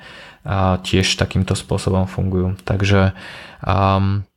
tiež 0.83 1.15
takýmto 1.15 1.55
spôsobom 1.55 2.11
fungujú. 2.11 2.59
Takže 2.67 3.15
um, 3.63 4.27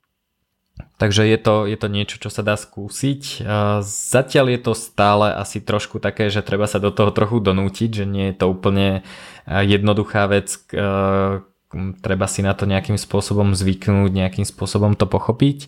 Takže 1.02 1.26
je 1.26 1.34
to, 1.34 1.66
je 1.66 1.74
to 1.74 1.90
niečo, 1.90 2.16
čo 2.22 2.30
sa 2.30 2.46
dá 2.46 2.54
skúsiť. 2.54 3.42
Zatiaľ 3.82 4.54
je 4.54 4.60
to 4.62 4.72
stále 4.78 5.34
asi 5.34 5.58
trošku 5.58 5.98
také, 5.98 6.30
že 6.30 6.46
treba 6.46 6.70
sa 6.70 6.78
do 6.78 6.94
toho 6.94 7.10
trochu 7.10 7.42
donútiť, 7.42 8.02
že 8.02 8.04
nie 8.06 8.30
je 8.30 8.38
to 8.38 8.46
úplne 8.46 9.02
jednoduchá 9.50 10.30
vec. 10.30 10.54
Treba 12.06 12.26
si 12.30 12.46
na 12.46 12.54
to 12.54 12.70
nejakým 12.70 12.94
spôsobom 12.94 13.50
zvyknúť, 13.50 14.14
nejakým 14.14 14.46
spôsobom 14.46 14.94
to 14.94 15.10
pochopiť 15.10 15.66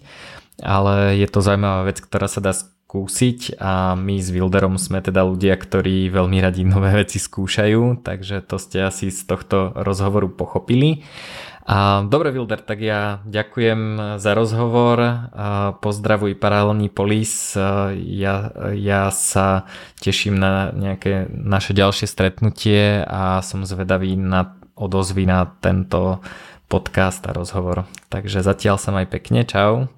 ale 0.63 1.19
je 1.19 1.27
to 1.27 1.41
zaujímavá 1.43 1.89
vec, 1.89 1.99
ktorá 1.99 2.31
sa 2.31 2.39
dá 2.39 2.53
skúsiť 2.55 3.59
a 3.59 3.99
my 3.99 4.23
s 4.23 4.31
Wilderom 4.31 4.79
sme 4.79 5.03
teda 5.03 5.27
ľudia, 5.27 5.59
ktorí 5.59 6.15
veľmi 6.15 6.39
radi 6.39 6.63
nové 6.63 6.95
veci 6.95 7.19
skúšajú, 7.19 8.07
takže 8.07 8.39
to 8.47 8.55
ste 8.63 8.87
asi 8.87 9.11
z 9.11 9.27
tohto 9.27 9.75
rozhovoru 9.75 10.31
pochopili. 10.31 11.03
A 11.65 12.05
dobre 12.05 12.29
Wilder, 12.29 12.61
tak 12.61 12.85
ja 12.85 13.25
ďakujem 13.25 13.81
za 14.21 14.37
rozhovor, 14.37 15.01
a 15.33 15.73
pozdravuj 15.81 16.37
paralelný 16.37 16.93
polis, 16.93 17.57
ja, 17.97 18.53
ja 18.77 19.03
sa 19.09 19.65
teším 19.97 20.37
na 20.37 20.69
nejaké 20.77 21.25
naše 21.33 21.73
ďalšie 21.73 22.05
stretnutie 22.05 23.01
a 23.01 23.41
som 23.41 23.65
zvedavý 23.65 24.13
na 24.13 24.61
odozvy 24.77 25.25
na 25.25 25.57
tento 25.65 26.21
podcast 26.69 27.25
a 27.25 27.33
rozhovor. 27.33 27.89
Takže 28.13 28.45
zatiaľ 28.45 28.77
sa 28.77 28.93
maj 28.93 29.09
pekne, 29.09 29.49
čau. 29.49 29.89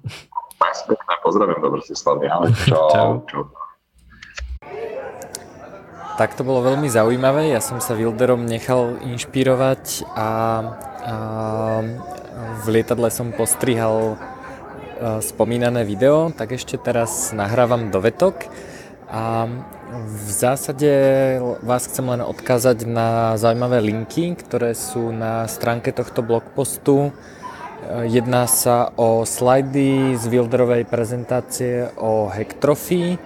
Pekné, 0.57 1.13
pozdravím 1.23 1.61
do 1.61 1.69
Bratislavy. 1.71 2.25
Čau. 2.69 3.23
Čau. 3.29 3.43
Tak 6.17 6.33
to 6.33 6.41
bolo 6.41 6.65
veľmi 6.65 6.89
zaujímavé, 6.89 7.53
ja 7.53 7.61
som 7.61 7.77
sa 7.77 7.93
Wilderom 7.93 8.41
nechal 8.49 8.97
inšpirovať 9.05 10.01
a, 10.17 10.17
a 10.17 10.29
v 12.57 12.65
lietadle 12.73 13.13
som 13.13 13.29
postrihal 13.29 14.17
spomínané 15.21 15.85
video, 15.85 16.33
tak 16.33 16.57
ešte 16.57 16.81
teraz 16.81 17.29
nahrávam 17.37 17.93
do 17.93 18.01
vetok 18.01 18.49
a 19.07 19.45
v 19.87 20.29
zásade 20.33 20.91
vás 21.63 21.87
chcem 21.87 22.03
len 22.09 22.21
odkázať 22.25 22.83
na 22.89 23.39
zaujímavé 23.39 23.79
linky, 23.79 24.35
ktoré 24.35 24.75
sú 24.75 25.15
na 25.15 25.47
stránke 25.47 25.95
tohto 25.95 26.25
blogpostu 26.25 27.15
Jedná 28.09 28.49
sa 28.49 28.89
o 28.97 29.21
slajdy 29.21 30.17
z 30.17 30.23
Wilderovej 30.27 30.89
prezentácie 30.89 31.93
o 31.95 32.25
hektrofii 32.25 33.21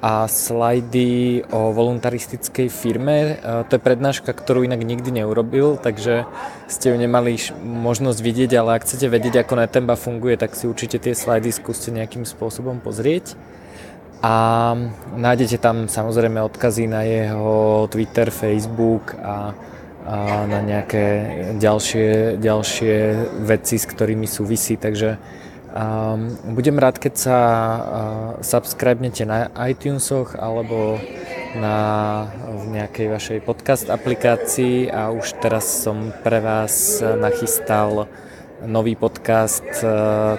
a 0.00 0.24
slajdy 0.24 1.44
o 1.52 1.76
voluntaristickej 1.76 2.72
firme. 2.72 3.36
To 3.44 3.72
je 3.76 3.84
prednáška, 3.84 4.32
ktorú 4.32 4.64
inak 4.64 4.80
nikdy 4.80 5.20
neurobil, 5.20 5.76
takže 5.76 6.24
ste 6.72 6.86
ju 6.88 6.96
nemali 6.96 7.36
možnosť 7.60 8.20
vidieť, 8.24 8.50
ale 8.56 8.80
ak 8.80 8.88
chcete 8.88 9.12
vedieť, 9.12 9.44
ako 9.44 9.60
Netemba 9.60 10.00
funguje, 10.00 10.40
tak 10.40 10.56
si 10.56 10.64
určite 10.64 10.96
tie 10.96 11.12
slajdy 11.12 11.52
skúste 11.52 11.92
nejakým 11.92 12.24
spôsobom 12.24 12.80
pozrieť. 12.80 13.36
A 14.24 14.76
nájdete 15.16 15.60
tam 15.60 15.88
samozrejme 15.88 16.40
odkazy 16.44 16.88
na 16.88 17.04
jeho 17.04 17.84
Twitter, 17.92 18.32
Facebook 18.32 19.16
a 19.20 19.52
a 20.10 20.42
na 20.50 20.58
nejaké 20.58 21.06
ďalšie, 21.62 22.42
ďalšie 22.42 22.94
veci, 23.46 23.78
s 23.78 23.86
ktorými 23.86 24.26
súvisí. 24.26 24.74
Takže 24.74 25.14
um, 25.70 26.34
budem 26.50 26.82
rád, 26.82 26.98
keď 26.98 27.14
sa 27.14 27.38
uh, 27.38 27.80
subscribnete 28.42 29.22
na 29.22 29.54
iTunesoch 29.70 30.34
alebo 30.34 30.98
na 31.54 31.76
v 32.50 32.78
nejakej 32.78 33.06
vašej 33.10 33.38
podcast 33.46 33.86
aplikácii 33.90 34.90
a 34.90 35.10
už 35.14 35.38
teraz 35.42 35.66
som 35.66 36.14
pre 36.22 36.38
vás 36.38 37.02
nachystal 37.02 38.06
nový 38.60 38.92
podcast, 38.92 39.64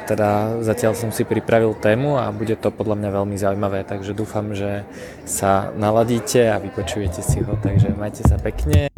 teda 0.05 0.61
zatiaľ 0.61 0.93
som 0.93 1.09
si 1.09 1.25
pripravil 1.25 1.73
tému 1.73 2.21
a 2.21 2.29
bude 2.29 2.53
to 2.53 2.69
podľa 2.69 3.01
mňa 3.01 3.09
veľmi 3.17 3.35
zaujímavé, 3.35 3.81
takže 3.81 4.13
dúfam, 4.13 4.53
že 4.53 4.85
sa 5.25 5.73
naladíte 5.73 6.53
a 6.53 6.61
vypočujete 6.61 7.25
si 7.25 7.41
ho, 7.41 7.57
takže 7.57 7.97
majte 7.97 8.21
sa 8.21 8.37
pekne. 8.37 8.93